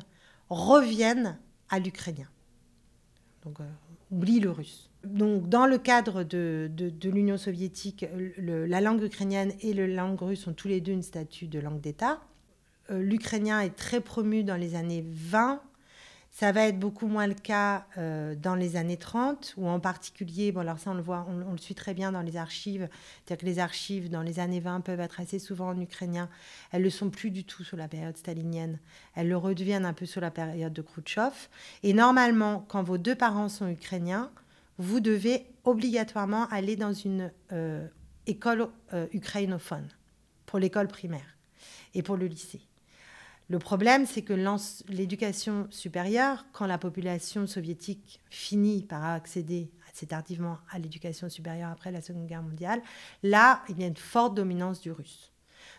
reviennent 0.49 1.37
à 1.69 1.79
l'ukrainien. 1.79 2.27
Donc 3.43 3.57
oublie 4.11 4.39
le 4.39 4.51
russe. 4.51 4.89
Donc, 5.03 5.47
dans 5.47 5.65
le 5.65 5.77
cadre 5.77 6.23
de, 6.23 6.69
de, 6.73 7.09
l'Union 7.09 7.37
soviétique, 7.37 8.05
la 8.37 8.81
langue 8.81 9.03
ukrainienne 9.03 9.53
et 9.61 9.73
la 9.73 9.87
langue 9.87 10.19
russe 10.19 10.47
ont 10.47 10.53
tous 10.53 10.67
les 10.67 10.81
deux 10.81 10.91
une 10.91 11.03
statut 11.03 11.47
de 11.47 11.59
langue 11.59 11.79
d'État. 11.79 12.19
Euh, 12.89 13.01
l'ukrainien 13.01 13.61
est 13.61 13.75
très 13.75 14.01
promu 14.01 14.43
dans 14.43 14.55
les 14.55 14.75
années 14.75 15.05
20 15.07 15.61
ça 16.39 16.51
va 16.51 16.67
être 16.67 16.77
beaucoup 16.77 17.07
moins 17.07 17.25
le 17.25 17.33
cas 17.33 17.87
euh, 17.97 18.35
dans 18.35 18.53
les 18.53 18.75
années 18.75 18.97
30, 18.97 19.55
où 19.57 19.67
en 19.67 19.79
particulier, 19.79 20.51
bon 20.51 20.59
alors 20.59 20.77
ça 20.77 20.91
on 20.91 20.93
le 20.93 21.01
voit, 21.01 21.25
on, 21.27 21.51
le 21.51 21.57
suit 21.57 21.73
très 21.73 21.95
bien 21.95 22.11
dans 22.11 22.21
les 22.21 22.37
archives, 22.37 22.87
c'est-à-dire 23.25 23.41
que 23.41 23.45
les 23.47 23.57
archives 23.57 24.11
dans 24.11 24.21
les 24.21 24.37
années 24.37 24.59
20 24.59 24.81
peuvent 24.81 24.99
être 24.99 25.19
assez 25.19 25.39
souvent 25.39 25.69
en 25.69 25.81
ukrainien. 25.81 26.29
Elles 26.71 26.81
ne 26.81 26.83
le 26.83 26.89
sont 26.91 27.09
plus 27.09 27.31
du 27.31 27.43
tout 27.43 27.63
sous 27.63 27.75
la 27.75 27.87
période 27.87 28.15
stalinienne. 28.17 28.77
Elles 29.15 29.29
le 29.29 29.35
redeviennent 29.35 29.83
un 29.83 29.93
peu 29.93 30.05
sous 30.05 30.19
la 30.19 30.29
période 30.29 30.73
de 30.73 30.81
Khrouchtchev. 30.83 31.33
Et 31.81 31.93
normalement, 31.95 32.63
quand 32.67 32.83
vos 32.83 32.99
deux 32.99 33.15
parents 33.15 33.49
sont 33.49 33.67
ukrainiens, 33.67 34.29
vous 34.77 34.99
devez 34.99 35.43
obligatoirement 35.63 36.47
aller 36.49 36.75
dans 36.75 36.93
une 36.93 37.31
euh, 37.51 37.87
école 38.27 38.67
euh, 38.93 39.07
ukrainophone 39.11 39.87
pour 40.45 40.59
l'école 40.59 40.87
primaire 40.87 41.35
et 41.95 42.03
pour 42.03 42.15
le 42.15 42.27
lycée. 42.27 42.61
Le 43.49 43.59
problème, 43.59 44.05
c'est 44.05 44.23
que 44.23 44.33
l'éducation 44.89 45.67
supérieure, 45.69 46.45
quand 46.51 46.67
la 46.67 46.77
population 46.77 47.47
soviétique 47.47 48.19
finit 48.29 48.83
par 48.83 49.05
accéder 49.05 49.71
assez 49.89 50.05
tardivement 50.05 50.57
à 50.69 50.79
l'éducation 50.79 51.29
supérieure 51.29 51.71
après 51.71 51.91
la 51.91 52.01
Seconde 52.01 52.27
Guerre 52.27 52.43
mondiale, 52.43 52.81
là, 53.23 53.63
il 53.69 53.79
y 53.79 53.85
a 53.85 53.87
une 53.87 53.95
forte 53.95 54.35
dominance 54.35 54.81
du 54.81 54.91
russe. 54.91 55.31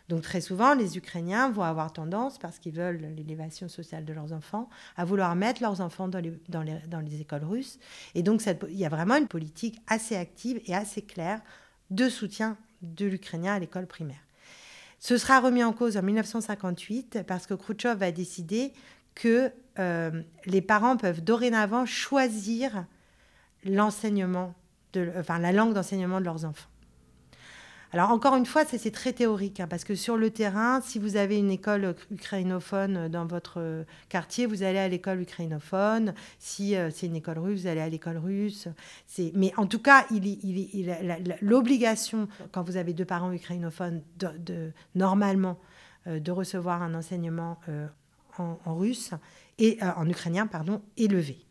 Donc 0.09 0.23
très 0.23 0.41
souvent, 0.41 0.75
les 0.75 0.97
Ukrainiens 0.97 1.51
vont 1.51 1.63
avoir 1.63 1.93
tendance, 1.93 2.39
parce 2.39 2.59
qu'ils 2.59 2.73
veulent 2.73 3.13
l'élévation 3.15 3.69
sociale 3.69 4.07
de 4.07 4.15
leurs 4.15 4.33
enfants, 4.33 4.71
à 4.97 5.05
vouloir 5.05 5.37
mettre 5.37 5.61
leurs 5.63 5.83
enfants 5.83 6.09
dans 6.09 6.21
les, 6.21 7.21
écoles 7.21 7.45
russes. 7.45 7.79
Et 8.15 8.23
donc 8.23 8.43
il 8.69 8.79
y 8.79 8.87
a 8.87 8.89
vraiment 8.89 9.17
une 9.17 9.29
politique 9.29 9.79
assez 9.87 10.17
active 10.17 10.61
et 10.65 10.75
assez 10.75 11.03
claire 11.03 11.43
de 11.91 12.09
soutien 12.09 12.57
de 12.81 13.07
l'Ukrainien 13.07 13.55
à 13.55 13.59
l'école 13.59 13.87
primaire. 13.87 14.28
Ce 14.99 15.17
sera 15.17 15.41
remis 15.41 15.63
en 15.63 15.73
cause 15.73 15.97
en 15.97 16.03
1958 16.03 17.21
parce 17.27 17.47
que 17.47 17.55
Khrouchtchev 17.55 17.99
va 17.99 18.11
décider 18.11 18.73
que 19.15 19.53
euh, 19.79 20.23
les 20.47 20.61
parents 20.61 20.97
peuvent 20.97 21.23
dorénavant 21.23 21.87
choisir 21.87 22.85
la 25.39 25.53
langue 25.53 25.75
d'enseignement 25.75 26.21
de 26.21 26.25
leurs 26.25 26.45
enfants. 26.45 26.69
Alors 27.93 28.11
encore 28.11 28.37
une 28.37 28.45
fois, 28.45 28.67
c'est 28.67 28.91
très 28.91 29.15
théorique, 29.15 29.61
hein, 29.61 29.67
parce 29.67 29.83
que 29.83 29.95
sur 29.95 30.19
le 30.19 30.31
terrain, 30.31 30.83
si 30.83 30.99
vous 30.99 31.17
avez 31.17 31.39
une 31.39 31.51
école 31.51 31.95
ukrainophone 32.11 33.09
dans 33.09 33.25
votre 33.25 33.87
quartier, 34.11 34.45
vous 34.45 34.63
allez 34.63 34.79
à 34.79 34.89
l'école 34.89 35.23
ukrainophone. 35.23 36.13
Si 36.39 36.77
euh, 36.77 36.91
c'est 36.91 37.07
une 37.07 37.17
école 37.17 37.39
russe, 37.39 37.63
vous 37.63 37.67
allez 37.67 37.81
à 37.81 37.89
l'école 37.89 38.19
russe. 38.19 38.69
Mais 39.35 39.55
en 39.57 39.67
tout 39.67 39.79
cas, 39.79 40.07
l'obligation, 41.41 42.29
quand 42.53 42.63
vous 42.63 42.77
avez 42.77 42.93
deux 42.93 43.07
parents 43.07 43.33
ukrainophones, 43.33 44.03
normalement, 44.95 45.59
euh, 46.07 46.21
de 46.21 46.31
recevoir 46.31 46.83
un 46.83 46.95
enseignement 46.95 47.59
euh, 47.71 47.87
en, 48.37 48.59
en, 48.67 48.77
russe 48.77 49.13
et 49.59 49.79
en 49.83 50.09
ukrainien, 50.09 50.47
pardon, 50.47 50.83
est 50.99 51.11
levée. 51.11 51.48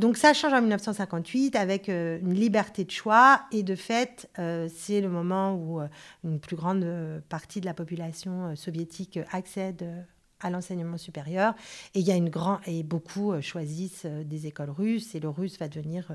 Donc 0.00 0.16
ça 0.16 0.32
change 0.32 0.54
en 0.54 0.62
1958 0.62 1.56
avec 1.56 1.90
euh, 1.90 2.18
une 2.22 2.32
liberté 2.32 2.86
de 2.86 2.90
choix 2.90 3.42
et 3.52 3.62
de 3.62 3.74
fait, 3.74 4.30
euh, 4.38 4.66
c'est 4.74 5.02
le 5.02 5.10
moment 5.10 5.54
où 5.54 5.78
euh, 5.78 5.88
une 6.24 6.40
plus 6.40 6.56
grande 6.56 6.86
partie 7.28 7.60
de 7.60 7.66
la 7.66 7.74
population 7.74 8.56
soviétique 8.56 9.18
accède 9.30 9.86
à 10.40 10.48
l'enseignement 10.48 10.96
supérieur. 10.96 11.54
Et 11.94 12.00
il 12.00 12.08
y 12.08 12.12
a 12.12 12.16
une 12.16 12.30
grande 12.30 12.60
et 12.66 12.82
beaucoup 12.82 13.38
choisissent 13.42 14.06
des 14.06 14.46
écoles 14.46 14.70
russes. 14.70 15.14
Et 15.14 15.20
le 15.20 15.28
russe 15.28 15.58
va 15.58 15.68
devenir 15.68 16.10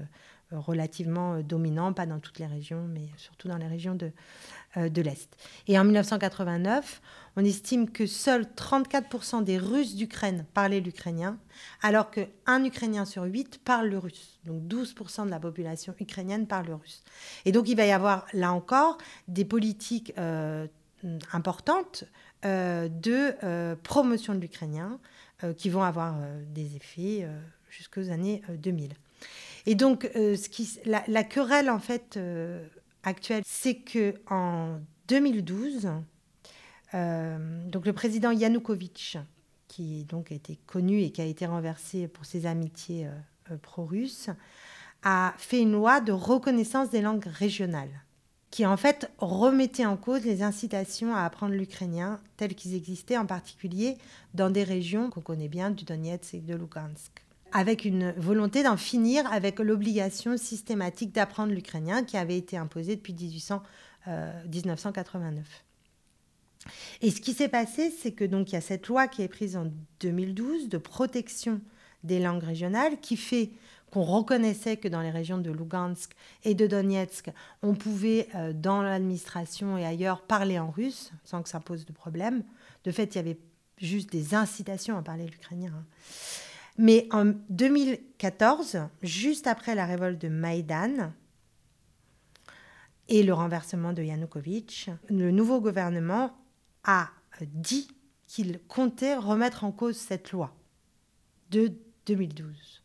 relativement 0.50 1.42
dominant, 1.42 1.94
pas 1.94 2.08
dans 2.08 2.20
toutes 2.20 2.40
les 2.40 2.48
régions, 2.48 2.88
mais 2.92 3.08
surtout 3.18 3.50
dans 3.50 3.58
les 3.58 3.68
régions 3.68 3.94
de, 3.94 4.12
de 4.78 5.02
l'Est. 5.02 5.30
Et 5.68 5.80
en 5.80 5.84
1989, 5.84 7.02
on 7.38 7.44
estime 7.44 7.90
que 7.90 8.06
seuls 8.06 8.46
34% 8.56 9.44
des 9.44 9.58
Russes 9.58 9.96
d'Ukraine 9.96 10.46
parlaient 10.54 10.80
l'ukrainien, 10.80 11.38
alors 11.82 12.10
qu'un 12.10 12.64
Ukrainien 12.64 13.06
sur 13.06 13.24
huit 13.24 13.60
parle 13.64 13.90
le 13.90 13.98
russe. 13.98 14.40
Donc 14.46 14.64
12% 14.64 15.26
de 15.26 15.32
la 15.32 15.40
population 15.40 15.96
ukrainienne 16.00 16.48
parle 16.48 16.68
le 16.68 16.76
russe. 16.76 17.04
Et 17.44 17.52
donc 17.52 17.68
il 17.68 17.76
va 17.76 17.86
y 17.86 17.92
avoir, 17.92 18.26
là 18.34 18.54
encore, 18.54 18.98
des 19.28 19.44
politiques 19.44 20.14
euh, 20.18 20.66
importantes 21.34 22.06
euh, 22.46 22.88
de 22.88 23.34
euh, 23.44 23.76
promotion 23.84 24.34
de 24.34 24.40
l'ukrainien 24.40 25.00
qui 25.58 25.70
vont 25.70 25.84
avoir 25.84 26.16
des 26.54 26.78
effets 26.78 27.28
jusqu'aux 27.70 28.10
années 28.10 28.42
2000. 28.58 28.94
Et 29.66 29.76
donc 29.76 30.10
la, 30.86 31.24
querelle 31.26 31.70
en 31.70 31.78
fait 31.78 32.18
actuelle, 33.06 33.44
c'est 33.46 33.76
que 33.76 34.16
en 34.30 34.80
2012, 35.08 35.90
euh, 36.94 37.68
donc 37.70 37.86
le 37.86 37.94
président 37.94 38.32
Yanukovych, 38.32 39.18
qui 39.68 40.06
donc 40.06 40.32
a 40.32 40.36
été 40.36 40.58
connu 40.68 41.02
et 41.02 41.12
qui 41.12 41.22
a 41.22 41.26
été 41.26 41.46
renversé 41.46 42.08
pour 42.08 42.26
ses 42.26 42.46
amitiés 42.46 43.08
euh, 43.08 43.12
euh, 43.52 43.58
pro-russes, 43.58 44.30
a 45.04 45.34
fait 45.38 45.62
une 45.62 45.74
loi 45.74 46.02
de 46.02 46.12
reconnaissance 46.12 46.90
des 46.90 47.02
langues 47.02 47.26
régionales, 47.26 48.02
qui 48.50 48.66
en 48.66 48.78
fait 48.78 49.12
remettait 49.18 49.86
en 49.86 49.98
cause 49.98 50.24
les 50.24 50.42
incitations 50.42 51.14
à 51.14 51.24
apprendre 51.24 51.54
l'ukrainien 51.54 52.20
tels 52.38 52.56
qu'ils 52.56 52.74
existaient 52.74 53.18
en 53.18 53.26
particulier 53.26 53.98
dans 54.34 54.50
des 54.50 54.64
régions 54.64 55.10
qu'on 55.10 55.22
connaît 55.22 55.50
bien, 55.50 55.70
du 55.70 55.84
Donetsk 55.84 56.34
et 56.34 56.40
de 56.40 56.56
Lugansk. 56.56 57.25
Avec 57.52 57.86
une 57.86 58.12
volonté 58.14 58.64
d'en 58.64 58.78
finir 58.78 59.32
avec 59.32 59.60
l'obligation 59.60 60.38
systématique 60.38 61.14
d'apprendre 61.14 61.54
l'ukrainien 61.54 62.04
qui 62.04 62.18
avait 62.18 62.38
été 62.38 62.58
imposée 62.58 62.96
depuis 62.96 63.14
1800, 63.14 63.62
1989. 64.52 65.38
Euh, 65.38 66.70
Et 67.02 67.12
ce 67.12 67.22
qui 67.22 67.34
s'est 67.34 67.48
passé, 67.48 67.92
c'est 67.92 68.12
que 68.12 68.26
donc 68.26 68.52
il 68.52 68.56
y 68.56 68.58
a 68.58 68.62
cette 68.62 68.88
loi 68.88 69.08
qui 69.08 69.22
est 69.22 69.28
prise 69.28 69.56
en 69.58 69.72
2012 70.02 70.70
de 70.70 70.78
protection 70.78 71.62
des 72.04 72.20
langues 72.20 72.44
régionales 72.44 73.00
qui 73.00 73.18
fait 73.18 73.52
qu'on 73.92 74.04
reconnaissait 74.04 74.78
que 74.78 74.88
dans 74.88 75.02
les 75.02 75.10
régions 75.10 75.38
de 75.38 75.52
Lugansk 75.52 76.12
et 76.44 76.54
de 76.54 76.68
Donetsk, 76.68 77.32
on 77.62 77.76
pouvait, 77.76 78.28
euh, 78.36 78.52
dans 78.54 78.82
l'administration 78.82 79.78
et 79.78 79.86
ailleurs, 79.86 80.22
parler 80.22 80.60
en 80.60 80.70
russe 80.70 81.12
sans 81.24 81.42
que 81.42 81.50
ça 81.50 81.60
pose 81.60 81.86
de 81.86 81.94
problème. 81.94 82.44
De 82.84 82.92
fait, 82.92 83.16
il 83.16 83.16
y 83.16 83.20
avait 83.20 83.40
juste 83.78 84.12
des 84.12 84.36
incitations 84.36 84.98
à 84.98 85.02
parler 85.02 85.26
l'ukrainien. 85.26 85.72
Hein. 85.74 85.86
Mais 86.78 87.08
en 87.12 87.34
2014, 87.50 88.80
juste 89.02 89.48
après 89.48 89.76
la 89.76 89.86
révolte 89.86 90.22
de 90.22 90.28
Maïdan 90.28 91.14
et 93.08 93.24
le 93.24 93.34
renversement 93.34 93.94
de 93.94 94.04
Yanukovych, 94.04 94.90
le 95.10 95.32
nouveau 95.32 95.62
gouvernement 95.62 96.36
a 96.84 97.10
dit 97.42 97.88
qu'il 98.28 98.60
comptait 98.68 99.16
remettre 99.16 99.64
en 99.64 99.72
cause 99.72 99.96
cette 99.96 100.32
loi 100.32 100.54
de 101.52 101.72
2012. 102.08 102.84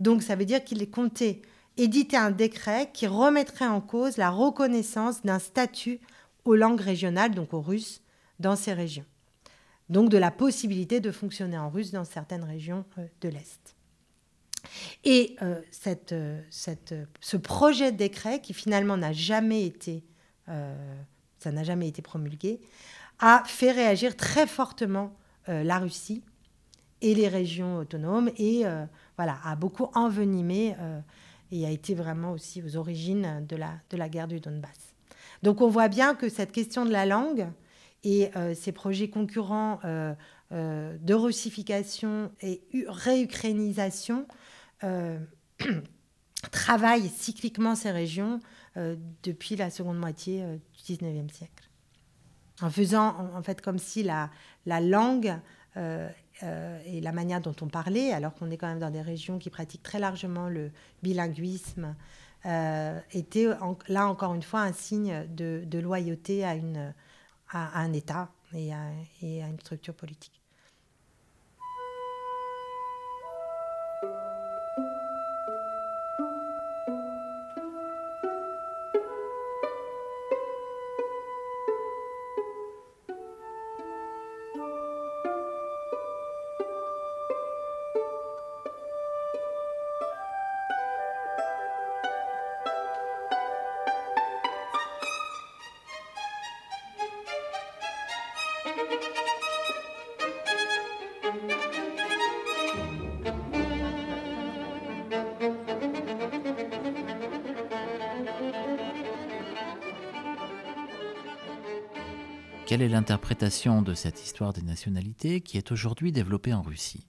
Donc 0.00 0.22
ça 0.22 0.34
veut 0.34 0.44
dire 0.44 0.64
qu'il 0.64 0.90
comptait 0.90 1.42
éditer 1.76 2.16
un 2.16 2.30
décret 2.30 2.90
qui 2.92 3.06
remettrait 3.06 3.66
en 3.66 3.80
cause 3.80 4.16
la 4.16 4.30
reconnaissance 4.30 5.22
d'un 5.22 5.38
statut 5.38 6.00
aux 6.44 6.56
langues 6.56 6.80
régionales, 6.80 7.34
donc 7.34 7.54
aux 7.54 7.60
Russes, 7.60 8.02
dans 8.40 8.56
ces 8.56 8.72
régions 8.72 9.04
donc 9.88 10.10
de 10.10 10.18
la 10.18 10.30
possibilité 10.30 11.00
de 11.00 11.10
fonctionner 11.10 11.58
en 11.58 11.70
russe 11.70 11.92
dans 11.92 12.04
certaines 12.04 12.44
régions 12.44 12.84
euh, 12.98 13.06
de 13.20 13.28
l'Est. 13.28 13.74
Et 15.04 15.36
euh, 15.42 15.60
euh, 16.12 17.04
ce 17.20 17.36
projet 17.36 17.92
de 17.92 17.96
décret, 17.96 18.40
qui 18.40 18.52
finalement 18.52 18.96
n'a 18.96 19.12
jamais 19.12 19.64
été, 19.64 20.04
ça 20.46 21.52
n'a 21.52 21.62
jamais 21.62 21.88
été 21.88 22.02
promulgué, 22.02 22.60
a 23.18 23.42
fait 23.46 23.70
réagir 23.70 24.16
très 24.16 24.46
fortement 24.46 25.14
la 25.46 25.78
Russie 25.78 26.22
et 27.02 27.14
les 27.14 27.28
régions 27.28 27.76
autonomes 27.76 28.30
et 28.36 28.64
voilà, 29.16 29.38
a 29.44 29.56
beaucoup 29.56 29.88
envenimé 29.94 30.74
et 31.52 31.66
a 31.66 31.70
été 31.70 31.94
vraiment 31.94 32.32
aussi 32.32 32.62
aux 32.62 32.76
origines 32.76 33.46
de 33.46 33.56
la, 33.56 33.72
de 33.90 33.96
la 33.96 34.08
guerre 34.08 34.28
du 34.28 34.40
Donbass. 34.40 34.94
Donc 35.42 35.60
on 35.60 35.68
voit 35.68 35.88
bien 35.88 36.14
que 36.14 36.28
cette 36.28 36.52
question 36.52 36.84
de 36.84 36.90
la 36.90 37.06
langue, 37.06 37.48
et 38.04 38.30
euh, 38.36 38.54
ces 38.54 38.72
projets 38.72 39.08
concurrents 39.10 39.80
euh, 39.84 40.14
euh, 40.52 40.96
de 41.00 41.14
russification 41.14 42.30
et 42.40 42.62
réukrainisation 42.86 44.26
travaillent 46.52 47.08
cycliquement 47.08 47.74
ces 47.74 47.90
régions 47.90 48.38
depuis 49.24 49.56
la 49.56 49.70
seconde 49.70 49.98
moitié 49.98 50.44
du 50.46 50.94
XIXe 50.94 51.34
siècle. 51.34 51.68
En 52.62 52.70
faisant 52.70 53.16
en 53.34 53.42
fait 53.42 53.60
comme 53.60 53.78
si 53.78 54.04
la, 54.04 54.30
la 54.64 54.80
langue 54.80 55.34
et 55.74 57.00
la 57.00 57.10
manière 57.10 57.40
dont 57.40 57.56
on 57.60 57.66
parlait, 57.66 58.12
alors 58.12 58.34
qu'on 58.34 58.52
est 58.52 58.56
quand 58.56 58.68
même 58.68 58.78
dans 58.78 58.92
des 58.92 59.02
régions 59.02 59.40
qui 59.40 59.50
pratiquent 59.50 59.82
très 59.82 59.98
largement 59.98 60.48
le 60.48 60.70
bilinguisme, 61.02 61.96
était 62.44 63.48
là 63.88 64.06
encore 64.06 64.34
une 64.34 64.44
fois 64.44 64.60
un 64.60 64.72
signe 64.72 65.26
de 65.28 65.78
loyauté 65.80 66.44
à 66.44 66.54
une, 66.54 66.94
à, 67.50 67.80
un 67.80 67.92
État 67.92 68.30
et 68.52 68.72
à, 68.72 68.90
une 69.22 69.60
structure 69.60 69.94
politique. 69.94 70.37
Quelle 112.68 112.82
est 112.82 112.88
l'interprétation 112.90 113.80
de 113.80 113.94
cette 113.94 114.22
histoire 114.22 114.52
des 114.52 114.60
nationalités 114.60 115.40
qui 115.40 115.56
est 115.56 115.72
aujourd'hui 115.72 116.12
développée 116.12 116.52
en 116.52 116.60
Russie? 116.60 117.06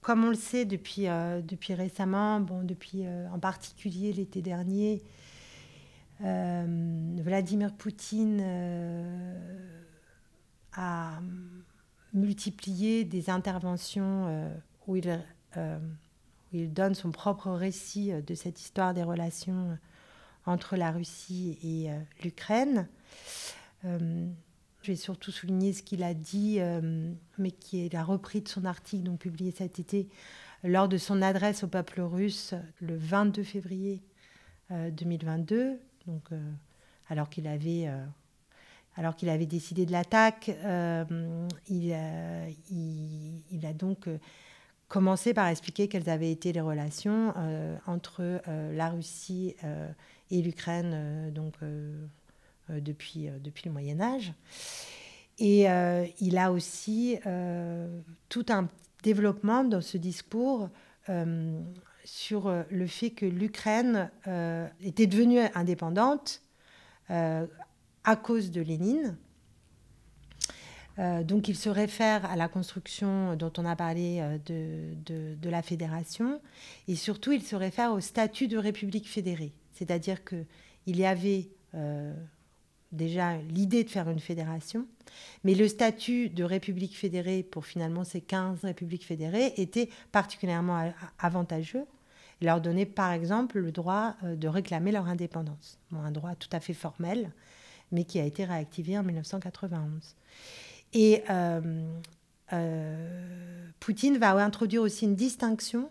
Comme 0.00 0.24
on 0.24 0.30
le 0.30 0.34
sait 0.34 0.64
depuis, 0.64 1.08
euh, 1.08 1.42
depuis 1.42 1.74
récemment, 1.74 2.40
bon, 2.40 2.62
depuis 2.64 3.04
euh, 3.04 3.28
en 3.28 3.38
particulier 3.38 4.14
l'été 4.14 4.40
dernier, 4.40 5.02
euh, 6.24 7.18
Vladimir 7.18 7.74
Poutine 7.74 8.42
a 10.72 11.20
multiplié 12.14 13.04
des 13.04 13.28
interventions 13.28 14.54
où 14.86 14.96
il, 14.96 15.20
où, 15.54 15.60
il, 16.54 16.72
donne 16.72 16.94
son 16.94 17.10
propre 17.10 17.50
récit 17.50 18.10
de 18.22 18.34
cette 18.34 18.58
histoire 18.58 18.94
des 18.94 19.02
relations 19.02 19.76
entre 20.46 20.76
la 20.76 20.92
Russie 20.92 21.58
et 21.62 21.90
l'Ukraine. 22.24 22.88
Je 24.84 24.90
vais 24.90 24.96
surtout 24.96 25.30
souligner 25.30 25.72
ce 25.72 25.82
qu'il 25.82 26.02
a 26.02 26.12
dit, 26.12 26.56
euh, 26.58 27.10
mais 27.38 27.52
qui 27.52 27.86
est 27.86 27.92
la 27.94 28.04
reprise 28.04 28.42
de 28.42 28.48
son 28.48 28.66
article, 28.66 29.04
donc 29.04 29.20
publié 29.20 29.50
cet 29.50 29.78
été, 29.78 30.10
lors 30.62 30.88
de 30.88 30.98
son 30.98 31.22
adresse 31.22 31.64
au 31.64 31.68
peuple 31.68 32.02
russe 32.02 32.52
le 32.82 32.94
22 32.94 33.42
février 33.44 34.02
2022, 34.68 35.56
euh, 35.56 35.76
donc, 36.06 36.30
euh, 36.32 36.50
alors 37.08 37.30
qu'il 37.30 37.46
avait, 37.46 37.88
avait 38.98 39.46
décidé 39.46 39.86
de 39.86 39.92
l'attaque. 39.92 40.50
Il, 41.70 41.96
il, 42.70 43.66
a 43.66 43.72
donc 43.72 44.06
commencé 44.88 45.32
par 45.32 45.48
expliquer 45.48 45.88
quelles 45.88 46.10
avaient 46.10 46.30
été 46.30 46.52
les 46.52 46.60
relations 46.60 47.32
entre 47.86 48.42
la 48.46 48.90
Russie 48.90 49.56
et 50.30 50.42
l'Ukraine, 50.42 51.32
donc 51.32 51.54
depuis, 52.70 53.28
euh, 53.28 53.38
depuis 53.38 53.64
le 53.66 53.72
Moyen 53.72 54.00
Âge. 54.00 54.32
Et 55.38 55.68
euh, 55.68 56.06
il 56.20 56.38
a 56.38 56.52
aussi 56.52 57.18
tout 58.28 58.46
un 58.48 58.68
développement 59.02 59.64
dans 59.64 59.80
ce 59.80 59.98
discours 59.98 60.68
sur 62.04 62.64
le 62.70 62.86
fait 62.86 63.10
que 63.10 63.26
l'Ukraine 63.26 64.10
était 64.80 65.08
devenue 65.08 65.40
indépendante 65.54 66.40
à 67.08 68.16
cause 68.22 68.52
de 68.52 68.60
Lénine. 68.60 69.16
donc 70.96 71.48
il 71.48 71.56
se 71.56 71.68
réfère 71.68 72.24
à 72.30 72.36
la 72.36 72.46
construction 72.46 73.34
dont 73.34 73.52
on 73.58 73.64
a 73.64 73.74
parlé 73.74 74.22
de, 74.46 75.50
la 75.50 75.62
fédération 75.62 76.40
et 76.86 76.94
surtout 76.94 77.32
il 77.32 77.42
se 77.42 77.56
réfère 77.56 77.92
au 77.92 78.00
statut 78.00 78.46
de 78.46 78.56
république 78.56 79.08
fédérée. 79.08 79.52
C'est-à-dire 79.72 80.20
qu'il 80.24 80.46
y 80.86 81.04
avait 81.04 81.48
déjà 82.94 83.36
l'idée 83.36 83.84
de 83.84 83.90
faire 83.90 84.08
une 84.08 84.20
fédération, 84.20 84.86
mais 85.42 85.54
le 85.54 85.68
statut 85.68 86.30
de 86.30 86.44
république 86.44 86.96
fédérée 86.96 87.42
pour 87.42 87.66
finalement 87.66 88.04
ces 88.04 88.20
15 88.20 88.64
républiques 88.64 89.04
fédérées 89.04 89.52
était 89.56 89.90
particulièrement 90.12 90.92
avantageux. 91.18 91.84
Il 92.40 92.46
leur 92.46 92.60
donnait 92.60 92.86
par 92.86 93.12
exemple 93.12 93.58
le 93.58 93.72
droit 93.72 94.16
euh, 94.24 94.36
de 94.36 94.48
réclamer 94.48 94.92
leur 94.92 95.06
indépendance, 95.06 95.78
un 95.92 96.10
droit 96.10 96.34
tout 96.34 96.48
à 96.52 96.60
fait 96.60 96.74
formel, 96.74 97.30
mais 97.92 98.04
qui 98.04 98.18
a 98.18 98.24
été 98.24 98.44
réactivé 98.44 98.98
en 98.98 99.02
1991. 99.02 100.16
Et 100.94 101.22
euh, 101.30 101.84
euh, 102.52 103.68
Poutine 103.80 104.18
va 104.18 104.32
introduire 104.32 104.82
aussi 104.82 105.04
une 105.04 105.16
distinction 105.16 105.90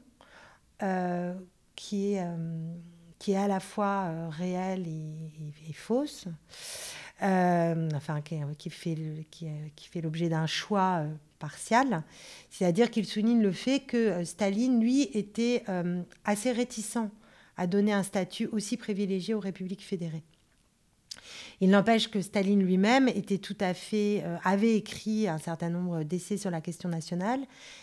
qui 1.75 2.13
est 2.13 2.27
qui 3.23 3.31
est 3.31 3.37
à 3.37 3.47
la 3.47 3.61
fois 3.61 4.07
euh, 4.09 4.27
réelle 4.27 4.85
et, 4.85 5.71
fausse, 5.71 6.25
euh, 7.21 7.89
enfin 7.95 8.19
qui, 8.21 8.69
fait, 8.69 8.97
qui, 9.31 9.87
fait 9.89 10.01
l'objet 10.01 10.27
d'un 10.27 10.45
choix 10.45 11.03
euh, 11.03 11.13
partial. 11.39 12.03
C'est-à-dire 12.49 12.91
qu'il 12.91 13.05
souligne 13.05 13.41
le 13.41 13.53
fait 13.53 13.79
que 13.79 14.25
Staline, 14.25 14.81
lui, 14.81 15.03
était 15.13 15.63
assez 16.25 16.51
réticent 16.51 16.97
à 17.55 17.65
donner 17.65 17.93
un 17.93 18.03
statut 18.03 18.47
aussi 18.47 18.75
privilégié 18.75 19.33
aux 19.33 19.39
républiques 19.39 19.85
fédérées. 19.85 20.23
Il 21.61 21.69
n'empêche 21.69 22.09
que 22.09 22.21
Staline 22.21 22.61
lui-même 22.61 23.07
était 23.07 23.37
tout 23.37 23.55
à 23.59 23.73
fait, 23.73 24.21
euh, 24.25 24.35
avait 24.43 24.75
écrit 24.75 25.27
un 25.27 25.37
certain 25.37 25.69
nombre 25.69 26.03
d'essais 26.03 26.37
sur 26.37 26.51
la 26.51 26.61
question 26.61 26.89
nationale. 26.89 27.41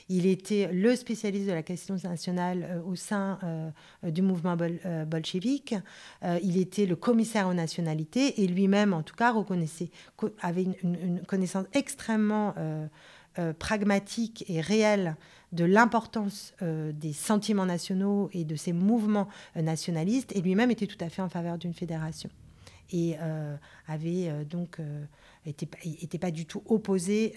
Il 0.09 0.27
était 0.27 0.69
le 0.73 0.95
spécialiste 0.97 1.47
de 1.47 1.53
la 1.53 1.63
question 1.63 1.97
nationale 2.05 2.67
euh, 2.71 2.83
au 2.83 2.95
sein 2.95 3.39
euh, 3.43 3.71
du 4.11 4.23
mouvement 4.23 4.57
bolchevique. 5.07 5.75
il 6.43 6.59
était 6.59 6.87
le 6.87 6.97
commissaire 6.97 7.49
aux 7.49 7.55
nationalités 7.55 8.43
et 8.43 8.47
lui-même, 8.47 8.93
en 8.93 9.03
tout 9.03 9.15
cas, 9.15 9.33
reconnaissait, 9.33 9.91
avait 10.41 10.67
une, 10.83 11.23
connaissance 11.27 11.67
extrêmement 11.73 12.55
pragmatique 13.59 14.45
et 14.49 14.61
réelle 14.61 15.17
de 15.53 15.65
l'importance 15.65 16.55
des 16.61 17.13
sentiments 17.13 17.67
nationaux 17.67 18.31
et 18.33 18.45
de 18.45 18.57
ces 18.57 18.73
mouvements 18.73 19.29
nationalistes, 19.57 20.35
et 20.35 20.41
lui-même 20.41 20.71
était 20.71 20.87
tout 20.87 21.03
à 21.03 21.09
fait 21.09 21.23
en 21.23 21.29
faveur 21.29 21.59
d'une 21.59 21.75
fédération 21.75 22.31
et 22.93 23.17
euh, 23.21 23.57
avait 23.87 24.29
euh, 24.29 24.45
donc 24.45 24.79
euh, 24.81 25.05
pas 26.21 26.31
du 26.31 26.45
tout 26.45 26.63
opposé 26.67 27.35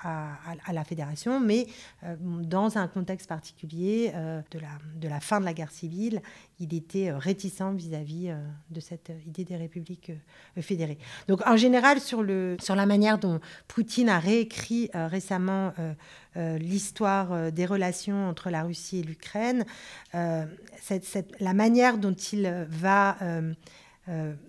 à, 0.00 0.72
la 0.72 0.84
fédération, 0.84 1.38
mais 1.38 1.66
dans 2.18 2.78
un 2.78 2.88
contexte 2.88 3.28
particulier 3.28 4.10
de, 4.50 4.58
la, 4.58 4.68
de 4.96 5.06
la 5.06 5.20
fin 5.20 5.38
de 5.38 5.44
la 5.44 5.52
guerre 5.52 5.70
civile, 5.70 6.22
il 6.60 6.72
était 6.72 7.12
réticent 7.12 7.74
vis-à-vis 7.74 8.34
de 8.70 8.80
cette 8.80 9.12
idée 9.26 9.44
des 9.44 9.56
républiques 9.56 10.12
fédérées. 10.58 10.96
Donc 11.28 11.46
en 11.46 11.58
général, 11.58 12.00
sur, 12.00 12.22
le, 12.22 12.56
sur 12.58 12.74
la 12.74 12.86
manière 12.86 13.18
dont 13.18 13.38
Poutine 13.68 14.08
a 14.08 14.18
réécrit 14.18 14.88
récemment 14.94 15.74
l'histoire 16.34 17.52
des 17.52 17.66
relations 17.66 18.28
entre 18.28 18.48
la 18.48 18.62
Russie 18.62 19.00
et 19.00 19.02
l'Ukraine, 19.02 19.66
la 20.14 21.54
manière 21.54 21.98
dont 21.98 22.14
il 22.14 22.66
va 22.70 23.18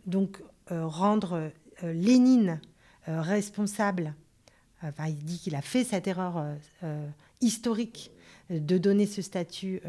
donc 0.06 0.42
euh, 0.72 0.86
rendre 0.88 1.52
euh, 1.84 1.94
Lénine 1.94 2.62
responsable, 3.06 4.14
enfin, 4.82 5.08
il 5.08 5.18
dit 5.26 5.38
qu'il 5.38 5.56
a 5.56 5.62
fait 5.62 5.84
cette 5.84 6.08
erreur 6.08 6.42
historique 7.42 8.12
de 8.50 8.78
donner 8.78 9.06
ce 9.06 9.22
statut 9.22 9.82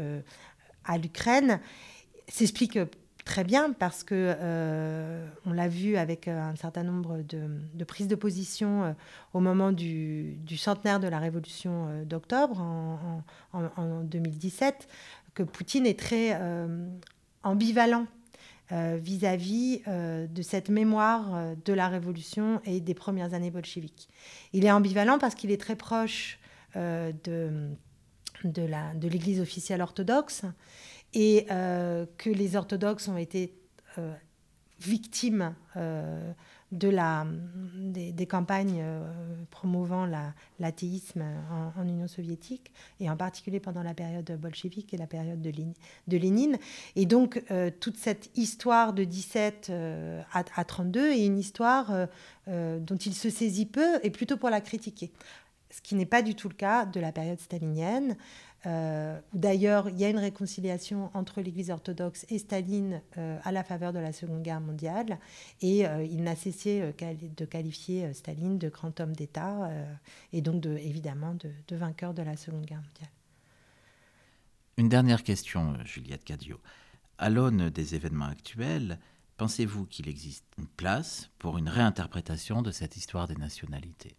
à 0.83 0.97
l'Ukraine, 0.97 1.61
s'explique 2.27 2.77
très 3.23 3.45
bien 3.45 3.71
parce 3.71 4.03
que 4.03 4.35
on 5.45 5.53
l'a 5.53 5.69
vu 5.69 5.95
avec 5.95 6.27
un 6.27 6.57
certain 6.57 6.83
nombre 6.83 7.21
de, 7.21 7.83
prises 7.85 8.09
de 8.09 8.15
position 8.15 8.93
au 9.33 9.39
moment 9.39 9.71
du, 9.71 10.37
centenaire 10.57 10.99
de 10.99 11.07
la 11.07 11.19
révolution 11.19 12.03
d'octobre 12.03 12.59
en, 12.59 13.23
en, 13.53 14.03
2017 14.03 14.89
que 15.35 15.43
Poutine 15.43 15.85
est 15.85 15.97
très 15.97 16.37
ambivalent 17.43 18.01
euh, 18.01 18.24
vis-à-vis 18.71 19.81
euh, 19.87 20.27
de 20.27 20.41
cette 20.41 20.69
mémoire 20.69 21.35
euh, 21.35 21.55
de 21.65 21.73
la 21.73 21.87
Révolution 21.87 22.61
et 22.65 22.79
des 22.79 22.93
premières 22.93 23.33
années 23.33 23.51
bolcheviques. 23.51 24.09
Il 24.53 24.65
est 24.65 24.71
ambivalent 24.71 25.19
parce 25.19 25.35
qu'il 25.35 25.51
est 25.51 25.61
très 25.61 25.75
proche 25.75 26.39
de, 26.75 27.69
de 28.43 29.07
l'Église 29.07 29.39
officielle 29.39 29.81
orthodoxe 29.81 30.41
et 31.13 31.45
que 31.47 32.29
les 32.29 32.57
orthodoxes 32.57 33.07
ont 33.07 33.15
été 33.15 33.53
victimes 34.81 35.55
de 36.75 36.89
la, 36.89 37.25
des, 37.75 38.25
campagnes 38.25 38.79
euh, 38.81 39.01
promouvant 39.49 40.05
l'athéisme 40.59 41.23
en, 41.77 41.83
Union 41.87 42.07
soviétique, 42.07 42.71
et 42.99 43.09
en 43.09 43.15
particulier 43.15 43.59
pendant 43.59 43.83
la 43.83 43.93
période 43.93 44.37
bolchevique 44.39 44.93
et 44.93 44.97
la 44.97 45.07
période 45.07 45.41
de, 45.41 46.17
Lénine. 46.17 46.57
Et 46.95 47.05
donc, 47.05 47.41
euh, 47.51 47.71
toute 47.79 47.97
cette 47.97 48.29
histoire 48.35 48.93
de 48.93 49.03
17 49.03 49.67
euh, 49.69 50.21
à, 50.33 50.43
à, 50.55 50.63
32 50.63 51.11
est 51.11 51.25
une 51.25 51.39
histoire 51.39 51.91
dont 52.47 52.97
il 52.97 53.13
se 53.13 53.29
saisit 53.29 53.65
peu, 53.65 53.99
et 54.03 54.11
plutôt 54.11 54.37
pour 54.37 54.49
la 54.49 54.61
critiquer. 54.61 55.11
Ce 55.71 55.81
qui 55.81 55.95
n'est 55.95 56.05
pas 56.05 56.21
du 56.21 56.35
tout 56.35 56.47
le 56.47 56.53
cas 56.53 56.85
de 56.85 56.99
la 56.99 57.11
période 57.11 57.39
stalinienne, 57.39 58.15
euh, 58.65 59.19
d'ailleurs 59.33 59.89
il 59.89 59.97
y 59.99 60.05
a 60.05 60.09
une 60.09 60.17
réconciliation 60.17 61.11
entre 61.13 61.41
l'Église 61.41 61.69
orthodoxe 61.69 62.25
et 62.29 62.39
Staline 62.39 63.01
euh, 63.17 63.37
à 63.43 63.51
la 63.51 63.63
faveur 63.63 63.93
de 63.93 63.99
la 63.99 64.11
Seconde 64.11 64.41
Guerre 64.41 64.61
mondiale, 64.61 65.19
et 65.61 65.87
euh, 65.87 66.03
il 66.03 66.23
n'a 66.23 66.35
cessé 66.35 66.93
de 66.97 67.45
qualifier 67.45 68.13
Staline 68.13 68.57
de 68.57 68.69
grand 68.69 68.99
homme 68.99 69.15
d'État, 69.15 69.69
et 70.33 70.41
donc 70.41 70.61
de, 70.61 70.77
évidemment 70.77 71.35
de, 71.35 71.75
vainqueur 71.75 72.13
de 72.13 72.23
la 72.23 72.35
Seconde 72.37 72.65
Guerre 72.65 72.81
mondiale. 72.81 73.09
Une 74.77 74.89
dernière 74.89 75.23
question, 75.23 75.75
Juliette 75.85 76.23
Cadio. 76.23 76.59
À 77.17 77.29
l'aune 77.29 77.69
des 77.69 77.95
événements 77.95 78.25
actuels, 78.25 78.99
pensez-vous 79.37 79.85
qu'il 79.85 80.09
existe 80.09 80.45
une 80.57 80.67
place 80.67 81.29
pour 81.39 81.57
une 81.57 81.69
réinterprétation 81.69 82.61
de 82.61 82.71
cette 82.71 82.97
histoire 82.97 83.27
des 83.27 83.35
nationalités? 83.35 84.15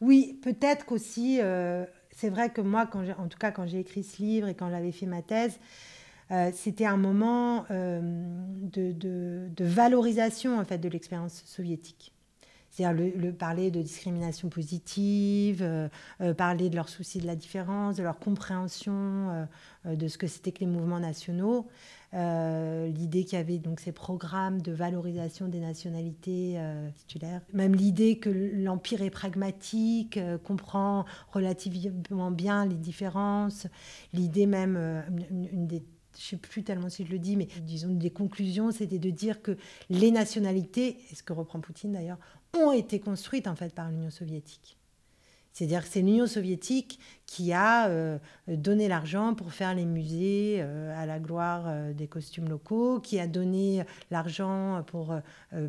Oui, 0.00 0.38
peut-être 0.42 0.84
qu'aussi 0.84 1.40
c'est 2.16 2.30
vrai 2.30 2.48
que 2.48 2.62
moi, 2.62 2.88
en 3.18 3.28
tout 3.28 3.38
cas 3.38 3.52
quand 3.52 3.66
j'ai 3.66 3.78
écrit 3.78 4.02
ce 4.02 4.22
livre 4.22 4.48
et 4.48 4.54
quand 4.54 4.70
j'avais 4.70 4.90
fait 4.90 5.04
ma 5.04 5.20
thèse, 5.20 5.60
euh, 6.30 6.50
c'était 6.52 6.86
un 6.86 6.96
moment 6.96 7.66
euh, 7.70 8.00
de, 8.72 9.48
valorisation 9.60 10.58
en 10.58 10.64
fait 10.64 10.78
de 10.78 10.88
l'expérience 10.88 11.42
soviétique. 11.44 12.14
C'est-à-dire 12.76 13.10
le, 13.16 13.32
parler 13.32 13.70
de 13.70 13.80
discrimination 13.80 14.48
positive, 14.48 15.62
euh, 15.62 16.34
parler 16.34 16.68
de 16.68 16.76
leur 16.76 16.88
souci 16.88 17.20
de 17.20 17.26
la 17.26 17.36
différence, 17.36 17.96
de 17.96 18.02
leur 18.02 18.18
compréhension 18.18 19.46
de 19.84 20.08
ce 20.08 20.18
que 20.18 20.26
c'était 20.26 20.52
que 20.52 20.60
les 20.60 20.66
mouvements 20.66 21.00
nationaux. 21.00 21.66
Euh, 22.14 22.88
l'idée 22.88 23.24
qu'il 23.24 23.36
y 23.36 23.40
avait 23.40 23.58
donc 23.58 23.80
ces 23.80 23.92
programmes 23.92 24.62
de 24.62 24.72
valorisation 24.72 25.48
des 25.48 25.60
nationalités 25.60 26.54
euh, 26.56 26.88
titulaires, 26.94 27.42
même 27.52 27.74
l'idée 27.74 28.18
que 28.18 28.30
l'empire 28.30 29.02
est 29.02 29.10
pragmatique, 29.10 30.16
euh, 30.16 30.38
comprend 30.38 31.04
relativement 31.32 32.30
bien 32.30 32.64
les 32.64 32.76
différences, 32.76 33.66
l'idée 34.12 34.46
même, 34.46 35.04
je 35.40 35.56
ne 35.56 35.80
sais 36.14 36.36
plus 36.36 36.62
tellement 36.62 36.88
si 36.88 37.04
je 37.04 37.10
le 37.10 37.18
dis, 37.18 37.36
mais 37.36 37.48
disons 37.62 37.92
des 37.92 38.10
conclusions, 38.10 38.70
c'était 38.70 38.98
de 38.98 39.10
dire 39.10 39.42
que 39.42 39.56
les 39.90 40.10
nationalités, 40.10 40.98
et 41.10 41.14
ce 41.14 41.22
que 41.22 41.32
reprend 41.32 41.60
Poutine 41.60 41.92
d'ailleurs, 41.92 42.18
ont 42.56 42.72
été 42.72 43.00
construites 43.00 43.46
en 43.46 43.56
fait 43.56 43.74
par 43.74 43.90
l'Union 43.90 44.10
soviétique. 44.10 44.76
C'est-à-dire 45.56 45.84
que 45.84 45.88
c'est 45.88 46.02
l'Union 46.02 46.26
soviétique 46.26 47.00
qui 47.24 47.54
a 47.54 47.88
euh, 47.88 48.18
donné 48.46 48.88
l'argent 48.88 49.34
pour 49.34 49.54
faire 49.54 49.74
les 49.74 49.86
musées 49.86 50.58
euh, 50.60 51.02
à 51.02 51.06
la 51.06 51.18
gloire 51.18 51.64
euh, 51.66 51.94
des 51.94 52.06
costumes 52.06 52.46
locaux, 52.50 53.00
qui 53.00 53.18
a 53.18 53.26
donné 53.26 53.82
l'argent 54.10 54.84
pour 54.86 55.18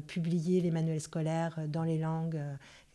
publier 0.08 0.60
les 0.60 0.72
manuels 0.72 1.00
scolaires 1.00 1.58
dans 1.70 1.84
les 1.84 1.98
langues. 1.98 2.38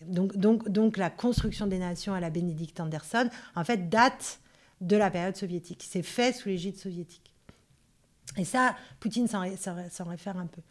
Donc, 0.03 0.37
donc, 0.37 0.69
donc 0.69 0.99
la 0.99 1.09
construction 1.09 1.67
des 1.67 1.79
nations 1.79 2.13
à 2.13 2.21
la 2.21 2.29
Bénédicte 2.29 2.79
Anderson, 2.79 3.31
en 3.57 3.65
fait, 3.65 3.89
date 3.89 4.41
de 4.83 4.97
la 4.97 5.11
période 5.11 5.37
soviétique. 5.37 5.87
C'est 5.89 6.03
fait 6.03 6.35
sous 6.35 6.51
l'égide 6.51 6.77
soviétique. 6.77 7.22
Et 8.39 8.45
ça, 8.45 8.77
Poutine 9.01 9.29
s'en 9.29 9.41
réfère 9.41 10.37
un 10.37 10.47
peu. 10.47 10.63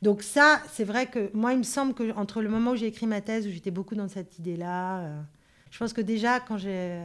Donc 0.00 0.22
ça, 0.22 0.62
c'est 0.72 0.84
vrai 0.84 1.06
que 1.06 1.30
moi, 1.34 1.52
il 1.52 1.58
me 1.58 1.64
semble 1.64 1.92
que 1.92 2.12
entre 2.14 2.40
le 2.40 2.48
moment 2.48 2.72
où 2.72 2.76
j'ai 2.76 2.86
écrit 2.86 3.06
ma 3.06 3.20
thèse, 3.20 3.46
où 3.46 3.50
j'étais 3.50 3.70
beaucoup 3.70 3.94
dans 3.94 4.08
cette 4.08 4.38
idée-là, 4.38 5.24
je 5.70 5.78
pense 5.78 5.92
que 5.92 6.00
déjà, 6.00 6.40
quand 6.40 6.58
j'ai 6.58 7.02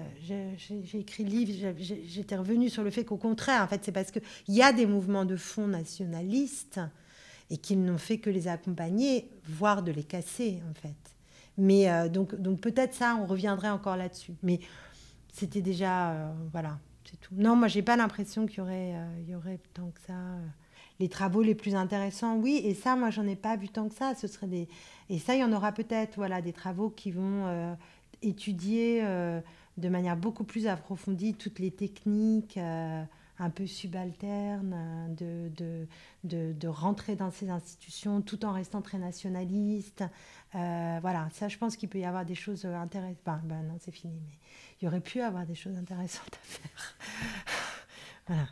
écrit 0.93 1.23
le 1.23 1.29
livre, 1.29 1.75
j'étais 1.77 2.35
revenue 2.35 2.69
sur 2.69 2.83
le 2.83 2.89
fait 2.89 3.05
qu'au 3.05 3.17
contraire, 3.17 3.61
en 3.61 3.67
fait, 3.67 3.81
c'est 3.83 3.91
parce 3.91 4.11
qu'il 4.11 4.23
y 4.47 4.61
a 4.61 4.73
des 4.73 4.87
mouvements 4.87 5.25
de 5.25 5.35
fond 5.35 5.67
nationalistes 5.67 6.79
et 7.51 7.57
qu'ils 7.57 7.83
n'ont 7.83 7.99
fait 7.99 8.17
que 8.17 8.31
les 8.31 8.47
accompagner, 8.47 9.29
voire 9.47 9.83
de 9.83 9.91
les 9.91 10.03
casser, 10.03 10.61
en 10.69 10.73
fait. 10.73 10.95
Mais 11.57 11.89
euh, 11.89 12.09
donc, 12.09 12.35
donc 12.35 12.59
peut-être 12.59 12.95
ça, 12.95 13.15
on 13.21 13.25
reviendrait 13.25 13.69
encore 13.69 13.97
là-dessus. 13.97 14.33
Mais 14.41 14.59
c'était 15.31 15.61
déjà, 15.61 16.11
euh, 16.11 16.33
voilà, 16.51 16.79
Non, 17.31 17.55
moi, 17.55 17.67
j'ai 17.67 17.81
pas 17.81 17.97
l'impression 17.97 18.45
qu'il 18.45 18.59
y 18.59 18.61
aurait, 18.61 18.95
euh, 18.95 19.19
il 19.21 19.29
y 19.29 19.35
aurait 19.35 19.59
tant 19.73 19.89
que 19.89 20.01
ça. 20.07 20.13
les 20.99 21.09
travaux 21.09 21.41
les 21.41 21.55
plus 21.55 21.75
intéressants, 21.75 22.37
oui, 22.37 22.61
et 22.63 22.73
ça, 22.73 22.95
moi, 22.95 23.09
j'en 23.09 23.27
ai 23.27 23.35
pas 23.35 23.55
vu 23.55 23.69
tant 23.69 23.89
que 23.89 23.95
ça. 23.95 24.15
Ce 24.15 24.27
serait 24.27 24.47
des, 24.47 24.67
et 25.09 25.19
ça, 25.19 25.35
il 25.35 25.41
y 25.41 25.43
en 25.43 25.53
aura 25.53 25.71
peut-être, 25.71 26.15
voilà, 26.15 26.41
des 26.41 26.53
travaux 26.53 26.89
qui 26.89 27.11
vont 27.11 27.75
étudier 28.21 29.01
euh, 29.03 29.39
de 29.77 29.89
manière 29.89 30.17
beaucoup 30.17 30.43
plus 30.43 30.67
approfondie 30.67 31.33
toutes 31.33 31.59
les 31.59 31.71
techniques 31.71 32.57
euh, 32.57 33.03
un 33.37 33.49
peu 33.49 33.67
subalternes 33.67 35.13
de, 35.17 35.51
de, 36.23 36.53
de, 36.53 36.67
rentrer 36.67 37.17
dans 37.17 37.31
ces 37.31 37.49
institutions 37.49 38.21
tout 38.21 38.45
en 38.45 38.53
restant 38.53 38.81
très 38.81 38.97
nationaliste. 38.97 40.05
Euh, 40.55 40.99
voilà, 41.01 41.27
ça 41.33 41.49
je 41.49 41.57
pense 41.57 41.75
qu'il 41.75 41.89
peut 41.89 41.99
y 41.99 42.05
avoir 42.05 42.25
des 42.25 42.35
choses 42.35 42.65
intéressantes. 42.65 43.41
Ben, 43.43 43.61
non, 43.63 43.77
c'est 43.79 43.91
fini, 43.91 44.19
mais 44.25 44.37
il 44.81 44.85
y 44.85 44.87
aurait 44.87 45.01
pu 45.01 45.21
avoir 45.21 45.45
des 45.45 45.55
choses 45.55 45.75
intéressantes 45.77 46.33
à 46.33 46.45
faire. 46.45 46.97
voilà. 48.27 48.47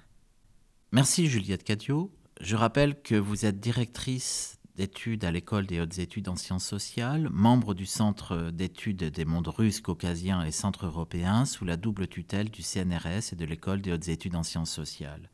Merci 0.92 1.28
Juliette 1.28 1.64
Cadio. 1.64 2.12
Je 2.42 2.56
rappelle 2.56 3.02
que 3.02 3.16
vous 3.16 3.46
êtes 3.46 3.60
directrice 3.60 4.60
d'études 4.76 5.24
à 5.24 5.32
l'école 5.32 5.66
des 5.66 5.80
hautes 5.80 6.00
études 6.00 6.28
en 6.28 6.36
sciences 6.36 6.66
sociales, 6.66 7.30
membre 7.32 7.74
du 7.74 7.86
Centre 7.86 8.52
d'études 8.52 9.04
des 9.04 9.26
mondes 9.26 9.48
russes, 9.48 9.82
caucasiens 9.82 10.44
et 10.44 10.52
centre 10.52 10.88
européen 10.88 11.46
sous 11.46 11.64
la 11.64 11.78
double 11.78 12.08
tutelle 12.08 12.50
du 12.50 12.64
CNRS 12.64 13.32
et 13.32 13.36
de 13.36 13.46
l'école 13.46 13.82
des 13.82 13.94
hautes 13.94 14.08
études 14.08 14.36
en 14.36 14.44
sciences 14.44 14.72
sociales. 14.72 15.30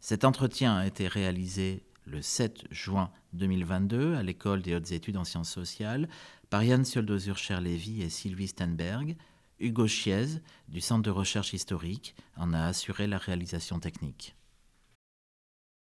Cet 0.00 0.24
entretien 0.24 0.76
a 0.76 0.86
été 0.86 1.08
réalisé 1.08 1.84
le 2.04 2.22
7 2.22 2.64
juin 2.70 3.10
2022 3.32 4.14
à 4.14 4.22
l'École 4.22 4.62
des 4.62 4.74
hautes 4.74 4.92
études 4.92 5.16
en 5.16 5.24
sciences 5.24 5.50
sociales 5.50 6.08
par 6.50 6.62
Yann 6.62 6.84
Sioldozer-Cherlévy 6.84 8.02
et 8.02 8.10
Sylvie 8.10 8.48
Stenberg. 8.48 9.16
Hugo 9.60 9.86
Chiez, 9.86 10.40
du 10.68 10.80
Centre 10.80 11.02
de 11.02 11.10
recherche 11.10 11.52
historique, 11.52 12.14
en 12.36 12.52
a 12.52 12.64
assuré 12.64 13.06
la 13.06 13.18
réalisation 13.18 13.78
technique. 13.78 14.34